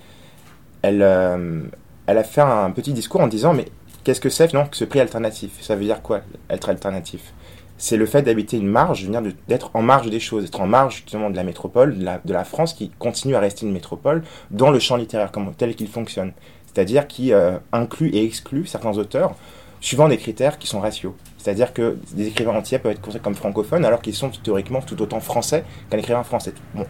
[0.81, 1.63] elle, euh,
[2.07, 3.65] elle a fait un petit discours en disant Mais
[4.03, 5.51] qu'est-ce que c'est finalement que ce prix alternatif?
[5.61, 7.33] Ça veut dire quoi, être alternatif?
[7.77, 9.07] C'est le fait d'habiter une marge,
[9.47, 12.73] d'être en marge des choses, être en marge justement de la métropole, de la, France
[12.73, 16.31] qui continue à rester une métropole dans le champ littéraire tel qu'il fonctionne
[16.75, 19.35] c'est-à-dire qui euh, inclut et exclut certains auteurs
[19.79, 21.13] suivant des critères qui sont ratios.
[21.37, 25.01] C'est-à-dire que des écrivains entiers peuvent être considérés comme francophones alors qu'ils sont théoriquement tout
[25.01, 26.53] autant français qu'un écrivain français.
[26.73, 26.85] Bon.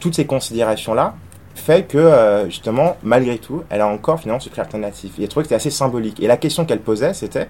[0.00, 1.14] Toutes ces considérations-là
[1.54, 5.18] fait que, euh, justement, malgré tout, elle a encore finalement ce cri alternatif.
[5.18, 6.20] Et elle trouvait que c'était assez symbolique.
[6.20, 7.48] Et la question qu'elle posait, c'était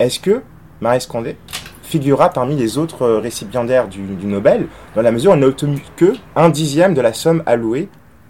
[0.00, 0.42] est-ce que
[0.80, 1.36] Marie Scondé
[1.86, 5.82] figurera parmi les autres euh, récipiendaires du, Nobel, dans la mesure où elle n'a obtenu
[5.96, 7.88] que un dixième de la somme allouée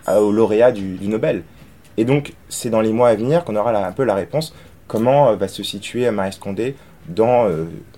[0.09, 1.42] euh, au lauréat du, Nobel
[1.97, 4.55] Et donc, c'est dans les mois à venir qu'on aura un peu la réponse
[4.86, 6.76] comment euh, va se situer Marie Scondé
[7.09, 7.49] dans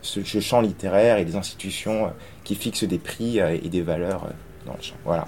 [0.03, 2.13] ce, champ littéraire et des institutions
[2.45, 4.27] qui fixent des prix et des valeurs
[4.67, 4.97] dans le champ?
[5.03, 5.25] Voilà.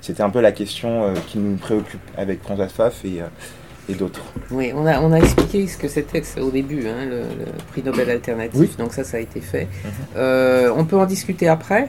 [0.00, 3.22] C'était un peu la question qui nous préoccupe avec François Pfaff et,
[3.88, 4.22] et d'autres.
[4.50, 7.82] Oui, on a, on a expliqué ce que c'était au début, hein, le, le prix
[7.82, 8.70] Nobel alternatif, Oui.
[8.78, 9.68] donc ça, ça a été fait.
[10.16, 11.88] Euh, on peut en discuter après.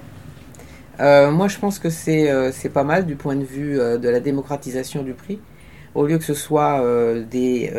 [1.00, 4.10] Euh, moi, je pense que c'est euh, c'est pas mal du point de vue de
[4.10, 5.40] la démocratisation du prix.
[5.96, 6.84] Au lieu que ce soit
[7.32, 7.72] des,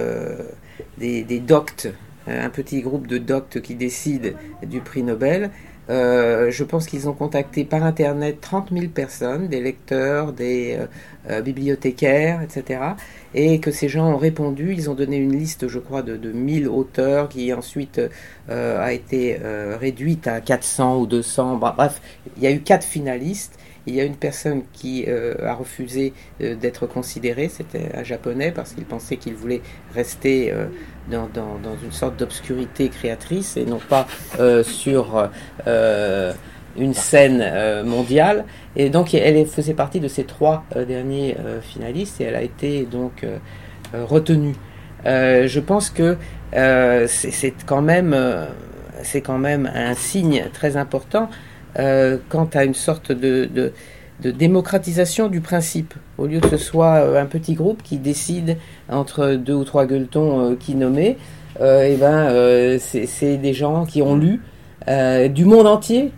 [0.99, 1.89] des, des doctes,
[2.27, 4.31] un petit groupe de doctes qui décident
[4.67, 5.51] du prix Nobel,
[5.91, 10.87] euh, je pense qu'ils ont contacté par Internet 30 000 personnes, des lecteurs, des euh,
[11.31, 12.81] euh, bibliothécaires, etc.
[13.35, 14.75] Et que ces gens ont répondu.
[14.75, 18.01] Ils ont donné une liste, je crois, de, de 1000 auteurs qui ensuite
[18.49, 19.39] a été
[19.79, 21.57] réduite à 400 ou 200.
[21.57, 22.01] Bah, bref,
[22.37, 23.58] il y a eu quatre finalistes.
[23.89, 26.13] Il y a une personne qui euh, a refusé
[26.43, 29.63] euh, d'être considérée, c'était un japonais, parce qu'il pensait qu'il voulait
[29.95, 30.67] rester euh,
[31.11, 34.07] dans, dans, une sorte d'obscurité créatrice et non pas
[34.63, 35.31] sur
[36.77, 38.45] une scène mondiale.
[38.77, 43.25] Et donc elle faisait partie de ces trois derniers finalistes et elle a été donc
[43.95, 44.55] retenue.
[45.05, 46.19] Je pense que
[46.53, 48.15] c'est quand même
[49.03, 51.31] c'est quand même un signe très important
[52.29, 53.73] quant à une sorte de,
[54.21, 55.95] démocratisation du principe.
[56.19, 58.57] Au lieu que ce soit euh, un petit groupe qui décide
[58.89, 61.17] entre deux ou trois gueuletons euh, qui nommer,
[61.61, 64.41] euh, et ben euh, c'est des gens qui ont lu
[64.89, 66.13] euh, du monde entier.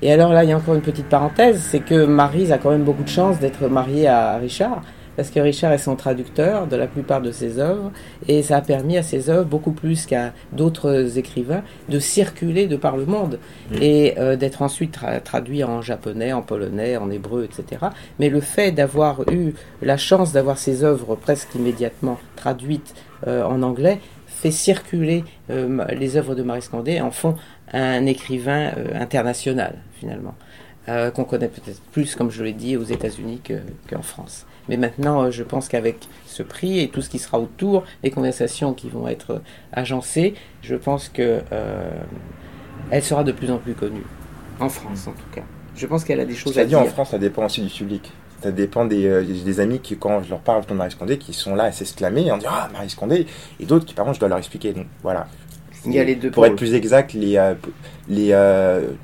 [0.00, 2.70] Et alors là, il y a encore une petite parenthèse, c'est que Maryse a quand
[2.70, 4.82] même beaucoup de chance d'être mariée à Richard,
[5.18, 7.90] parce que Richard est son traducteur de la plupart de ses œuvres,
[8.28, 12.76] et ça a permis à ses œuvres, beaucoup plus qu'à d'autres écrivains, de circuler de
[12.76, 13.40] par le monde,
[13.82, 17.86] et euh, d'être ensuite tra- traduit en japonais, en polonais, en hébreu, etc.
[18.20, 22.94] Mais le fait d'avoir eu la chance d'avoir ses œuvres presque immédiatement traduites
[23.26, 23.98] euh, en anglais,
[24.28, 27.34] fait circuler euh, les œuvres de Marie Scandé en font
[27.72, 30.36] un écrivain euh, international, finalement,
[30.88, 33.54] euh, qu'on connaît peut-être plus, comme je l'ai dit, aux États-Unis que-
[33.92, 34.46] qu'en France.
[34.68, 38.10] Mais maintenant, euh, je pense qu'avec ce prix et tout ce qui sera autour, les
[38.10, 39.38] conversations qui vont être euh,
[39.72, 41.90] agencées, je pense que euh,
[42.90, 44.04] elle sera de plus en plus connue,
[44.60, 45.42] en France en tout cas.
[45.76, 46.90] Je pense qu'elle a des choses à dit, en dire.
[46.90, 48.12] France, ça dépend aussi du public.
[48.42, 51.32] Ça dépend des, euh, des amis qui, quand je leur parle de Marie Scondé, qui
[51.32, 53.26] sont là à s'exclamer et en dire Ah, Marie Scondé
[53.60, 54.72] Et d'autres qui, par contre, je dois leur expliquer.
[54.72, 55.26] Donc voilà.
[55.84, 56.52] Il y a les deux Pour pôles.
[56.52, 57.54] être plus exact, les, euh,
[58.08, 58.30] les,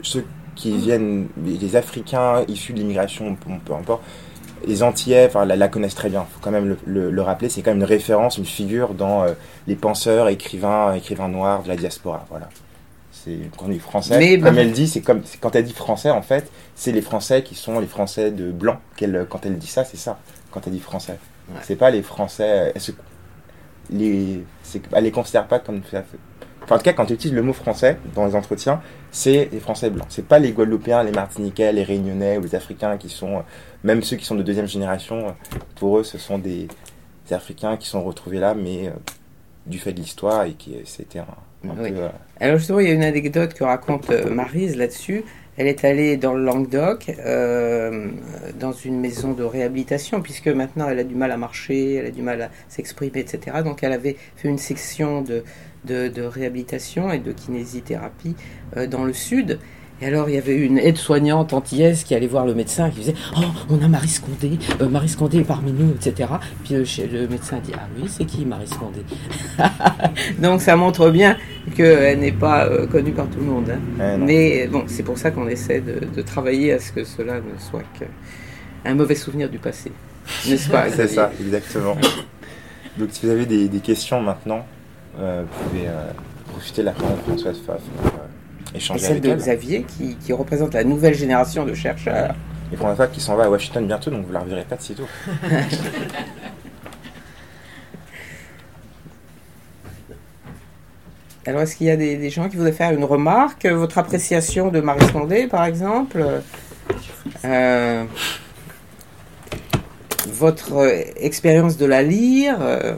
[0.02, 0.24] ceux
[0.56, 4.02] qui viennent, les, Africains issus de l'immigration, peu importe,
[4.66, 6.26] les Antillais, enfin, la, la connaissent très bien.
[6.30, 7.48] faut quand même le, le- le rappeler.
[7.48, 9.32] C'est quand même une référence, une figure dans euh,
[9.66, 12.24] les penseurs, écrivains, écrivains noirs de la diaspora.
[12.30, 12.48] Voilà.
[13.12, 15.72] C'est quand on dit français, Mais comme bah- elle dit, c'est comme quand elle dit
[15.72, 18.78] français en fait, c'est les Français qui sont les Français de blanc.
[18.96, 20.18] Qu'elle, quand elle dit ça, c'est ça.
[20.50, 21.60] Quand elle dit français, Ouais.
[21.62, 22.72] c'est pas les Français.
[22.74, 22.92] Elle, se-
[23.90, 26.02] les, c'est, elle les considère pas comme ça.
[26.62, 29.60] Enfin, en tout cas, quand elle utilise le mot français dans les entretiens, c'est les
[29.60, 30.06] Français blancs.
[30.08, 33.40] C'est pas les Guadeloupéens, les Martiniquais, les Réunionnais ou les Africains qui sont, euh,
[33.84, 35.32] même ceux qui sont de deuxième génération, euh,
[35.76, 36.68] pour eux, ce sont des,
[37.28, 38.92] des Africains qui sont retrouvés là, mais euh,
[39.66, 41.26] du fait de l'histoire et qui c'était un,
[41.68, 41.90] un Oui.
[41.92, 41.98] peu.
[42.02, 42.08] euh,
[42.40, 45.24] Alors justement, il y a une anecdote que raconte euh, Maryse là-dessus.
[45.56, 48.08] Elle est allée dans le Languedoc, euh,
[48.58, 52.10] dans une maison de réhabilitation, puisque maintenant elle a du mal à marcher, elle a
[52.10, 53.58] du mal à s'exprimer, etc.
[53.64, 55.44] Donc elle avait fait une section de,
[55.84, 58.34] de, de réhabilitation et de kinésithérapie
[58.76, 59.60] euh, dans le sud.
[60.02, 63.14] Et alors il y avait une aide-soignante antillaise qui allait voir le médecin, qui disait
[63.36, 63.40] «Oh,
[63.70, 66.28] on a Marie Scondé, euh, Marie Scondé est parmi nous, etc.»
[66.64, 69.00] Puis euh, chez- le médecin dit «Ah oui, c'est qui Marie Scondé?»
[70.40, 71.36] Donc ça montre bien
[71.76, 73.70] qu'elle n'est pas euh, connue par tout le monde.
[74.00, 74.18] hein.
[74.18, 74.24] non.
[74.26, 77.58] Mais bon, c'est pour ça qu'on essaie de, de travailler à ce que cela ne
[77.58, 79.92] soit qu'un mauvais souvenir du passé.
[80.48, 81.96] N'est-ce pas C'est ça, exactement.
[82.98, 84.66] Donc si vous avez des, des questions maintenant,
[85.20, 86.10] euh, vous pouvez euh,
[86.50, 87.80] profiter de la parole de Françoise Pfaff
[88.78, 89.36] pour euh, Et celle avec de elle.
[89.38, 92.34] Xavier qui, qui représente la nouvelle génération de chercheurs.
[92.72, 94.82] Et Françoise Pfaff qui s'en va à Washington bientôt, donc vous la reverrez pas de
[94.82, 95.06] sitôt.
[101.46, 104.70] Alors, est-ce qu'il y a des, des gens qui voudraient faire une remarque Votre appréciation
[104.70, 106.24] de Marie Scondé, par exemple?
[107.44, 108.04] Euh,
[110.28, 112.94] Votre euh, expérience de la lire euh,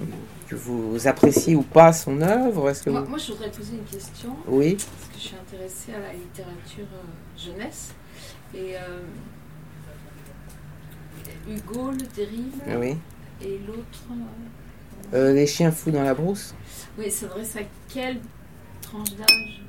[0.48, 2.70] que vous appréciez ou pas son œuvre?
[2.70, 4.76] Est-ce que Moi, vous- moi, je voudrais poser une question, Oui,
[5.26, 7.94] suis intéressée à la littérature euh, jeunesse.
[8.54, 9.00] Et euh,
[11.48, 12.96] Hugo, le terrible, oui.
[13.42, 14.04] et l'autre.
[14.10, 16.54] euh, Euh, les chiens fous dans la brousse
[16.98, 17.62] Oui, c'est vrai, à
[17.92, 18.18] quelle
[18.80, 19.60] tranche d'âge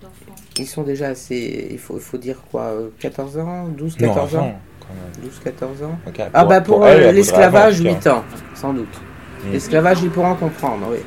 [0.00, 0.34] d'enfant?
[0.58, 1.68] Ils sont déjà assez.
[1.70, 4.38] Il faut, il faut dire quoi euh, 14 ans 12, Non, 14 ans?
[4.40, 5.24] avant, quand même.
[5.28, 5.98] 12, 14 ans?
[6.34, 8.24] Ah, bah pour, euh, voudrait l'esclavage, avant, en tout 8 ans,
[8.54, 9.00] sans doute.
[9.44, 9.52] Mm.
[9.52, 10.98] L'esclavage, ils pourront comprendre, oui.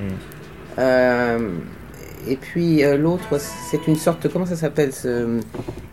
[0.00, 0.12] Mm.
[0.78, 1.50] Euh,
[2.28, 4.28] et puis euh, l'autre, c'est une sorte.
[4.32, 5.40] Comment ça s'appelle ce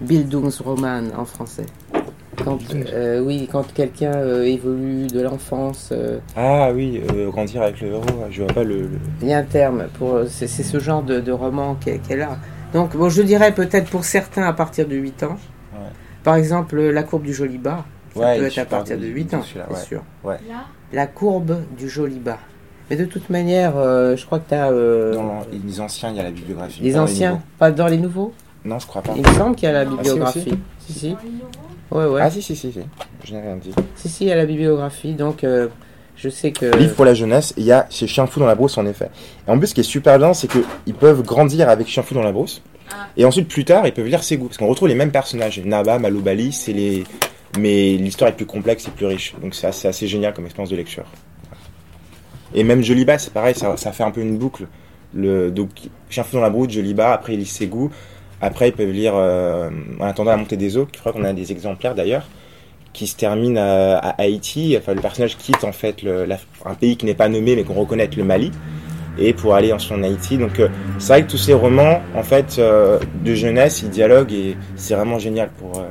[0.01, 1.65] Bildungsroman en français?
[2.43, 5.89] Quand, euh, Oui, quand quelqu'un euh, évolue de l'enfance.
[5.91, 6.19] euh.
[6.35, 8.81] Ah oui, euh, grandir avec le héros, je vois pas le.
[8.81, 8.89] le-
[9.21, 10.19] Il y a un terme pour.
[10.29, 12.37] C'est c'est ce genre de, de roman qu'elle qu'elle a.
[12.73, 15.37] Donc, bon, je dirais peut-être pour certains à partir de 8 ans.
[15.73, 15.79] Ouais.
[16.23, 17.85] Par exemple, La courbe du joli bas.
[18.13, 19.75] Ça Ouais, peut être à partir de de- 8 ans, ouais.
[19.79, 20.03] sûr.
[20.93, 22.39] La courbe du joli bas.
[22.89, 24.71] Mais de toute manière, euh, je crois que tu as.
[24.71, 26.81] Dans les anciens, il y a la bibliographie.
[26.81, 28.33] les anciens, pas dans les nouveaux
[28.63, 29.13] Non, je crois pas.
[29.15, 30.39] Il me semble qu'il y a la Ah, si, bibliographie.
[30.39, 30.57] aussi
[30.87, 31.15] Si, si.
[31.91, 32.21] Ouais, ouais.
[32.23, 32.79] Ah si, si, si, si.
[33.25, 33.71] Je n'ai rien dit.
[33.95, 35.13] Si, si, il y a la bibliographie.
[35.13, 35.67] Donc, euh,
[36.15, 36.77] je sais que.
[36.77, 39.09] Livre pour la jeunesse, il y a chez Chien Fou dans la brousse en effet.
[39.47, 42.13] Et en plus, ce qui est super bien, c'est qu'ils peuvent grandir avec Chien Fou
[42.13, 42.61] dans la brousse.
[42.91, 43.07] Ah.
[43.17, 44.47] Et ensuite, plus tard, ils peuvent lire ses goûts.
[44.47, 45.59] Parce qu'on retrouve les mêmes personnages.
[45.63, 47.03] Naba, Maloubali, c'est les.
[47.59, 49.33] Mais l'histoire est plus complexe et plus riche.
[49.41, 51.05] Donc c'est assez, assez génial comme expérience de lecture.
[52.59, 54.65] Et même Joliba, c'est pareil, ça, ça fait un peu une boucle.
[55.13, 55.69] Le, donc,
[56.09, 57.91] Chien Fou dans la brousse, Joliba, après ils lisent ses goûts.
[58.41, 61.33] Après, ils peuvent lire euh, En attendant la montée des eaux, je crois qu'on a
[61.33, 62.27] des exemplaires d'ailleurs,
[62.93, 64.75] qui se termine à, à Haïti.
[64.77, 67.63] Enfin, le personnage quitte en fait le, la- un pays qui n'est pas nommé mais
[67.63, 68.51] qu'on reconnaît le Mali,
[69.19, 70.37] et pour aller ensuite en Haïti.
[70.37, 70.67] Donc, euh,
[70.99, 74.93] c'est vrai que tous ces romans, en fait, euh, de jeunesse, ils dialoguent et c'est
[74.95, 75.83] vraiment génial pour, euh,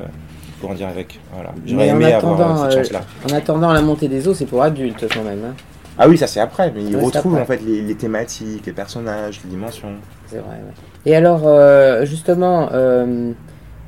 [0.61, 1.19] pour en dire avec.
[1.33, 1.51] Voilà.
[1.65, 3.01] J'aurais aimé avoir attendant, cette euh, chance-là.
[3.29, 5.43] En attendant la montée des eaux, c'est pour adultes quand même.
[5.49, 5.53] hein.
[5.99, 7.41] Ah oui, ça c'est après, mais Ouais, retrouvent après.
[7.43, 9.93] en fait les, les thématiques, les personnages, les dimensions.
[10.27, 10.73] C'est vrai, ouais.
[11.11, 13.31] Et alors, euh, justement, euh,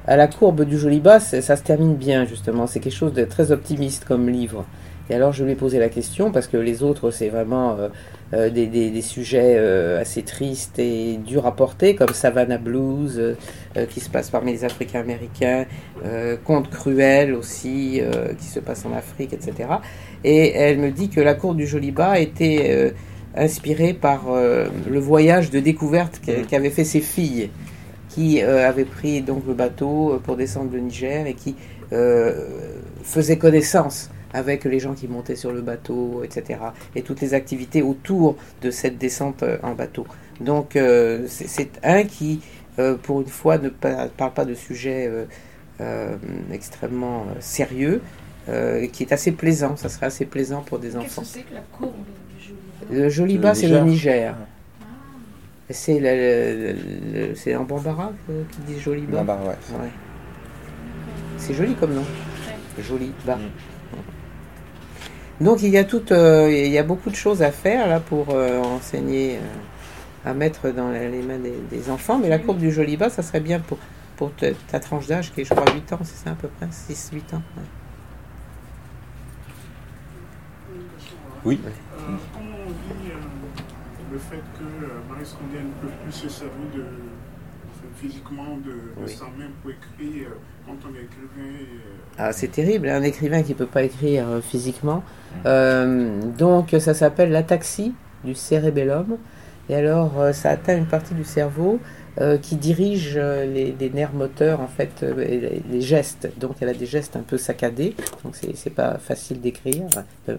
[0.08, 2.66] à la courbe du joli bas, ça se termine bien, justement.
[2.66, 4.66] C'est quelque chose de très optimiste comme livre.
[5.10, 7.90] Et alors, je lui ai posé la question, parce que les autres, c'est vraiment euh,
[8.34, 13.18] euh, des, des- des sujets euh, assez tristes et durs à porter, comme Savannah Blues,
[13.20, 15.66] euh, qui se passe parmi les Africains américains,
[16.06, 18.02] euh, Contes cruels aussi,
[18.38, 19.70] qui se passe en Afrique, etc.
[20.24, 22.68] Et elle me dit que la courbe du joli bas était...
[22.70, 22.92] euh,
[23.36, 26.48] inspiré par le voyage de découverte Mhm.
[26.48, 27.52] qu'avaient fait ses filles,
[28.10, 31.56] qui avaient pris donc le bateau pour descendre le Niger et qui
[33.04, 36.60] faisaient connaissance avec les gens qui montaient sur le bateau, etc.
[36.96, 40.06] Et toutes les activités autour de cette descente euh, en bateau.
[40.42, 42.42] Donc euh, c'est un qui,
[42.80, 45.26] euh, pour une fois, ne pa- parle pas de sujets euh,
[45.82, 46.16] euh,
[46.54, 48.02] extrêmement sérieux,
[48.50, 49.76] euh, qui est assez plaisant.
[49.76, 51.22] Ça serait assez plaisant pour des Qu'est-ce enfants.
[51.22, 51.94] que c'est que la courbe
[52.38, 54.36] du joli Le Joliba, Le c'est le Niger.
[54.40, 54.46] Ah,
[55.72, 58.12] C'est le, le- le- c'est en Bambara
[58.52, 59.18] qui dit Joliba.
[59.20, 59.78] Bon, bah, ouais.
[59.78, 59.90] Ouais.
[61.38, 62.04] C'est joli comme nom.
[62.82, 63.36] Joli bas.
[63.36, 63.50] Mm.
[65.42, 68.00] Donc il y a tout, euh, il y a beaucoup de choses à faire là
[68.00, 72.18] pour euh, enseigner euh, à mettre dans la- les mains des, des enfants.
[72.20, 73.78] Mais la courbe du joli bas, ça serait bien pour,
[74.18, 76.50] pour te- ta tranche d'âge qui est je crois 8 ans, c'est ça à peu
[76.50, 76.68] près?
[76.68, 77.42] 6-8 ans.
[77.58, 77.64] ouais.
[81.46, 81.60] Oui.
[81.66, 81.70] Euh,
[82.34, 83.14] comment on vit euh,
[84.12, 86.84] le fait que Marie Scondé ne peut plus se servir de,
[87.96, 89.10] physiquement de, de Oui.
[89.16, 90.32] sa main pour écrire
[92.18, 95.04] Ah, c'est terrible, un écrivain qui peut pas écrire euh, physiquement.
[95.46, 97.94] Euh, donc ça s'appelle l'ataxie
[98.26, 99.18] du cérébellum.
[99.70, 101.80] Et alors euh, ça atteint une partie du cerveau
[102.42, 106.30] qui dirige les, nerfs moteurs en fait, les, gestes.
[106.38, 107.96] Donc elle a des gestes un peu saccadés.
[108.26, 109.86] Donc c'est pas facile d'écrire,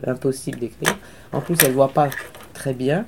[0.06, 0.94] impossible d'écrire.
[1.32, 2.10] En plus elle voit pas
[2.52, 3.06] très bien.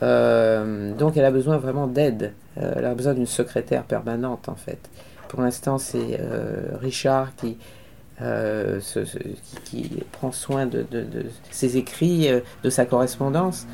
[0.00, 2.32] Donc elle a besoin vraiment d'aide.
[2.56, 4.80] Elle a besoin d'une secrétaire permanente en fait.
[5.34, 7.56] Pour l'instant c'est euh, Richard qui
[8.22, 12.84] euh, ce- ce- qui, qui prend soin de, de- de ses écrits, euh, de sa
[12.84, 13.66] correspondance.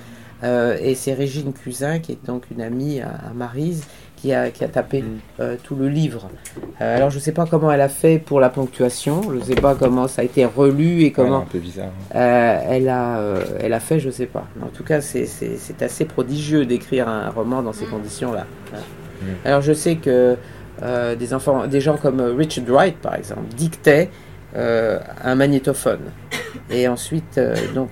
[0.42, 3.84] Euh, et c'est Régine Cusin, qui est donc une amie à, à Maryse,
[4.16, 5.06] qui a, qui a tapé Mm.
[5.40, 6.30] euh, tout le livre.
[6.80, 9.42] Euh, alors je ne sais pas comment elle a fait pour la ponctuation, je ne
[9.42, 11.90] sais pas comment ça a été relu et Ouais, comment un peu bizarre.
[12.14, 14.46] euh, elle, a, euh, elle a fait, je ne sais pas.
[14.62, 15.26] En tout cas, c'est-
[15.82, 18.46] assez prodigieux d'écrire un roman dans ces conditions-là.
[18.74, 18.78] hein.
[19.20, 19.26] Mm.
[19.44, 20.38] Alors je sais que
[20.82, 24.08] euh, des, enfants, des gens comme Richard Wright, par exemple, dictaient
[24.56, 26.00] euh, un magnétophone
[26.70, 27.90] et ensuite euh, donc.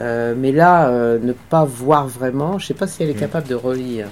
[0.00, 3.20] Euh, mais là, euh, ne pas voir vraiment, je sais pas si elle est Mm.
[3.20, 4.06] capable de relire.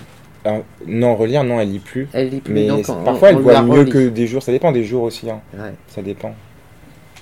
[0.44, 2.08] Alors, non, relire, non, elle lit plus.
[2.12, 3.90] Elle lit plus, Mais donc c'est- on- parfois, on elle voit mieux relit.
[3.90, 4.42] que des jours.
[4.42, 5.30] Ça dépend des jours aussi.
[5.30, 5.40] hein.
[5.54, 5.72] Ouais.
[5.88, 6.34] Ça dépend.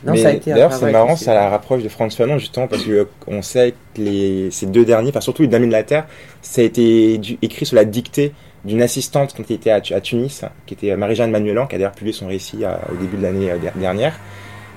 [0.03, 1.25] D'ailleurs, c'est marrant, aussi.
[1.25, 4.67] ça la rapproche de Franz Fanon, justement, parce que euh, on sait que les, ces
[4.67, 6.07] deux derniers, enfin surtout Une Dame de la Terre,
[6.43, 8.33] ça a été écrit sous la dictée
[8.65, 11.93] d'une assistante qui était à, Tu- à Tunis, qui était Marie-Jeanne Manuelan, qui a d'ailleurs
[11.93, 14.19] publié son récit à- au début de l'année euh, der- dernière.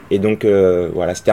[0.10, 1.32] Et donc, euh, voilà, c'était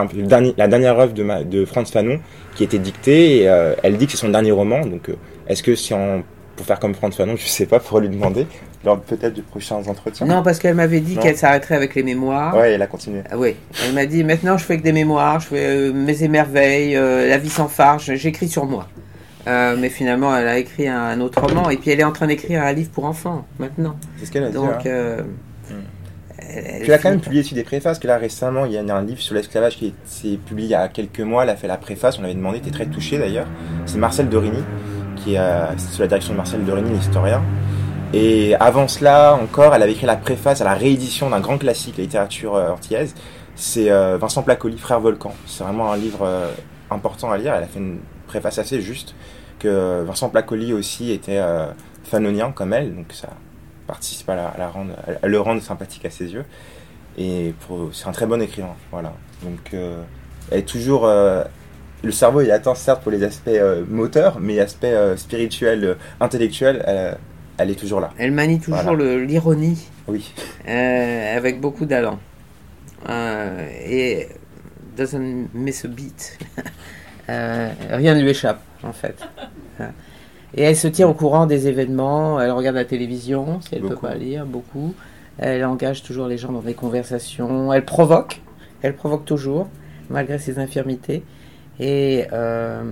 [0.56, 2.18] la dernière œuvre de, ma- de Franz Fanon
[2.56, 5.14] qui était dictée, et euh, elle dit que c'est son dernier roman, donc euh,
[5.48, 6.24] est-ce que si on,
[6.56, 8.46] pour faire comme Franz Fanon, je sais pas, pour lui demander,
[8.84, 10.26] lors peut-être de prochains entretiens.
[10.26, 12.54] Non, parce qu'elle m'avait dit qu'elle s'arrêterait avec les mémoires.
[12.56, 13.20] Ouais, elle a continué.
[13.30, 16.22] Ah oui, elle m'a dit maintenant je fais que des mémoires, je fais euh, mes
[16.22, 18.88] émerveilles, euh, la vie sans phare, j'écris sur moi.
[19.46, 22.12] Euh, mais finalement, elle a écrit un, un autre roman et puis elle est en
[22.12, 23.96] train d'écrire un livre pour enfants maintenant.
[24.18, 24.54] C'est ce qu'elle a dit.
[24.54, 24.82] Donc, hein.
[24.86, 25.22] euh,
[26.38, 28.78] elle- elle elle a quand même publié aussi des préfaces, que là récemment, il y
[28.78, 31.56] a un livre sur l'esclavage qui s'est publié il y a quelques mois, elle a
[31.56, 33.46] fait la préface, on l'avait demandé, était très touché d'ailleurs.
[33.86, 34.62] C'est Marcel Dorigny,
[35.16, 37.42] qui est euh, sous la direction de Marcel Dorigny, l'historien.
[38.12, 41.96] Et avant cela encore, elle avait écrit la préface à la réédition d'un grand classique,
[41.98, 43.14] la littérature antillaise.
[43.56, 43.88] C'est
[44.18, 45.34] Vincent Placoli, Frère Volcan.
[45.46, 46.28] C'est vraiment un livre
[46.90, 49.14] important à lire, elle a fait une préface assez juste,
[49.64, 51.66] que Vincent Placoli aussi était euh,
[52.04, 53.28] fanonien comme elle, donc ça
[53.86, 56.44] participe à, la, à la rendre, à le rendre sympathique à ses yeux.
[57.18, 57.54] Et
[57.92, 59.12] c'est un très bon écrivain, voilà.
[59.42, 60.02] Donc, euh,
[60.50, 61.06] elle est toujours.
[61.06, 61.44] euh,
[62.02, 65.94] le cerveau est atteint certes pour les aspects euh, moteurs, mais aspects euh, spirituels, euh,
[66.20, 66.84] intellectuels,
[67.56, 68.10] elle, est toujours là.
[68.18, 69.16] Elle manie toujours Voilà.
[69.24, 70.32] l'ironie Oui.
[70.66, 72.18] avec beaucoup d'allant.
[73.08, 74.28] Et
[74.96, 76.38] doesn't miss a beat.
[77.28, 79.26] Euh, rien ne lui échappe, en fait.
[80.56, 83.88] Et elle se tient au courant des événements, elle regarde la télévision, si elle ne
[83.88, 84.94] peut pas lire, beaucoup.
[85.38, 88.40] Elle engage toujours les gens dans des conversations, elle provoque,
[88.82, 89.68] elle provoque toujours,
[90.10, 91.24] malgré ses infirmités.
[91.80, 92.82] Et euh,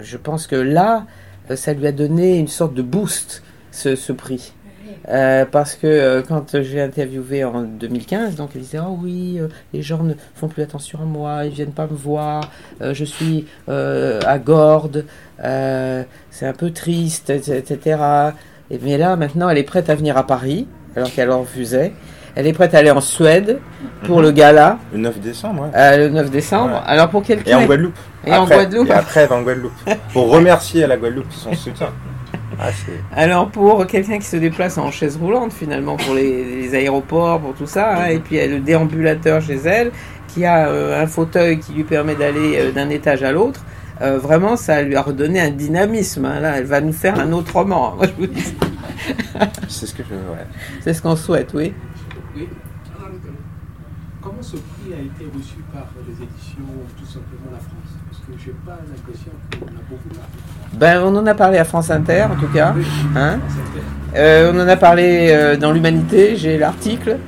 [0.00, 1.06] je pense que là,
[1.54, 4.54] ça lui a donné une sorte de boost, ce, ce prix.
[5.08, 9.48] Euh, parce que euh, quand j'ai interviewé en 2015, donc elle disait Oh oui, euh,
[9.72, 12.42] les gens ne font plus attention à moi, ils viennent pas me voir,
[12.80, 15.04] euh, je suis à Gordes,
[15.38, 17.98] c'est un peu triste, etc.
[18.70, 20.66] Et, mais là, maintenant, elle est prête à venir à Paris,
[20.96, 21.92] alors qu'elle en refusait.
[22.34, 23.58] Elle est prête à aller en Suède
[24.04, 24.22] pour Mhm.
[24.22, 25.68] le gala Le 9 décembre, ouais.
[25.76, 26.76] euh, le 9 décembre.
[26.76, 26.80] Ouais.
[26.86, 27.58] Alors pour Et quelqu'un.
[27.58, 27.98] en Guadeloupe.
[28.26, 28.88] Et en Guadeloupe.
[28.88, 29.72] Et après, elle va en Guadeloupe.
[30.14, 31.88] Pour remercier à la Guadeloupe son soutien.
[32.60, 32.68] Ah.
[33.14, 37.54] Alors pour quelqu'un qui se déplace en chaise roulante finalement pour les, les aéroports, pour
[37.54, 39.90] tout ça, hein, et puis elle a le déambulateur chez elle
[40.28, 43.64] qui a euh, un fauteuil qui lui permet d'aller euh, d'un étage à l'autre,
[44.00, 46.24] euh, vraiment ça lui a redonné un dynamisme.
[46.24, 47.96] hein, là, elle va nous faire un autre roman.
[47.96, 48.54] Moi je vous dis,
[49.68, 50.14] C'est ce que je.
[50.14, 50.46] Ouais.
[50.82, 51.74] c'est ce qu'on souhaite, oui.
[52.36, 52.48] Oui.
[54.22, 56.62] Comment ce prix a été reçu par les éditions
[56.98, 57.81] tout simplement la France?
[58.32, 60.28] Parce que j'ai pas l'impression qu'on a beaucoup parlé.
[60.74, 62.74] Ben on en a parlé à France Inter en tout cas.
[63.16, 63.38] Hein
[64.16, 67.18] Euh, on en a parlé euh, dans l'Humanité, j'ai l'article.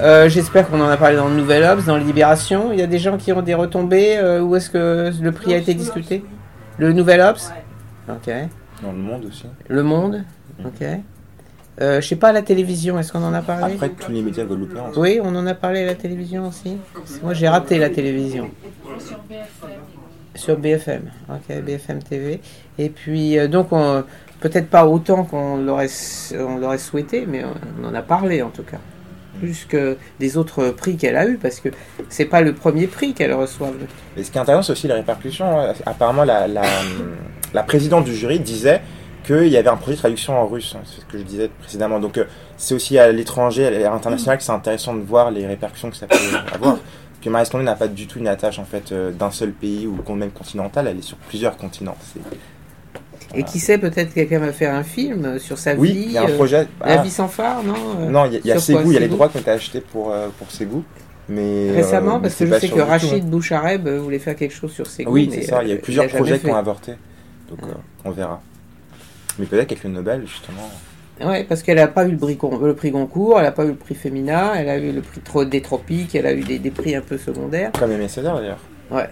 [0.00, 2.72] Euh, J'espère qu'on en a parlé dans le Nouvel Obs, dans Libération.
[2.72, 4.16] Il y a des gens qui ont des retombées.
[4.18, 6.24] euh, où est-ce que le prix a été discuté
[6.78, 7.52] Le Nouvel Obs
[8.08, 8.30] Ok.
[8.82, 9.46] Dans le monde aussi.
[9.68, 10.24] Le Monde
[10.64, 10.86] Ok.
[11.80, 14.22] Euh, je sais pas, à la télévision, est-ce qu'on en a parlé Après, tous les
[14.22, 14.90] médias guadeloupéens.
[14.96, 16.76] Oui, on en a parlé à la télévision aussi.
[17.22, 18.50] Moi, j'ai raté la télévision.
[20.38, 21.02] Sur BFM.
[21.28, 22.40] Ok, BFM TV.
[22.78, 24.04] Et puis, euh, donc, on-
[24.40, 25.88] peut-être pas autant qu'on l'aurait
[26.78, 27.42] souhaité, mais
[27.82, 28.78] on en a parlé en tout cas.
[29.40, 31.68] Plus que des autres prix qu'elle a eu, parce que
[32.08, 33.70] c'est pas le premier prix qu'elle reçoit.
[34.16, 35.60] Et ce qui est intéressant, c'est aussi les répercussions.
[35.60, 35.72] hein.
[35.86, 36.62] Apparemment, la, la,
[37.54, 38.80] la présidente du jury disait
[39.26, 40.74] qu'il y avait un projet de traduction en russe.
[40.76, 42.00] hein, C'est ce que je disais précédemment.
[42.00, 42.24] Donc, euh,
[42.56, 46.06] c'est aussi à l'étranger, à l'international, que c'est intéressant de voir les répercussions que ça
[46.06, 46.16] peut
[46.52, 46.78] avoir.
[47.28, 50.14] Que Marie n'a pas du tout une attache en fait euh, d'un seul pays ou
[50.14, 50.86] même continental.
[50.86, 51.96] Elle est sur plusieurs continents.
[53.34, 56.04] Et qui sait, peut-être quelqu'un va faire un film sur sa Oui, vie.
[56.06, 56.66] il y a un euh, projet.
[56.80, 58.96] La ah, vie sans phare, non euh, non, il y a, quoi, Ségou, il y
[58.96, 60.82] a les droits qui ont été achetés pour, euh, pour Ségou.
[61.28, 62.86] Mais, Récemment, euh, parce que je sais que tout, hein.
[62.86, 65.12] Rachid Bouchareb voulait faire quelque chose sur ses goûts.
[65.12, 65.62] Oui, c'est ça.
[65.62, 66.92] Il y a eu plusieurs a projets qui ont avorté.
[67.50, 67.58] Donc,
[68.06, 68.40] on verra.
[69.38, 70.70] Mais peut-être qu'avec le Nobel, justement.
[71.24, 73.64] Ouais, parce qu'elle n'a pas eu le prix, Gon- le prix Goncourt, elle n'a pas
[73.64, 76.58] eu le prix Femina, elle a eu le prix des Tropiques, elle a eu des,
[76.58, 77.72] des prix un peu secondaires.
[77.78, 78.60] Comme Aimé Césaire d'ailleurs.
[78.90, 79.08] Ouais.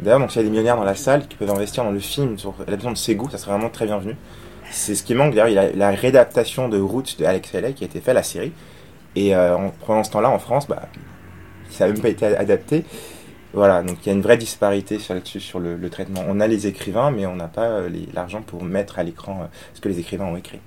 [0.00, 2.00] D'ailleurs, donc, s'il y a des millionnaires dans la salle qui peuvent investir dans le
[2.00, 4.16] film sur l'adaptation de Ségou, ça serait vraiment très bienvenu.
[4.72, 5.34] C'est ce qui manque.
[5.34, 8.12] D'ailleurs, il y a la réadaptation de Route de Alex Haley qui a été fait,
[8.12, 8.52] la série.
[9.14, 10.82] Et euh, en, pendant ce temps-là, en France, bah,
[11.70, 12.84] ça n'a même pas été adapté.
[13.52, 16.22] Voilà, donc il y a une vraie disparité sur, là-dessus, sur le, le traitement.
[16.28, 19.46] On a les écrivains, mais on n'a pas euh, l'argent pour mettre à l'écran euh,
[19.74, 20.60] ce que les écrivains ont écrit.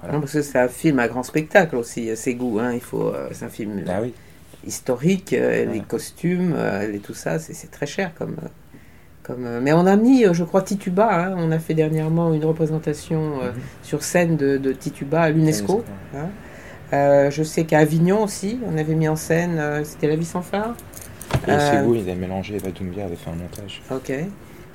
[0.00, 0.14] Voilà.
[0.14, 2.58] Non, parce que c'est un film à grand spectacle aussi, euh, ses goûts.
[2.58, 4.12] Hein, il faut, euh, c'est un film Ah oui.
[4.66, 8.36] historique, euh, les costumes euh, et tout ça, c'est, très cher comme.
[8.42, 8.48] euh,
[9.22, 11.26] comme euh, mais on a mis, euh, je crois, Tituba.
[11.26, 13.60] hein, on a fait dernièrement une représentation euh, Mhm.
[13.82, 15.84] sur scène de, de Tituba à l'UNESCO.
[16.16, 16.28] hein.
[16.92, 20.24] Euh, je sais qu'à Avignon aussi, on avait mis en scène, euh, c'était La vie
[20.24, 20.74] sans phare.
[21.46, 23.80] Et Euh, vous, ils avaient mélangé, Eva Doumbia avait fait un montage.
[23.92, 24.12] Ok.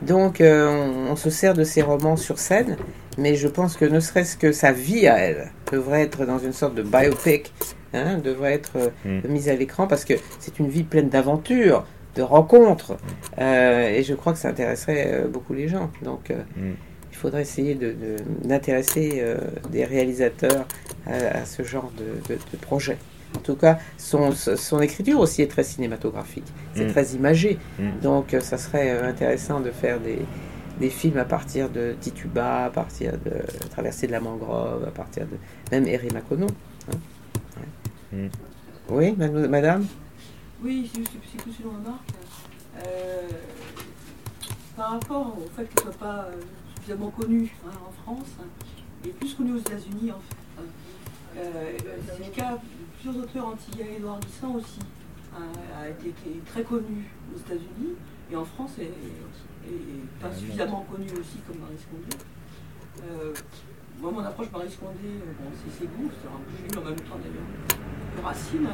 [0.02, 0.68] Donc, euh,
[1.08, 2.78] on, on se sert de ces romans sur scène,
[3.18, 6.54] mais je pense que ne serait-ce que sa vie à elle devrait être dans une
[6.54, 7.54] sorte de biopic,
[7.94, 9.28] hein, devrait être euh, Mm.
[9.30, 11.86] mise à l'écran parce que c'est une vie pleine d'aventures,
[12.16, 12.98] de rencontres,
[13.40, 15.90] euh, et je crois que ça intéresserait euh, beaucoup les gens.
[16.04, 16.74] Donc, euh, Mm.
[17.12, 19.38] il faudrait essayer de- de- d'intéresser euh,
[19.72, 20.66] des réalisateurs
[21.08, 22.98] à, à ce genre de, de- de projet.
[23.36, 26.92] En tout cas, son, son écriture aussi est très cinématographique, c'est Mm.
[26.92, 27.60] très imagé.
[27.80, 28.00] Mm.
[28.02, 30.20] Donc euh, ça serait euh, intéressant de faire des,
[30.80, 33.32] des films à partir de Tituba, à partir de
[33.72, 35.38] Traversée de la Mangrove, à partir de
[35.72, 36.48] même Eri Makono.
[36.92, 36.98] hein.
[38.14, 38.18] Ouais.
[38.26, 38.30] Mm.
[38.90, 39.86] Oui, madame- madame?
[40.64, 42.10] Oui, c'est juste une remarque.
[42.86, 43.28] Euh,
[44.76, 46.42] par rapport au fait qu'elle ne soit pas euh,
[46.76, 48.46] suffisamment connue hein, en France, hein,
[49.06, 50.36] et plus connue aux États-Unis en fait.
[50.60, 50.64] hein.
[51.38, 51.72] Euh,
[52.18, 52.58] c'est le cas de
[53.06, 53.98] plusieurs auteurs antillais.
[53.98, 54.80] Édouard Glissant aussi
[55.36, 55.46] hein,
[55.80, 57.94] a été, été très connu aux États-Unis
[58.32, 62.18] et en France est, est pas suffisamment connu aussi comme Marie Scondé.
[63.04, 63.34] Euh,
[64.02, 66.90] moi, mon approche Marie Scondé, euh, bon, c'est ses goûts, c'est un j'ai lu en
[66.90, 68.70] même temps d'ailleurs, Racine.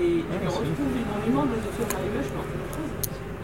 [0.00, 2.42] Et je me retrouve énormément dans les auteurs arrivés, je me
[2.74, 2.92] chose.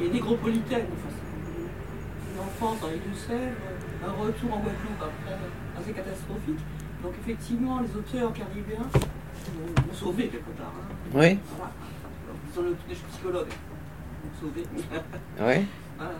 [0.03, 3.55] Et négropolitaine, enfin, c'est une enfance dans les Deux-Sèvres,
[4.03, 5.39] un retour en Guadeloupe après
[5.79, 6.59] assez catastrophique.
[7.03, 8.91] Donc effectivement, les auteurs caribéens
[9.91, 10.73] m'ont sauvé quelque part.
[10.77, 10.95] hein.
[11.15, 11.73] Oui, Voilà.
[12.27, 12.75] Alors, Disons le
[13.11, 13.49] psychologue.
[13.49, 14.63] m'ont sauvé.
[15.41, 15.67] oui.
[15.99, 16.15] Voilà.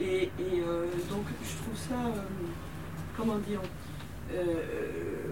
[0.00, 0.30] Et, et,
[0.66, 2.20] euh, donc je trouve ça, euh,
[3.16, 3.60] comment dire,
[4.32, 5.30] euh,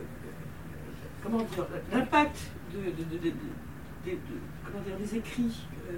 [1.22, 2.36] comment dire, l'impact
[2.72, 4.16] de, de- de-
[4.64, 5.92] comment dire, des écrits euh,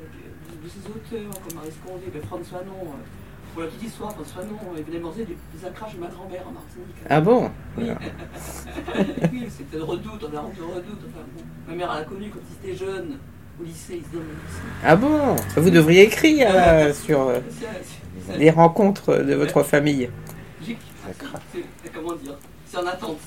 [0.62, 2.97] de, ces auteurs comme Marie Scondé, de François Non, euh,
[3.55, 6.53] pour la petite histoire, François Non, il venait manger des, accraches de ma grand-mère en
[6.53, 6.97] Martinique.
[7.09, 7.85] Ah bon Oui,
[9.33, 10.99] oui c'était le redoute, on a honte de redoute.
[11.09, 13.19] Enfin, bon, ma mère elle a connu quand il était jeune,
[13.61, 14.63] au lycée, il se donne au lycée.
[14.85, 17.39] Ah bon Vous devriez écrire euh, sur euh,
[18.37, 20.11] les rencontres de votre famille.
[21.95, 22.37] Comment dire
[22.67, 23.19] C'est en attente.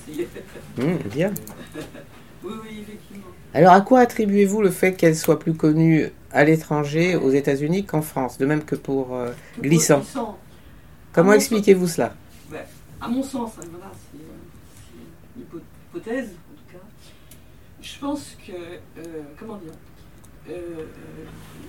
[0.79, 1.33] Hum, bien.
[2.43, 3.25] Oui, oui, effectivement.
[3.55, 8.01] Alors, à quoi attribuez-vous le fait qu'elle soit plus connue à l'étranger, aux États-Unis, qu'en
[8.01, 10.03] France De même que pour euh, Glissant.
[11.13, 12.13] Comment expliquez-vous cela?
[12.51, 12.61] Ben,
[13.01, 14.29] à mon sens, hein, voilà, c'est euh,
[14.85, 16.83] c'est une hypo- hypothèse en tout cas.
[17.81, 19.73] Je pense que, euh, comment dire,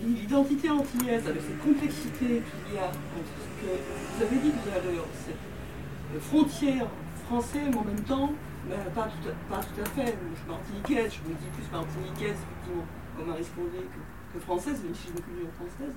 [0.07, 4.71] l'identité antillaise avec cette complexité qu'il y a entre ce que vous avez dit tout
[4.71, 6.87] à l'heure, cette frontière
[7.27, 8.31] française, mais en même temps,
[8.69, 10.15] ben, pas, tout à, pas tout à fait.
[10.15, 15.09] Je suis martiniquaise, je me dis plus martiniquaise, effectivement, comme que, que française, même si
[15.09, 15.95] je culture française.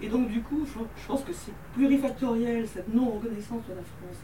[0.00, 4.18] Et donc, du coup, je, je pense que c'est plurifactoriel, cette non-reconnaissance de la France.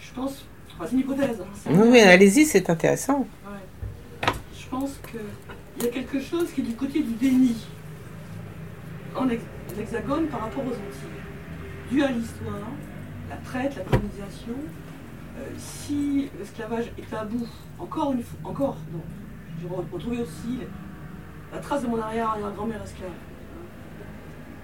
[0.00, 0.44] Je pense,
[0.74, 1.40] enfin, c'est une hypothèse.
[1.40, 3.20] hein, Oui, oui, allez-y, c'est intéressant.
[3.46, 4.30] Ouais.
[4.58, 7.56] Je pense qu'il y a quelque chose qui est du côté du déni
[9.16, 9.42] en hex-
[9.76, 11.90] l'hexagone par rapport aux Antilles.
[11.90, 12.68] Dû à l'histoire,
[13.30, 14.54] la traite, la colonisation,
[15.38, 17.46] euh, si l'esclavage est tabou,
[17.78, 19.00] encore une fois, encore, non,
[19.60, 20.58] j'ai re- retrouvé aussi
[21.54, 23.10] la trace de mon arrière-grand-mère esclave.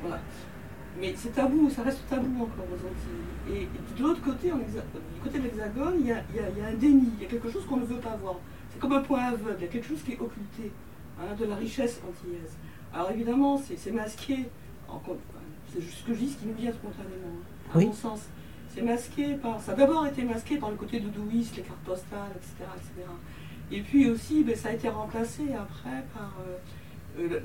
[0.03, 0.19] Voilà.
[0.99, 3.55] Mais c'est tabou, ça reste tabou encore aux Antilles.
[3.55, 3.69] Et
[3.99, 4.65] de l'autre côté, en du
[5.23, 7.29] côté de l'hexagone, il y y a- il y a un déni, il y a
[7.29, 8.37] quelque chose qu'on ne veut pas voir.
[8.73, 10.73] C'est comme un point aveugle, il y a quelque chose qui est occulté
[11.21, 12.57] hein, de la richesse antillaise.
[12.93, 14.49] Alors évidemment, c'est masqué,
[15.73, 17.87] c'est juste ce que je dis, ce qui nous vient spontanément, hein, à Oui.
[17.87, 18.21] mon sens.
[18.75, 21.79] C'est masqué par, ça a d'abord été masqué par le côté de douiste, les cartes
[21.85, 22.55] postales, etc.
[22.77, 23.09] etc.
[23.73, 26.57] Et puis aussi, ben, ça a été remplacé après par euh,
[27.19, 27.41] euh,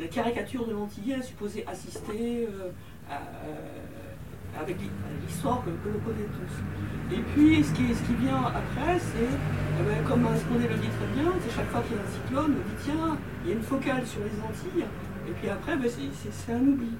[0.00, 2.70] la, caricature de l'antillais supposé assister euh,
[3.10, 3.14] à-
[3.46, 4.90] euh, avec l'hi-
[5.26, 7.14] l'histoire que, l'on connaît tous.
[7.16, 11.32] Et puis, ce qui, vient après, c'est, eh ben, comme Ascondé le dit très bien,
[11.40, 13.62] c'est chaque fois qu'il y a un cyclone, on dit tiens, il y a une
[13.62, 14.84] focale sur les Antilles,
[15.28, 16.90] et puis après, ben, c'est un oubli.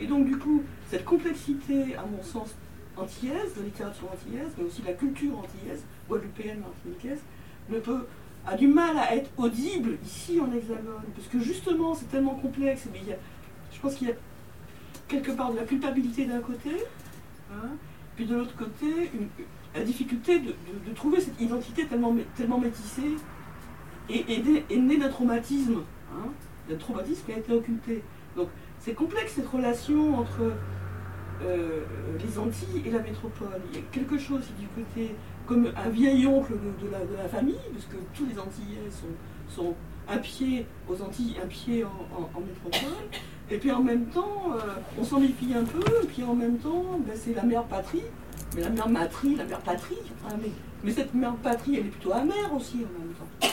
[0.00, 2.54] Et donc, du coup, cette complexité, à mon sens,
[2.96, 7.20] antillaise, de littérature antillaise, mais aussi de la culture antillaise, guadeloupéenne, martiniquaise,
[7.70, 8.06] ne peut,
[8.46, 12.86] a du mal à être audible ici en hexagone, parce que justement, c'est tellement complexe,
[12.92, 13.16] mais il
[13.72, 14.14] je pense qu'il y a
[15.06, 16.70] quelque part de la culpabilité d'un côté,
[17.52, 17.68] hein,
[18.16, 19.28] puis de l'autre côté, une-
[19.74, 20.54] la difficulté de,
[20.94, 23.16] trouver cette identité tellement, mé- tellement métissée
[24.08, 25.82] et, et, née- d'un traumatisme,
[26.12, 26.28] hein,
[26.68, 28.02] d'un traumatisme qui a été occulté.
[28.36, 28.48] Donc
[28.80, 30.52] c'est complexe cette relation entre
[31.42, 31.82] euh,
[32.24, 33.60] les Antilles et la métropole.
[33.72, 35.14] Il y a quelque chose du côté,
[35.48, 38.88] comme un vieil oncle de, de la, de la famille, parce que tous les Antillais
[38.90, 39.06] sont,
[39.62, 39.74] sont
[40.08, 42.96] un pied aux Antilles, un pied en, en- en métropole.
[43.50, 44.58] Et puis en même temps, euh,
[45.00, 48.02] on s'en méfie un peu, et puis en même temps, ben, c'est la mère patrie,
[48.54, 50.50] mais la mère matrie, la mère patrie, enfin, mais,
[50.84, 53.48] mais cette mère patrie, elle est plutôt amère aussi en même temps.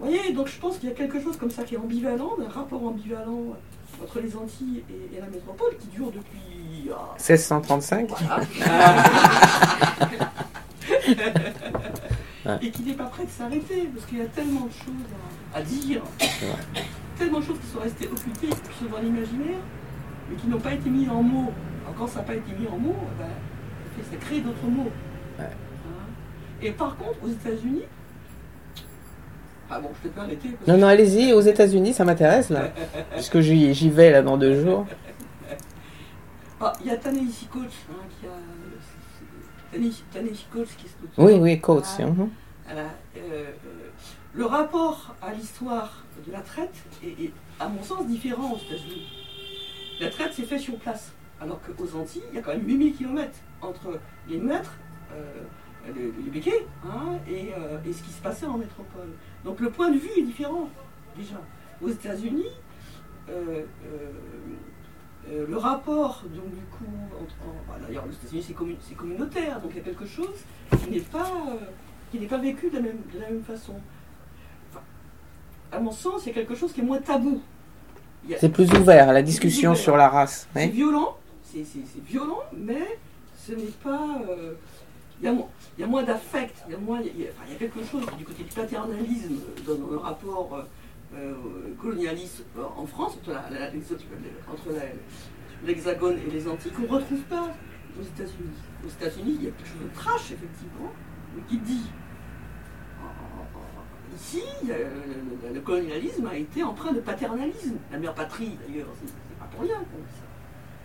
[0.00, 2.30] Vous voyez, donc je pense qu'il y a quelque chose comme ça qui est ambivalent,
[2.44, 3.56] un rapport ambivalent
[4.02, 6.90] entre les Antilles et, et la métropole qui dure depuis.
[6.92, 8.40] ah, 1635 voilà.
[12.62, 15.08] Et qui n'est pas prêt de s'arrêter, parce qu'il y a tellement de choses
[15.54, 16.02] à, à dire,
[17.18, 19.58] tellement de choses qui sont restées occultées, qui sont dans l'imaginaire,
[20.30, 21.52] mais qui n'ont pas été mises en mots.
[21.84, 23.26] Alors, quand ça n'a pas été mis en mots, ben,
[24.10, 24.90] ça crée d'autres mots.
[25.38, 25.44] Ouais.
[25.44, 26.06] Hein.
[26.62, 27.82] Et par contre, aux États-Unis,
[29.70, 30.48] ah bon, je peux pas arrêter.
[30.50, 32.70] parce Non, que- non, allez-y, aux États-Unis, ça m'intéresse là.
[33.12, 34.86] Puisque j'y j'y vais là dans deux jours.
[36.60, 38.30] Ah, il y a Ta-Nehisi Coates, hein, qui a.
[39.72, 41.86] Ta-Nehisi Coates, qui ce Oui, oui, Coates.
[41.98, 42.06] Ah.
[42.06, 42.30] mhm.
[42.64, 43.44] Voilà, euh, euh,
[44.34, 49.06] le rapport à l'histoire de la traite est, est, à mon sens, différent aux États-Unis.
[50.00, 52.94] La traite s'est faite sur place, alors qu'aux Antilles, il y a quand même 8000
[52.94, 53.30] km
[53.62, 54.74] entre les maîtres,
[55.12, 55.42] euh,
[55.94, 59.08] les, les béquets, hein, et, euh, et ce qui se passait en métropole.
[59.44, 60.68] Donc le point de vue est différent,
[61.16, 61.40] déjà.
[61.80, 62.50] Aux États-Unis,
[63.30, 63.62] euh,
[65.30, 66.84] euh, le rapport, donc du coup,
[67.68, 70.34] bah, d'ailleurs, aux États-Unis, c'est commun- c'est communautaire, donc il y a quelque chose
[70.82, 71.56] qui n'est pas, euh,
[72.10, 73.74] qui n'est pas vécu de la même, de la même façon.
[74.70, 74.80] Enfin,
[75.72, 77.40] à mon sens, il y a quelque chose qui est moins tabou.
[78.38, 79.82] C'est plus ouvert à la discussion ouvert.
[79.82, 80.48] sur la race.
[80.54, 81.64] c'est violent, c'est
[82.06, 82.98] violent, mais
[83.36, 84.18] ce n'est pas.
[84.28, 84.54] euh,
[85.20, 87.00] Il y, a mo- il y a moins d'affect, il y a moins.
[87.00, 89.34] Il y a, enfin, il y a quelque chose du côté du paternalisme
[89.66, 90.64] dans le rapport
[91.14, 93.70] euh, euh, colonialiste euh, en France, entre la-
[95.64, 97.50] l'Hexagone et les Antilles, qu'on ne retrouve pas
[97.98, 98.50] aux États-Unis.
[98.84, 100.92] Aux États-Unis, il y a quelque chose de trash, effectivement,
[101.34, 101.86] mais qui dit.
[104.16, 107.76] Ici, a- le, colonialisme a été empreint de paternalisme.
[107.92, 110.24] La mère patrie, d'ailleurs, c'est pas pour rien qu'on dit ça.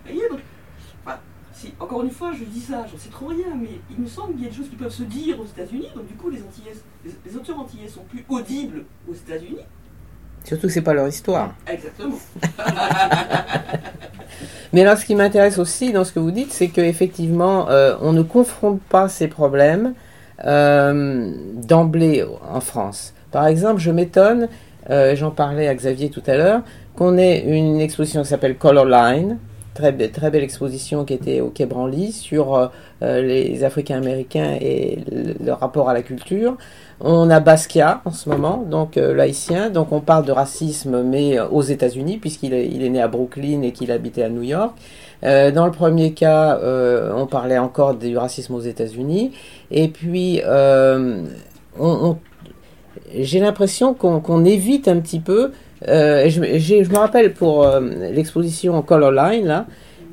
[0.05, 0.39] Vous voyez, donc,
[1.53, 4.33] si, encore une fois, je dis ça, j'en sais trop rien, mais il me semble
[4.33, 6.41] qu'il y a des choses qui peuvent se dire aux États-Unis, donc du coup, les,
[6.41, 6.73] Antillais,
[7.05, 9.61] les, les auteurs antillais sont plus audibles aux États-Unis.
[10.43, 11.53] Surtout que c'est pas leur histoire.
[11.67, 12.17] Exactement.
[14.73, 18.11] Mais alors, ce qui m'intéresse aussi dans ce que vous dites, c'est qu'effectivement, euh, on
[18.11, 19.93] ne confronte pas ces problèmes
[20.45, 23.13] euh, d'emblée en France.
[23.31, 24.47] Par exemple, je m'étonne,
[24.89, 26.61] euh, j'en parlais à Xavier tout à l'heure,
[26.95, 29.37] qu'on ait une exposition qui s'appelle Color Line,
[29.73, 32.67] très, très belle exposition qui était au Quai Branly sur euh,
[33.01, 36.57] euh, les Africains américains et le, le rapport à la culture.
[37.01, 41.37] On a Basquiat en ce moment, donc euh, laïcien, donc on parle de racisme, mais
[41.37, 44.43] euh, aux États-Unis, puisqu'il est, il est né à Brooklyn et qu'il habitait à New
[44.43, 44.73] York.
[45.21, 46.59] Dans le premier cas,
[47.15, 49.31] on parlait encore du racisme aux États-Unis.
[49.71, 50.41] Et puis,
[53.17, 55.53] j'ai l'impression qu'on évite un petit peu.
[55.87, 57.81] Euh, je, me rappelle pour euh,
[58.11, 59.65] l'exposition Color Line, là,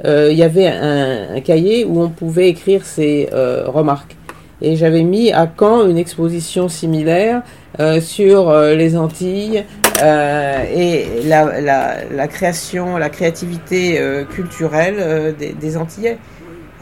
[0.05, 4.17] euh, il y avait un, cahier où on pouvait écrire ses euh, remarques.
[4.63, 7.43] Et j'avais mis à Caen une exposition similaire
[8.03, 9.65] sur les Antilles
[10.03, 13.99] et la, création, la créativité
[14.29, 16.19] culturelle des, des Antillais.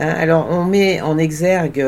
[0.01, 1.87] Hein, alors on met en exergue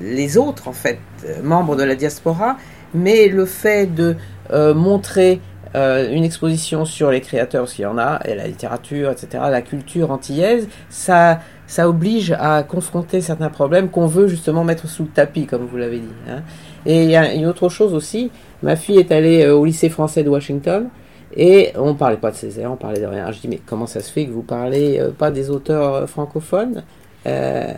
[0.00, 1.00] les autres, en fait,
[1.42, 2.58] membres de la diaspora,
[2.94, 4.14] mais le fait de
[4.50, 5.40] montrer
[5.74, 9.44] euh, une exposition sur les créateurs, parce qu'il y en a, et la littérature, etc.,
[9.50, 15.02] la culture antillaise, ça, ça oblige à confronter certains problèmes qu'on veut justement mettre sous
[15.02, 16.08] le tapis, comme vous l'avez dit.
[16.30, 16.42] hein.
[16.86, 18.30] Et il y a une autre chose aussi,
[18.62, 20.88] ma fille est allée euh, au lycée français de Washington,
[21.36, 23.20] et on parlait pas de Césaire, on parlait de rien.
[23.20, 25.94] Alors je dis, mais comment ça se fait que vous parlez euh, pas des auteurs
[25.94, 26.82] euh, francophones
[27.26, 27.74] Euh,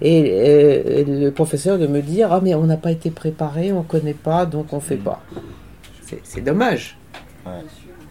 [0.00, 3.82] et, euh, le professeur de me dire, ah mais on n'a pas été préparé, on
[3.82, 5.20] connaît pas, donc on fait pas.
[6.06, 6.96] C'est- dommage.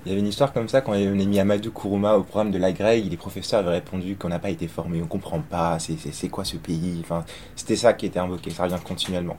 [0.05, 2.51] Il y avait une histoire comme ça quand on a mis Amadou Kourouma au programme
[2.51, 5.79] de la Grey, les professeurs avaient répondu qu'on n'a pas été formé, on comprend pas,
[5.79, 9.37] c'est- quoi ce pays, enfin, c'était ça qui était invoqué, ça revient continuellement.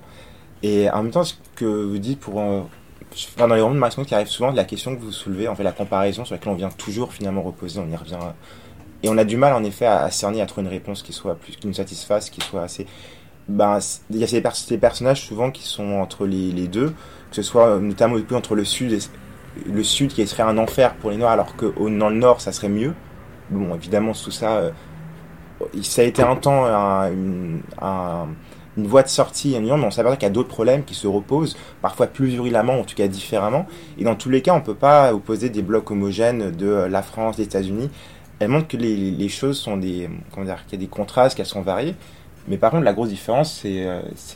[0.65, 2.41] Et en même temps, ce que vous dites pour...
[2.41, 2.63] euh,
[3.39, 5.63] dans les romans de Marismo qui arrive souvent, la question que vous soulevez, en fait,
[5.63, 8.19] la comparaison sur laquelle on vient toujours finalement reposer, on y revient.
[9.03, 11.37] Et on a du mal en effet à, cerner, à trouver une réponse qui soit
[11.37, 12.87] plus, qui nous satisfasse, qui soit assez...
[13.49, 13.79] Ben,
[14.11, 16.93] il y a ces, pers- ces personnages souvent qui sont entre les, deux,
[17.37, 18.99] ce soit euh, notamment entre le sud et
[19.73, 21.67] le sud qui serait un enfer pour les noirs alors que
[21.99, 22.93] dans le nord ça serait mieux.
[23.51, 24.71] Bon, évidemment, tout ça, euh,
[25.83, 28.27] ça a été un temps un- une, un-
[28.77, 30.85] une voie de sortie à New York, mais on s'aperçoit qu'il y a d'autres problèmes
[30.85, 33.67] qui se reposent, parfois plus violemment, en tout cas différemment.
[33.99, 37.03] Et dans tous les cas, on peut pas opposer des blocs homogènes de euh, la
[37.03, 37.89] France, des États-Unis.
[38.39, 41.95] Elle montre que les, choses sont des, qu'il y a des contrastes, qu'elles sont variées.
[42.49, 43.87] Mais par contre, la grosse différence, c'est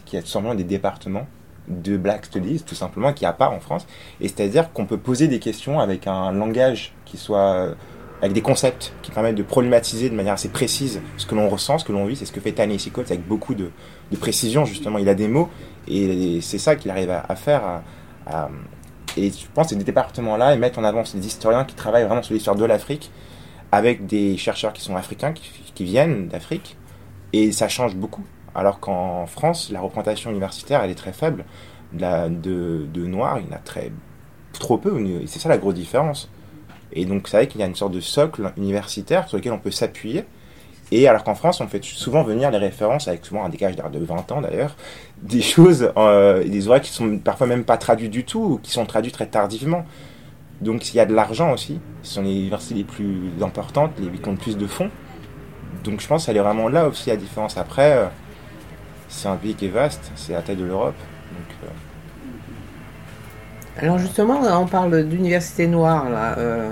[0.06, 1.26] qu'il y a tout simplement des départements
[1.70, 3.86] de Black Studies, tout simplement, qu'il n'y a pas en France.
[4.20, 7.74] Et c'est-à-dire qu'on peut poser des questions avec un langage qui soit euh,
[8.20, 11.78] avec des concepts qui permettent de problématiser de manière assez précise ce que l'on ressent,
[11.78, 12.16] ce que l'on vit.
[12.16, 13.70] C'est ce que fait Tennessee Coates avec beaucoup de,
[14.10, 14.98] de précision, justement.
[14.98, 15.48] Il a des mots
[15.88, 17.82] et c'est ça qu'il arrive à, faire,
[19.16, 22.22] Et je pense que ces départements-là, ils mettent en avant des historiens qui travaillent vraiment
[22.22, 23.10] sur l'histoire de l'Afrique,
[23.72, 26.76] avec des chercheurs qui sont africains, qui, qui viennent d'Afrique,
[27.32, 28.24] et ça change beaucoup.
[28.54, 31.44] Alors qu'en France, la représentation universitaire, elle est très faible.
[31.92, 33.92] De, noirs, il y en a très,
[34.52, 36.30] trop peu, et c'est ça la grosse différence.
[36.92, 39.58] Et donc, c'est vrai qu'il y a une sorte de socle universitaire sur lequel on
[39.58, 40.24] peut s'appuyer.
[40.92, 43.98] Et alors qu'en France, on fait souvent venir les références, avec souvent un décalage de
[44.04, 44.74] 20 ans d'ailleurs,
[45.22, 48.72] des choses, euh, des ouvrages qui sont parfois même pas traduits du tout, ou qui
[48.72, 49.84] sont traduits très tardivement.
[50.60, 54.10] Donc il y a de l'argent aussi, ce sont les universités les plus importantes, les
[54.18, 54.90] qui ont le plus de fonds.
[55.84, 57.56] Donc je pense qu'elle est vraiment là aussi la différence.
[57.56, 58.06] Après, euh,
[59.10, 60.94] c'est un pays qui est vaste, c'est la taille de l'Europe.
[61.32, 61.68] Donc, euh,
[63.82, 66.36] Alors justement, on parle d'université noire là.
[66.38, 66.70] euh,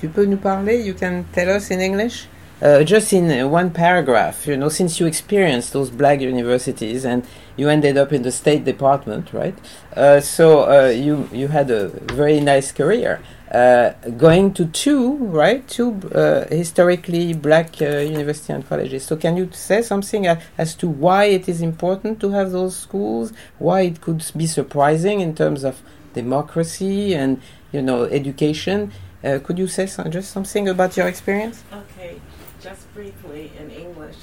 [0.00, 0.80] tu peux nous parler?
[0.80, 2.28] You can tell us in English?
[2.62, 7.22] Uh, just in one paragraph, you know, since you experienced those black universities and
[7.56, 9.54] you ended up in the State Department, right?
[9.96, 13.18] Uh, so uh, you you had a very nice career,
[13.50, 15.66] uh, going to two, right?
[15.66, 19.04] Two uh, historically black uh, university and colleges.
[19.04, 23.32] So can you say something as to why it is important to have those schools?
[23.58, 25.82] Why it could be surprising in terms of
[26.14, 27.40] democracy and
[27.72, 28.92] you know education?
[29.22, 31.62] Uh, could you say some, just something about your experience?
[31.72, 32.20] Okay,
[32.60, 34.16] just briefly in English,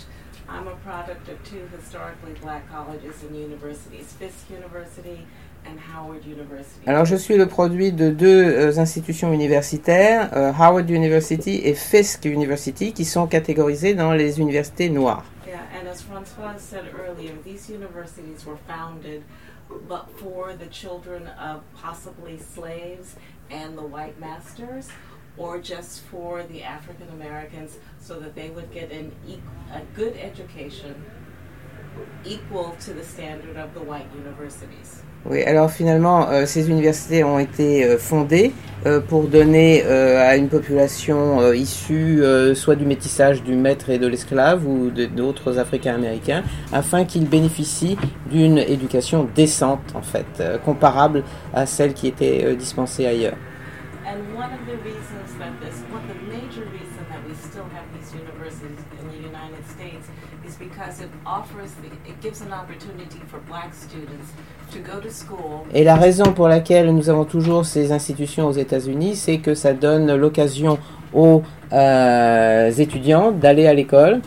[0.49, 5.27] I'm a product of two historically black colleges and universities, Fisk University.
[6.85, 12.25] Alors, je suis le produit de deux euh, institutions universitaires, euh, Howard University et Fisk
[12.25, 15.25] University, qui sont catégorisées dans les universités noires.
[15.45, 19.23] Yeah, and as Francois said earlier, these universities were founded
[19.89, 23.15] but for the children of possibly slaves
[23.49, 24.89] and the white masters,
[25.37, 29.39] or just for the African Americans so that they would get an e-
[29.73, 31.03] a good education
[32.25, 35.03] equal to the standard of the white universities.
[35.25, 38.53] Oui, alors finalement, euh, ces universités ont été euh, fondées
[38.85, 42.23] euh, pour donner à une population issue
[42.55, 47.97] soit du métissage du maître et de l'esclave ou d'autres Africains-Américains, afin qu'ils bénéficient
[48.29, 51.23] d'une éducation décente, en fait, comparable
[51.53, 53.35] à celle qui était dispensée ailleurs.
[54.07, 57.67] And one of the reasons that this, one of the major reason that we still
[57.75, 60.07] have these universities in the United States
[60.47, 60.63] is because it offers, the, it gives an opportunity for black students to go to
[60.63, 60.71] school
[65.73, 69.73] Et la raison pour laquelle nous avons toujours ces institutions aux États-Unis, c'est que ça
[69.73, 70.77] donne l'occasion
[71.13, 71.43] aux
[71.73, 74.21] euh, étudiants d'aller à l'école.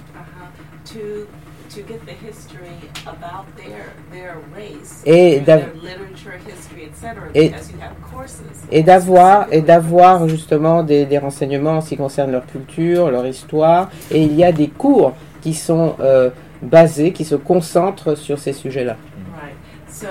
[8.66, 13.26] Et d'avoir et d'avoir justement des, des renseignements en ce qui concerne leur culture, leur
[13.26, 13.90] histoire.
[14.10, 16.30] Et il y a des cours qui sont euh,
[16.62, 18.96] basés, qui se concentrent sur ces sujets-là.
[19.34, 19.54] Right.
[19.88, 20.06] So,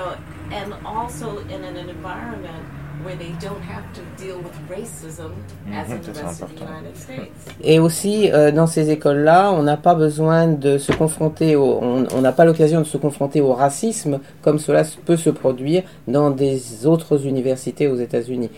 [0.51, 2.63] and also in an environment
[3.05, 5.31] where they don't have to deal with racism
[5.73, 6.79] as Mhm, in ça, the c'est rest of the important.
[6.81, 7.55] United States.
[7.63, 12.21] Et aussi, euh, dans ces écoles-là, on n'a pas besoin de se confronter, au, on
[12.21, 16.85] n'a pas l'occasion de se confronter au racisme comme cela peut se produire dans des
[16.85, 18.49] autres universités aux États-Unis.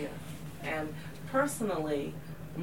[0.64, 0.88] And
[1.32, 2.14] personally,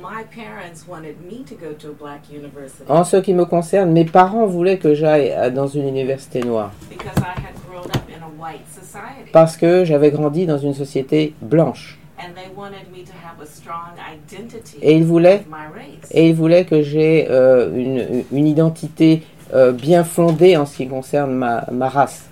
[0.01, 3.91] my parents wanted me to go to a black university En ce qui me concerne,
[3.93, 8.03] mes parents voulaient que j'aille à- dans une université noire because I had grown up
[8.09, 9.31] in a white society.
[9.33, 11.99] parce que j'avais grandi dans une société blanche.
[12.19, 16.11] and they wanted me to have a strong identity Et ils voulaient, of my race.
[16.11, 19.23] et ils voulaient que j'ai euh, une, une identité
[19.55, 22.25] euh, bien fondée en ce qui concerne ma, ma race.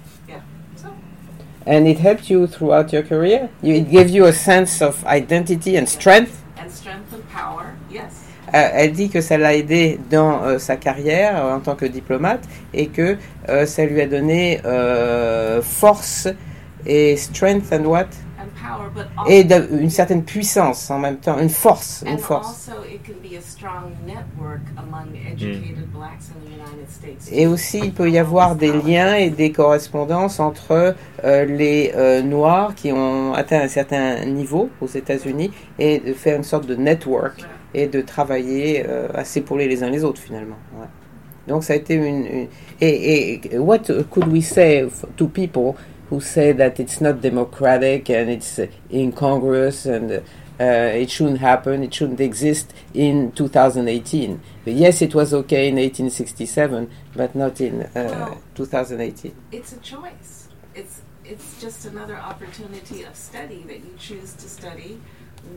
[1.69, 3.49] And it helped you throughout your career?
[3.65, 6.31] It gave you a sense of identity and strength?
[6.57, 7.25] and strength and power, yes.
[7.25, 7.26] Euh,
[8.53, 12.43] elle dit que ça l'a aidé dans euh, sa carrière euh, en tant que diplomate
[12.73, 13.17] et que
[13.49, 16.29] euh, ça lui a donné euh, force
[16.87, 18.07] et strength and what?
[19.29, 22.69] Et de- une certaine puissance en même temps, une force, une and force.
[22.69, 27.29] also it can be a strong network among educated blacks in the United States.
[27.33, 30.95] Et aussi, il peut y avoir des liens et des correspondances entre
[31.25, 36.37] euh, les euh, Noirs qui ont atteint un certain niveau aux États-Unis et de faire
[36.37, 37.45] une sorte de network
[37.75, 40.57] et de travailler euh, à s'épauler les uns les autres finalement.
[40.79, 40.87] Ouais.
[41.49, 42.49] Donc ça a été une, une-
[42.81, 43.79] et, et what
[44.11, 44.85] could we say
[45.17, 45.75] to people
[46.09, 48.61] who say that it's not democratic and it's
[48.91, 50.23] incongruous and
[50.59, 50.65] uh,
[51.03, 54.41] it shouldn't happen, it shouldn't exist in 2018.
[54.65, 59.35] Yes, it was okay in 1867, but not in uh, Well, 2018.
[59.53, 60.49] It's a choice.
[60.75, 65.01] It's it's just another opportunity of study that you choose to study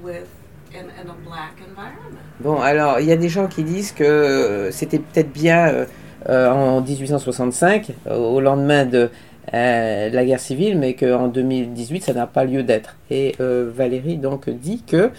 [0.01, 0.27] with
[0.73, 2.19] in, in a black environment.
[2.39, 5.85] Bon, alors, il y a des gens qui disent que euh, c'était peut-être bien euh,
[6.27, 9.09] euh, en 1865, euh, au lendemain de
[9.53, 12.95] euh, la guerre civile, mais qu'en 2018, ça n'a pas lieu d'être.
[13.09, 15.11] Et euh, Valérie donc dit que,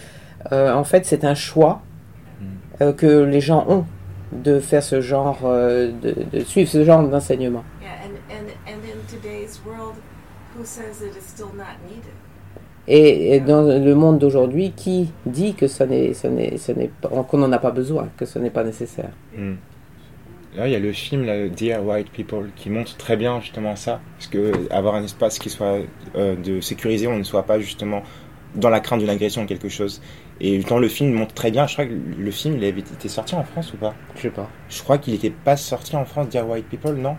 [0.51, 1.81] euh, en fait, c'est un choix
[2.81, 3.85] euh, que les gens ont
[4.31, 7.63] de faire ce genre, euh, de, de suivre ce genre d'enseignement.
[7.81, 9.95] Yeah, and, and, and in today's world,
[10.57, 12.13] who says it is still not needed?
[12.87, 16.89] Et, et dans le monde d'aujourd'hui, qui dit que ça n'est, ce n'est, ce n'est
[16.89, 19.11] pas, qu'on n'en a pas besoin, que ce n'est pas nécessaire?
[19.37, 19.53] Hmm.
[20.55, 23.75] Là, il y a le film là, Dear White People qui montre très bien justement
[23.77, 25.79] ça, parce que avoir un espace qui soit
[26.15, 28.03] euh, de sécurisé, on ne soit pas justement
[28.55, 30.01] dans la crainte d'une agression ou quelque chose.
[30.41, 31.67] Et dans le film montre très bien.
[31.67, 33.93] Je crois que le film il avait été sorti en France ou pas?
[34.15, 34.49] Je sais pas.
[34.69, 37.15] Je crois qu'il n'était pas sorti en France, Dear White People, non?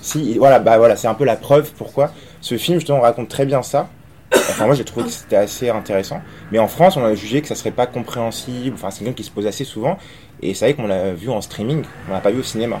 [0.00, 3.44] Si, voilà, bah voilà, c'est un peu la preuve pourquoi ce film justement raconte très
[3.44, 3.88] bien ça.
[4.32, 6.20] Enfin, moi j'ai trouvé que c'était assez intéressant.
[6.52, 8.74] Mais en France, on a jugé que ça serait pas compréhensible.
[8.74, 9.98] Enfin, c'est une question qui se pose assez souvent.
[10.42, 12.80] Et c'est vrai qu'on l'a vu en streaming, on l'a pas vu au cinéma.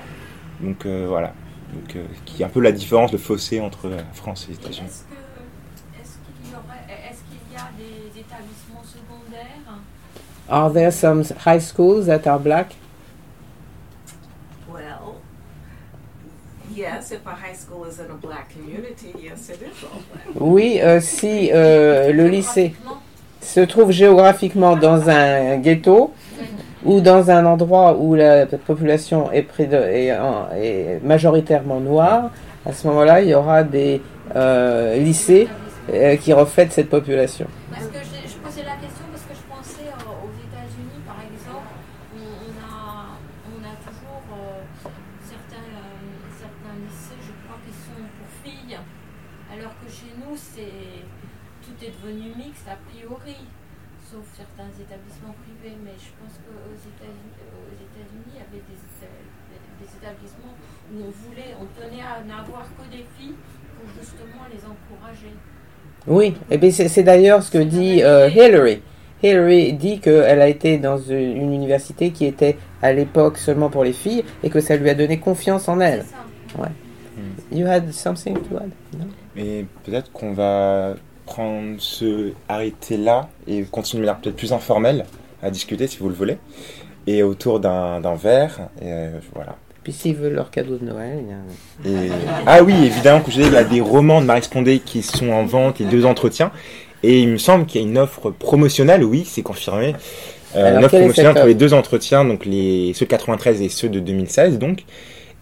[0.60, 1.32] Donc euh, voilà.
[1.72, 4.58] Donc, euh, qui est un peu la différence, le fossé entre la France et les
[4.58, 4.88] États-Unis.
[4.88, 9.78] Y aurait- est-ce qu'il y a des établissements secondaires?
[10.48, 12.74] Are there some high schools that are black?
[14.72, 15.16] Well,
[16.74, 20.34] yes, if a high school is in a black community, yes, it is all black.
[20.40, 22.74] Oui, euh, si euh, le lycée
[23.42, 26.14] se trouve géographiquement dans un ghetto
[26.84, 32.30] ou dans un endroit où la population est, est majoritairement noire,
[32.66, 34.02] à ce moment-là, il y aura des
[34.36, 35.48] euh, lycées
[35.92, 37.46] euh, qui reflètent cette population.
[37.70, 41.16] Parce que je, je posais la question parce que je pensais euh, aux États-Unis, par
[41.24, 41.72] exemple,
[42.14, 43.16] on, on a,
[43.48, 44.60] on a toujours euh,
[45.24, 48.76] certains, euh, certains lycées, je crois, qui sont pour filles,
[49.48, 51.02] alors que chez nous, c'est
[51.64, 53.48] tout est devenu mixte a priori,
[54.04, 55.76] sauf certains établissements privés.
[55.80, 59.08] Mais je pense qu'aux États-Unis, aux États-Unis, il y avait des, euh,
[59.80, 60.52] des établissements
[60.92, 63.36] où on voulait, on tenait à n'avoir que des filles
[63.76, 65.32] pour justement les encourager.
[66.08, 68.80] Oui, et bien c'est c'est d'ailleurs ce que dit euh, Hillary.
[69.22, 73.84] Hillary dit qu'elle a été dans une, une université qui était à l'époque seulement pour
[73.84, 76.04] les filles et que ça lui a donné confiance en elle.
[76.58, 76.68] Ouais.
[77.50, 78.70] You had something to add?
[78.98, 79.06] No?
[79.36, 80.94] Et peut-être qu'on va
[81.26, 85.04] prendre se arrêter là et continuer manière peut-être plus informelle
[85.42, 86.38] à discuter si vous le voulez.
[87.06, 88.68] Et autour d'un d'un verre.
[88.80, 89.56] Et euh, voilà.
[89.88, 91.18] Puis s'ils veulent leur cadeau de Noël,
[91.82, 92.04] il y a...
[92.04, 92.10] Et-
[92.46, 95.00] Ah oui, évidemment, que je disais, il y a des romans de Marie Scondé qui
[95.00, 96.52] sont en vente et deux entretiens.
[97.02, 99.94] Et il me semble qu'il y a une offre promotionnelle, oui, c'est confirmé.
[100.56, 103.70] Euh, Alors, une offre promotionnelle pour les deux entretiens, donc les, ceux de 93 et
[103.70, 104.84] ceux de 2016, donc.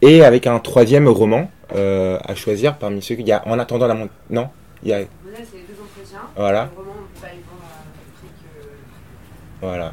[0.00, 3.88] Et avec un troisième roman euh, à choisir parmi ceux qu'il y a En attendant
[3.88, 4.10] la montagne.
[4.30, 4.46] Non
[4.84, 5.00] il y a...
[5.00, 6.20] Là, c'est les deux entretiens.
[6.36, 6.70] Voilà.
[6.76, 9.66] Vraiment, on peut pas les vendre à un prix que.
[9.66, 9.92] Voilà.